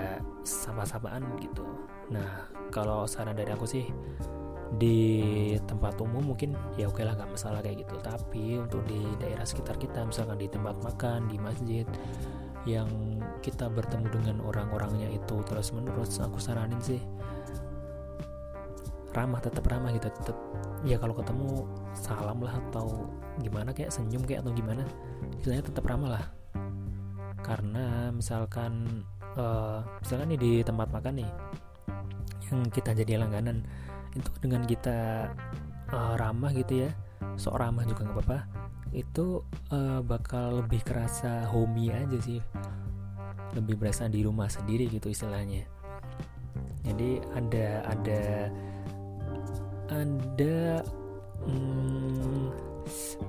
sapa-sapaan 0.47 1.27
gitu. 1.43 1.67
Nah 2.15 2.47
kalau 2.71 3.03
saran 3.03 3.35
dari 3.35 3.51
aku 3.51 3.67
sih 3.67 3.91
di 4.73 5.53
tempat 5.69 6.01
umum 6.01 6.33
mungkin 6.33 6.57
ya 6.79 6.89
oke 6.89 7.03
lah 7.03 7.13
nggak 7.19 7.35
masalah 7.35 7.59
kayak 7.59 7.83
gitu. 7.83 7.99
Tapi 7.99 8.63
untuk 8.63 8.87
di 8.87 9.03
daerah 9.19 9.43
sekitar 9.43 9.75
kita 9.75 10.07
misalkan 10.07 10.39
di 10.39 10.47
tempat 10.47 10.79
makan 10.79 11.27
di 11.27 11.35
masjid 11.37 11.85
yang 12.63 12.87
kita 13.43 13.67
bertemu 13.67 14.07
dengan 14.07 14.37
orang-orangnya 14.47 15.11
itu 15.11 15.43
terus 15.43 15.75
menerus 15.75 16.15
aku 16.23 16.39
saranin 16.39 16.79
sih 16.79 17.03
ramah 19.13 19.43
tetap 19.43 19.67
ramah 19.67 19.93
gitu 19.93 20.09
tetap 20.09 20.37
ya 20.87 20.97
kalau 20.97 21.13
ketemu 21.13 21.67
salam 21.93 22.39
lah 22.41 22.55
atau 22.69 23.07
gimana 23.41 23.73
kayak 23.73 23.89
senyum 23.89 24.21
kayak 24.27 24.45
atau 24.45 24.53
gimana 24.53 24.83
istilahnya 25.39 25.65
tetap 25.65 25.83
ramah 25.87 26.19
lah. 26.19 26.25
Karena 27.43 28.13
misalkan 28.13 29.03
uh, 29.35 29.81
misalkan 29.99 30.35
nih 30.35 30.39
di 30.39 30.51
tempat 30.61 30.91
makan 30.93 31.23
nih 31.23 31.31
yang 32.51 32.69
kita 32.69 32.93
jadi 32.93 33.23
langganan 33.23 33.65
itu 34.13 34.29
dengan 34.43 34.61
kita 34.67 35.31
uh, 35.89 36.13
ramah 36.19 36.53
gitu 36.53 36.85
ya 36.85 36.91
sok 37.33 37.57
ramah 37.57 37.81
juga 37.87 38.05
nggak 38.05 38.19
apa-apa 38.19 38.63
itu 38.93 39.41
uh, 39.73 39.99
bakal 40.05 40.61
lebih 40.61 40.85
kerasa 40.85 41.49
homey 41.49 41.89
aja 41.89 42.17
sih. 42.21 42.39
Lebih 43.57 43.81
berasa 43.81 44.05
di 44.05 44.21
rumah 44.21 44.49
sendiri 44.49 44.85
gitu 44.89 45.09
istilahnya. 45.09 45.65
Jadi 46.85 47.17
ada 47.33 47.67
ada 47.89 48.21
ada 49.89 50.57
hmm, 51.45 52.45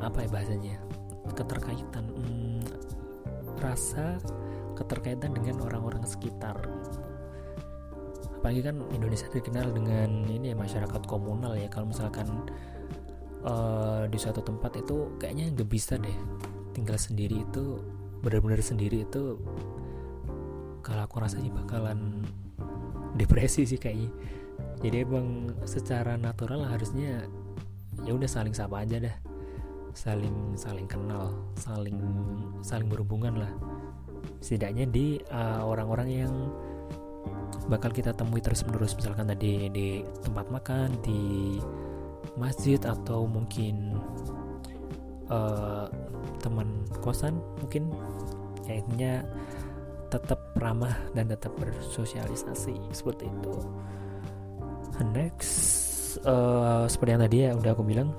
apa 0.01 0.25
ya 0.25 0.29
bahasanya? 0.31 0.77
Keterkaitan 1.35 2.05
hmm, 2.15 2.63
rasa 3.59 4.21
keterkaitan 4.75 5.33
dengan 5.33 5.63
orang-orang 5.65 6.03
sekitar. 6.05 6.59
Apalagi 8.43 8.61
kan 8.61 8.77
Indonesia 8.93 9.31
dikenal 9.31 9.73
dengan 9.73 10.29
ini 10.29 10.53
ya 10.53 10.57
masyarakat 10.59 11.03
komunal 11.09 11.57
ya. 11.57 11.71
Kalau 11.73 11.89
misalkan 11.89 12.29
uh, 13.47 14.05
di 14.11 14.19
suatu 14.21 14.45
tempat 14.45 14.77
itu 14.85 15.17
kayaknya 15.17 15.55
nggak 15.55 15.71
bisa 15.71 15.97
deh 15.97 16.19
tinggal 16.77 16.99
sendiri 16.99 17.41
itu 17.41 17.81
benar-benar 18.21 18.61
sendiri 18.61 19.07
itu 19.07 19.39
kalau 20.85 21.07
aku 21.07 21.23
rasa 21.23 21.41
sih 21.41 21.49
bakalan 21.49 22.21
depresi 23.17 23.65
sih 23.65 23.81
kayaknya. 23.81 24.11
Jadi 24.85 24.97
emang 25.01 25.49
secara 25.65 26.21
natural 26.21 26.69
harusnya 26.69 27.25
ya 28.05 28.13
udah 28.13 28.29
saling 28.29 28.53
sapa 28.53 28.85
aja 28.85 29.01
dah 29.01 29.17
saling 29.95 30.59
saling 30.59 30.91
kenal 30.91 31.31
saling 31.55 31.97
saling 32.61 32.91
berhubungan 32.91 33.47
lah. 33.47 33.53
Setidaknya 34.43 34.85
di 34.91 35.17
uh, 35.31 35.65
orang-orang 35.65 36.09
yang 36.11 36.35
bakal 37.71 37.89
kita 37.95 38.13
temui 38.13 38.45
terus 38.45 38.67
menerus 38.67 38.93
misalkan 38.99 39.25
tadi 39.25 39.73
di 39.73 40.05
tempat 40.21 40.53
makan 40.53 40.93
di 41.01 41.57
masjid 42.37 42.77
atau 42.83 43.25
mungkin 43.25 43.97
uh, 45.33 45.89
teman 46.43 46.85
kosan 47.01 47.41
mungkin 47.63 47.89
ya 48.69 48.81
intinya 48.81 49.15
tetap 50.13 50.41
ramah 50.61 50.95
dan 51.17 51.27
tetap 51.31 51.55
bersosialisasi 51.57 52.77
seperti 52.93 53.27
itu. 53.31 53.55
Next 55.11 55.55
uh, 56.23 56.87
seperti 56.87 57.11
yang 57.11 57.25
tadi 57.27 57.37
ya 57.49 57.51
udah 57.57 57.71
aku 57.75 57.83
bilang 57.83 58.15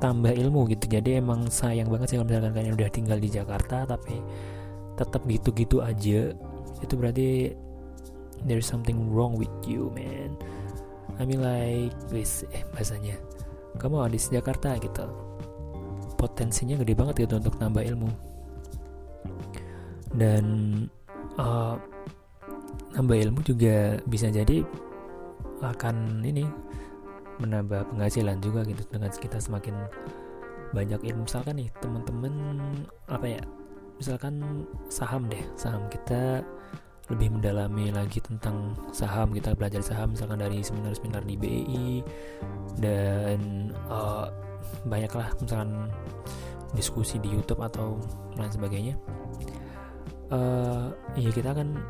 tambah 0.00 0.32
ilmu 0.32 0.66
gitu. 0.72 0.88
Jadi 0.88 1.20
emang 1.20 1.46
sayang 1.52 1.92
banget 1.92 2.12
sih 2.12 2.16
kalau 2.16 2.26
misalkan 2.26 2.52
kalian 2.56 2.74
udah 2.74 2.90
tinggal 2.90 3.18
di 3.20 3.28
Jakarta 3.28 3.84
tapi 3.84 4.16
tetap 4.96 5.22
gitu-gitu 5.28 5.84
aja. 5.84 6.32
Itu 6.80 6.96
berarti 6.96 7.52
there's 8.48 8.66
something 8.66 9.12
wrong 9.12 9.36
with 9.36 9.52
you 9.68 9.92
man. 9.92 10.34
I 11.20 11.28
mean 11.28 11.44
like 11.44 11.92
wis 12.08 12.48
eh 12.56 12.64
bahasanya 12.72 13.20
kamu 13.76 14.08
di 14.10 14.18
Jakarta 14.18 14.80
gitu. 14.80 15.04
Potensinya 16.16 16.80
gede 16.80 16.96
banget 16.96 17.28
gitu 17.28 17.36
untuk 17.36 17.60
nambah 17.60 17.84
ilmu. 17.84 18.10
Dan 20.16 20.44
uh, 21.38 21.76
nambah 22.96 23.16
ilmu 23.30 23.40
juga 23.46 24.00
bisa 24.08 24.32
jadi 24.32 24.64
akan 25.60 26.24
ini 26.24 26.44
menambah 27.40 27.88
penghasilan 27.92 28.38
juga 28.44 28.62
gitu 28.68 28.84
dengan 28.92 29.10
kita 29.10 29.40
semakin 29.40 29.74
banyak 30.70 31.00
ilmu. 31.02 31.26
Misalkan 31.26 31.58
nih 31.58 31.68
teman-teman 31.82 32.34
apa 33.10 33.26
ya 33.26 33.42
misalkan 34.00 34.64
saham 34.88 35.28
deh 35.28 35.44
saham 35.60 35.84
kita 35.92 36.40
lebih 37.10 37.28
mendalami 37.36 37.90
lagi 37.90 38.22
tentang 38.22 38.72
saham 38.94 39.34
kita 39.34 39.52
belajar 39.58 39.82
saham 39.82 40.14
misalkan 40.14 40.38
dari 40.38 40.62
seminar-seminar 40.62 41.26
di 41.26 41.34
BI 41.34 41.88
dan 42.78 43.74
uh, 43.90 44.30
banyaklah 44.86 45.26
misalkan 45.42 45.90
diskusi 46.72 47.18
di 47.18 47.34
YouTube 47.34 47.60
atau 47.66 47.98
lain 48.38 48.52
sebagainya. 48.54 48.94
Uh, 50.30 50.94
ya 51.18 51.34
kita 51.34 51.50
akan 51.50 51.82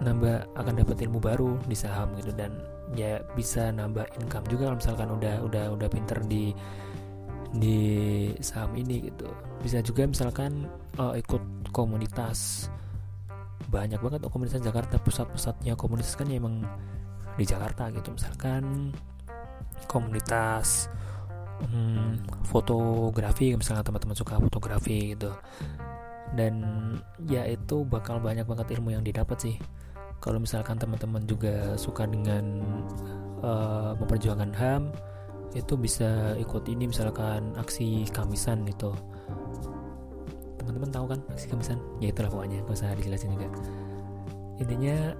nambah 0.00 0.48
akan 0.56 0.74
dapat 0.80 0.96
ilmu 1.04 1.20
baru 1.20 1.60
di 1.68 1.76
saham 1.76 2.16
gitu. 2.16 2.32
Dan 2.32 2.56
ya 2.96 3.20
bisa 3.34 3.70
nambah 3.74 4.06
income 4.22 4.46
juga 4.48 4.70
kalau 4.70 4.78
misalkan 4.78 5.08
udah 5.10 5.34
udah 5.44 5.64
udah 5.74 5.88
pinter 5.90 6.18
di 6.26 6.54
di 7.54 7.78
saham 8.42 8.74
ini 8.74 9.10
gitu. 9.10 9.30
Bisa 9.62 9.78
juga 9.82 10.06
misalkan 10.06 10.66
uh, 10.98 11.14
ikut 11.14 11.70
komunitas. 11.70 12.70
Banyak 13.70 14.02
banget 14.02 14.20
oh, 14.26 14.30
komunitas 14.30 14.62
Jakarta 14.62 14.98
pusat-pusatnya 14.98 15.78
komunitas 15.78 16.14
kan 16.18 16.26
ya 16.30 16.38
emang 16.38 16.66
di 17.38 17.44
Jakarta 17.46 17.90
gitu. 17.94 18.14
Misalkan 18.14 18.94
komunitas 19.86 20.90
hmm, 21.70 22.26
fotografi 22.50 23.54
misalnya 23.54 23.86
teman-teman 23.86 24.18
suka 24.18 24.38
fotografi 24.42 25.14
gitu. 25.14 25.30
Dan 26.34 26.54
ya 27.30 27.46
itu 27.46 27.86
bakal 27.86 28.18
banyak 28.18 28.42
banget 28.46 28.74
ilmu 28.74 28.90
yang 28.98 29.06
didapat 29.06 29.38
sih. 29.38 29.56
Kalau 30.18 30.42
misalkan 30.42 30.80
teman-teman 30.80 31.22
juga 31.28 31.78
suka 31.78 32.08
dengan 32.08 32.64
uh, 33.44 33.92
memperjuangkan 34.00 34.50
HAM 34.56 34.82
itu 35.54 35.78
bisa 35.78 36.34
ikut 36.40 36.66
ini 36.66 36.90
misalkan 36.90 37.54
aksi 37.54 38.08
kamisan 38.10 38.66
gitu. 38.66 38.90
Teman-teman 40.58 40.90
tahu 40.90 41.06
kan 41.14 41.20
aksi 41.30 41.46
kamisan? 41.52 41.78
Ya 42.02 42.10
itulah 42.10 42.32
pokoknya 42.32 42.64
gak 42.66 42.74
usah 42.74 42.96
dijelasin 42.98 43.36
juga. 43.36 43.48
Intinya 44.58 45.14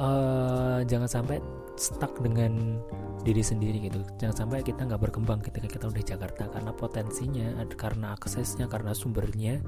uh, 0.00 0.80
jangan 0.88 1.10
sampai 1.10 1.36
stuck 1.76 2.16
dengan 2.22 2.80
diri 3.26 3.44
sendiri 3.44 3.88
gitu. 3.88 4.00
Jangan 4.20 4.46
sampai 4.46 4.64
kita 4.64 4.84
nggak 4.84 5.10
berkembang 5.10 5.40
ketika 5.44 5.68
kita 5.68 5.84
udah 5.90 6.04
Jakarta 6.04 6.44
karena 6.48 6.72
potensinya 6.72 7.48
karena 7.74 8.14
aksesnya 8.14 8.68
karena 8.68 8.92
sumbernya 8.92 9.60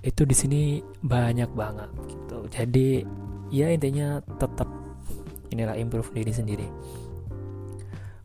itu 0.00 0.22
di 0.24 0.36
sini 0.36 0.60
banyak 1.04 1.50
banget 1.52 1.90
gitu. 2.08 2.38
Jadi 2.48 3.04
ya 3.52 3.68
intinya 3.72 4.22
tetap 4.38 4.79
inilah 5.50 5.76
improve 5.76 6.10
diri 6.14 6.32
sendiri. 6.32 6.66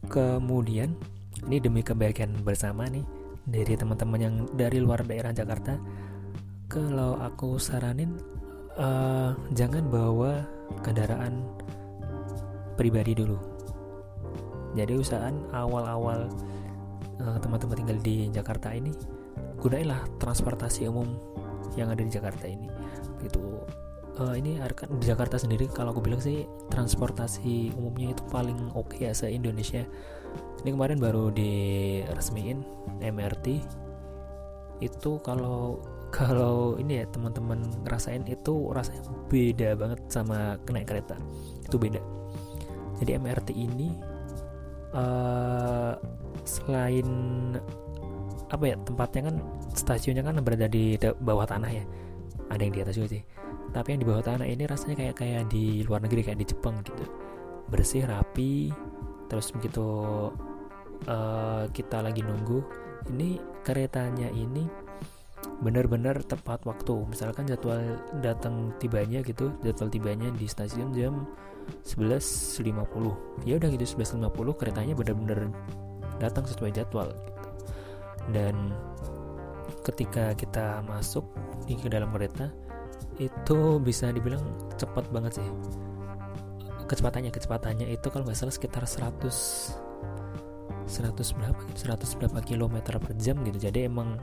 Kemudian 0.06 0.94
ini 1.46 1.58
demi 1.60 1.82
kebaikan 1.82 2.32
bersama 2.46 2.86
nih 2.88 3.06
dari 3.46 3.74
teman-teman 3.78 4.20
yang 4.22 4.36
dari 4.54 4.82
luar 4.82 5.06
daerah 5.06 5.34
Jakarta 5.34 5.78
kalau 6.66 7.18
aku 7.22 7.62
saranin 7.62 8.18
uh, 8.78 9.38
jangan 9.54 9.86
bawa 9.86 10.46
kendaraan 10.82 11.46
pribadi 12.78 13.14
dulu. 13.14 13.38
Jadi 14.76 14.94
usahaan 14.98 15.36
awal-awal 15.56 16.28
uh, 17.22 17.38
teman-teman 17.40 17.78
tinggal 17.78 18.00
di 18.02 18.28
Jakarta 18.34 18.74
ini 18.74 18.92
gunailah 19.62 20.20
transportasi 20.20 20.90
umum 20.90 21.16
yang 21.80 21.90
ada 21.90 22.02
di 22.04 22.12
Jakarta 22.12 22.46
ini. 22.50 22.68
Itu 23.24 23.64
uh, 24.20 24.36
ini 24.36 24.59
di 24.99 25.05
Jakarta 25.05 25.36
sendiri 25.36 25.68
kalau 25.68 25.91
aku 25.91 26.01
bilang 26.03 26.24
sih 26.24 26.47
transportasi 26.72 27.76
umumnya 27.76 28.16
itu 28.16 28.24
paling 28.32 28.72
oke 28.74 28.95
okay 28.95 29.11
ya 29.11 29.11
se 29.16 29.28
Indonesia 29.32 29.84
ini 30.63 30.70
kemarin 30.74 30.97
baru 30.99 31.32
diresmiin 31.32 32.63
MRT 33.03 33.45
itu 34.84 35.11
kalau 35.24 35.80
kalau 36.16 36.80
ini 36.80 37.03
ya 37.03 37.05
teman-teman 37.11 37.59
ngerasain 37.84 38.24
itu 38.32 38.72
rasanya 38.72 39.03
beda 39.28 39.76
banget 39.76 39.99
sama 40.07 40.55
naik 40.72 40.88
kereta. 40.88 41.20
Itu 41.68 41.76
beda. 41.76 41.99
Jadi 43.03 43.20
MRT 43.20 43.51
ini 43.51 43.91
uh, 44.95 45.91
selain 46.47 47.07
apa 48.47 48.63
ya 48.63 48.80
tempatnya 48.88 49.28
kan 49.28 49.36
stasiunnya 49.76 50.24
kan 50.24 50.39
berada 50.39 50.72
di 50.72 50.95
bawah 51.20 51.43
tanah 51.43 51.68
ya. 51.68 51.84
Ada 52.47 52.61
yang 52.63 52.74
di 52.80 52.80
atas 52.80 52.95
juga 52.95 53.09
sih 53.20 53.35
tapi 53.76 53.92
yang 53.92 54.00
di 54.00 54.08
bawah 54.08 54.24
tanah 54.24 54.48
ini 54.48 54.64
rasanya 54.64 54.96
kayak 54.96 55.16
kayak 55.20 55.44
di 55.52 55.84
luar 55.84 56.00
negeri 56.00 56.24
kayak 56.24 56.40
di 56.40 56.48
Jepang 56.48 56.80
gitu. 56.88 57.04
Bersih 57.68 58.08
rapi 58.08 58.72
terus 59.28 59.52
begitu 59.52 59.84
uh, 61.12 61.68
kita 61.76 62.00
lagi 62.00 62.24
nunggu 62.24 62.64
ini 63.12 63.36
keretanya 63.68 64.32
ini 64.32 64.64
benar-benar 65.60 66.24
tepat 66.24 66.64
waktu. 66.64 67.04
Misalkan 67.12 67.52
jadwal 67.52 68.00
datang 68.24 68.72
tibanya 68.80 69.20
gitu 69.28 69.52
jadwal 69.60 69.92
tibanya 69.92 70.32
di 70.32 70.48
stasiun 70.48 70.96
jam 70.96 71.28
11.50 71.84 72.64
ya 73.44 73.60
udah 73.60 73.70
gitu 73.76 73.84
11.50 74.00 74.56
keretanya 74.56 74.96
benar-benar 74.96 75.52
datang 76.24 76.48
sesuai 76.48 76.72
jadwal 76.72 77.12
gitu. 77.12 77.40
Dan 78.32 78.72
ketika 79.84 80.32
kita 80.32 80.80
masuk 80.88 81.28
ke 81.68 81.92
dalam 81.92 82.08
kereta 82.16 82.50
itu 83.18 83.80
bisa 83.80 84.11
dibilang 84.11 84.43
cepat 84.76 85.07
banget 85.11 85.39
sih. 85.41 85.47
Kecepatannya 86.86 87.32
kecepatannya 87.34 87.88
itu 87.89 88.07
kalau 88.13 88.28
nggak 88.28 88.38
salah 88.38 88.53
sekitar 88.53 88.86
100 88.86 89.82
100 90.86 91.18
berapa 91.18 91.61
100 91.74 92.20
berapa 92.22 92.39
kilometer 92.45 93.01
per 93.01 93.13
jam 93.18 93.41
gitu. 93.41 93.57
Jadi 93.57 93.89
emang 93.89 94.22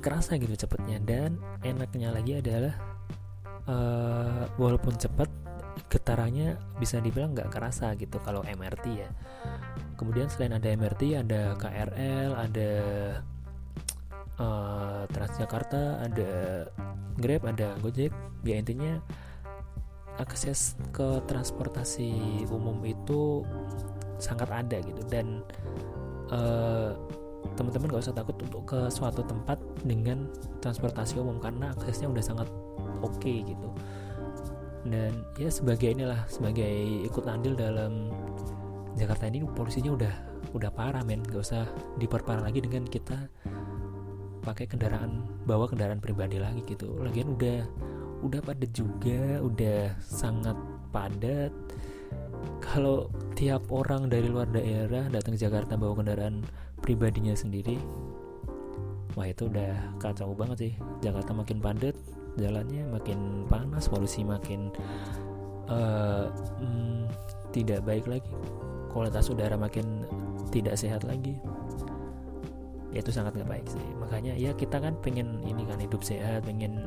kerasa 0.00 0.40
gitu 0.40 0.56
cepatnya. 0.56 0.98
Dan 1.04 1.36
enaknya 1.60 2.14
lagi 2.16 2.40
adalah 2.40 2.74
uh, 3.68 4.48
walaupun 4.56 4.96
cepat 4.96 5.28
getarannya 5.90 6.56
bisa 6.78 7.02
dibilang 7.02 7.34
nggak 7.34 7.50
kerasa 7.52 7.92
gitu 7.98 8.16
kalau 8.24 8.40
MRT 8.46 8.84
ya. 8.94 9.08
Kemudian 10.00 10.32
selain 10.32 10.56
ada 10.56 10.68
MRT 10.72 11.02
ada 11.20 11.52
KRL 11.60 12.30
ada 12.40 12.70
uh, 14.40 15.04
Transjakarta 15.12 16.02
ada 16.02 16.32
Grab 17.20 17.44
ada 17.44 17.76
Gojek. 17.84 18.10
Ya 18.42 18.56
intinya 18.56 18.98
akses 20.16 20.76
ke 20.92 21.20
transportasi 21.28 22.44
umum 22.48 22.80
itu 22.88 23.44
sangat 24.16 24.48
ada 24.48 24.80
gitu. 24.80 25.04
Dan 25.08 25.44
uh, 26.32 26.96
teman-teman 27.56 27.92
gak 27.92 28.04
usah 28.08 28.16
takut 28.16 28.36
untuk 28.40 28.62
ke 28.68 28.80
suatu 28.92 29.24
tempat 29.24 29.60
dengan 29.84 30.28
transportasi 30.64 31.20
umum 31.20 31.40
karena 31.40 31.72
aksesnya 31.76 32.08
udah 32.08 32.24
sangat 32.24 32.48
oke 33.04 33.16
okay, 33.20 33.44
gitu. 33.44 33.68
Dan 34.80 35.28
ya 35.36 35.52
sebagai 35.52 35.92
inilah 35.92 36.24
sebagai 36.28 37.04
ikut 37.04 37.28
andil 37.28 37.52
dalam 37.52 38.08
Jakarta 38.96 39.28
ini 39.28 39.44
polusinya 39.44 39.92
udah 39.92 40.14
udah 40.56 40.70
parah 40.72 41.04
men. 41.04 41.20
Gak 41.24 41.44
usah 41.44 41.64
diperparah 42.00 42.44
lagi 42.44 42.64
dengan 42.64 42.88
kita 42.88 43.28
pakai 44.40 44.66
kendaraan 44.66 45.24
bawa 45.44 45.68
kendaraan 45.68 46.00
pribadi 46.00 46.40
lagi 46.40 46.64
gitu. 46.64 46.96
Lagian 47.00 47.36
udah 47.36 47.64
udah 48.20 48.40
padat 48.44 48.70
juga 48.72 49.40
udah 49.40 49.94
sangat 50.00 50.56
padat. 50.92 51.52
Kalau 52.60 53.12
tiap 53.36 53.68
orang 53.70 54.08
dari 54.08 54.26
luar 54.26 54.48
daerah 54.48 55.06
datang 55.12 55.36
ke 55.36 55.40
Jakarta 55.44 55.76
bawa 55.76 56.00
kendaraan 56.00 56.42
pribadinya 56.80 57.36
sendiri 57.36 57.76
wah 59.18 59.26
itu 59.26 59.50
udah 59.50 59.98
kacau 59.98 60.32
banget 60.34 60.70
sih. 60.70 60.72
Jakarta 61.02 61.34
makin 61.34 61.58
padat 61.58 61.96
jalannya 62.38 62.86
makin 62.94 63.44
panas 63.50 63.90
polusi 63.90 64.22
makin 64.22 64.70
uh, 65.66 66.30
hmm, 66.62 67.10
tidak 67.50 67.82
baik 67.82 68.06
lagi. 68.06 68.30
Kualitas 68.90 69.30
udara 69.30 69.54
makin 69.54 70.02
tidak 70.50 70.74
sehat 70.74 71.06
lagi 71.06 71.38
ya 72.90 73.00
itu 73.02 73.10
sangat 73.14 73.34
nggak 73.38 73.50
baik 73.50 73.66
sih. 73.66 73.86
Makanya 73.98 74.34
ya 74.34 74.54
kita 74.54 74.78
kan 74.82 74.94
pengen 75.00 75.42
ini 75.46 75.66
kan 75.66 75.78
hidup 75.78 76.02
sehat 76.02 76.46
pengen 76.46 76.86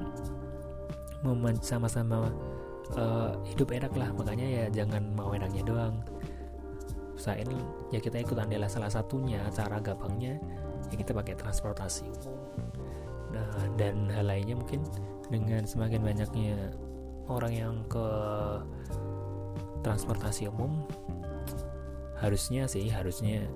sama-sama 1.64 2.28
uh, 3.00 3.32
hidup 3.48 3.72
enak 3.72 3.92
lah. 3.96 4.12
Makanya 4.16 4.46
ya 4.46 4.66
jangan 4.84 5.04
mau 5.16 5.32
enaknya 5.32 5.64
doang. 5.64 5.96
Usahain 7.16 7.48
ya 7.94 8.04
kita 8.04 8.20
ikut 8.20 8.36
andela 8.36 8.68
salah 8.68 8.92
satunya 8.92 9.40
cara 9.56 9.80
gampangnya 9.80 10.42
ya 10.94 10.96
kita 11.02 11.12
pakai 11.18 11.34
transportasi 11.34 12.06
nah 13.34 13.50
dan 13.82 14.06
hal 14.14 14.30
lainnya 14.30 14.54
mungkin 14.54 14.86
dengan 15.34 15.66
semakin 15.66 16.06
banyaknya 16.06 16.70
orang 17.26 17.54
yang 17.54 17.76
ke 17.90 18.08
transportasi 19.82 20.54
umum 20.54 20.86
harusnya 22.22 22.70
sih 22.70 22.86
harusnya 22.94 23.50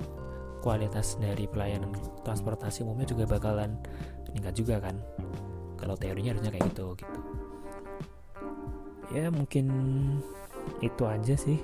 kualitas 0.59 1.15
dari 1.17 1.45
pelayanan 1.45 1.93
transportasi 2.25 2.83
umumnya 2.83 3.07
juga 3.07 3.25
bakalan 3.29 3.77
meningkat 4.29 4.53
juga 4.57 4.75
kan. 4.81 4.95
Kalau 5.77 5.95
teorinya 5.95 6.33
harusnya 6.33 6.51
kayak 6.53 6.67
gitu 6.73 6.97
gitu. 6.97 7.19
Ya 9.13 9.31
mungkin 9.31 9.65
itu 10.83 11.03
aja 11.07 11.35
sih. 11.37 11.57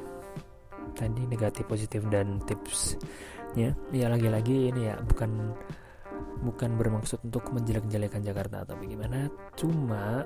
Tadi 0.94 1.26
negatif 1.28 1.66
positif 1.66 2.06
dan 2.08 2.40
tipsnya. 2.46 3.76
Ya 3.92 4.08
lagi-lagi 4.10 4.72
ini 4.72 4.90
ya 4.90 4.96
bukan 5.02 5.54
bukan 6.44 6.76
bermaksud 6.76 7.24
untuk 7.26 7.50
menjelek-jelekan 7.52 8.22
Jakarta 8.24 8.64
atau 8.64 8.78
bagaimana. 8.80 9.28
Cuma 9.58 10.24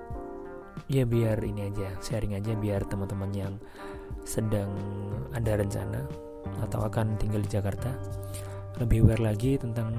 ya 0.85 1.03
biar 1.09 1.41
ini 1.41 1.73
aja 1.73 1.89
sharing 2.05 2.37
aja 2.37 2.53
biar 2.53 2.85
teman-teman 2.85 3.31
yang 3.33 3.53
sedang 4.21 4.69
ada 5.33 5.57
rencana 5.57 6.05
atau 6.63 6.85
akan 6.85 7.17
tinggal 7.17 7.41
di 7.43 7.49
Jakarta 7.49 7.91
lebih 8.77 9.05
aware 9.05 9.33
lagi 9.33 9.57
tentang 9.57 9.97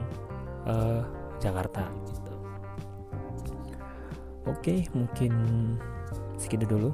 uh, 0.66 1.02
Jakarta 1.38 1.86
gitu. 2.10 2.34
Oke, 4.48 4.74
mungkin 4.96 5.32
segitu 6.40 6.64
dulu 6.64 6.90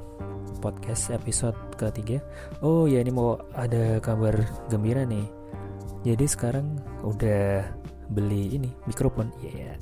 podcast 0.59 1.13
episode 1.13 1.55
ketiga. 1.77 2.19
Oh 2.65 2.89
ya 2.89 2.99
ini 3.01 3.13
mau 3.13 3.37
ada 3.53 4.01
kabar 4.01 4.33
gembira 4.67 5.05
nih. 5.05 5.29
Jadi 6.05 6.25
sekarang 6.29 6.77
udah 7.01 7.65
beli 8.13 8.53
ini 8.61 8.69
mikrofon, 8.85 9.33
ya 9.41 9.49
yeah. 9.49 9.75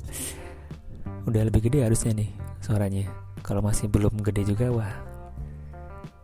udah 1.28 1.44
lebih 1.44 1.68
gede 1.68 1.84
harusnya 1.84 2.16
nih 2.16 2.30
suaranya. 2.64 3.04
Kalau 3.44 3.60
masih 3.60 3.92
belum 3.92 4.24
gede 4.24 4.48
juga 4.48 4.72
wah, 4.72 4.94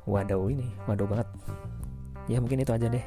waduh 0.09 0.49
ini, 0.49 0.72
waduh 0.89 1.05
banget. 1.05 1.28
Ya 2.33 2.41
mungkin 2.41 2.64
itu 2.64 2.72
aja 2.72 2.89
deh 2.89 3.05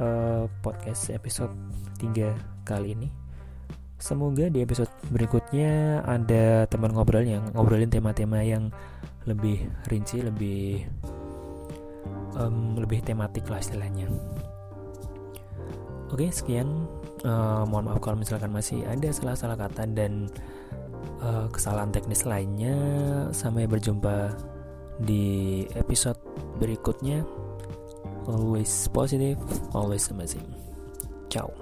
uh, 0.00 0.48
podcast 0.64 1.12
episode 1.12 1.52
3 2.00 2.66
kali 2.66 2.96
ini. 2.96 3.08
Semoga 4.00 4.48
di 4.48 4.64
episode 4.64 4.88
berikutnya 5.12 6.00
ada 6.08 6.64
teman 6.72 6.96
ngobrol 6.96 7.20
yang 7.20 7.44
ngobrolin 7.52 7.92
tema-tema 7.92 8.40
yang 8.40 8.72
lebih 9.28 9.68
rinci, 9.92 10.24
lebih 10.24 10.88
um, 12.40 12.80
lebih 12.80 13.04
tematik 13.04 13.44
lah 13.52 13.60
istilahnya. 13.60 14.08
Oke, 16.10 16.32
sekian. 16.32 16.88
Uh, 17.20 17.68
mohon 17.68 17.92
maaf 17.92 18.00
kalau 18.00 18.16
misalkan 18.16 18.50
masih 18.50 18.80
ada 18.88 19.12
salah-salah 19.12 19.60
kata 19.60 19.84
dan 19.92 20.32
uh, 21.20 21.46
kesalahan 21.52 21.92
teknis 21.92 22.24
lainnya. 22.24 22.74
Sampai 23.36 23.68
berjumpa 23.68 24.32
di 25.04 25.64
episode 25.76 26.18
berikutnya 26.56 27.22
always 28.26 28.88
positive, 28.88 29.38
always 29.74 30.08
amazing. 30.10 30.54
Ciao. 31.28 31.52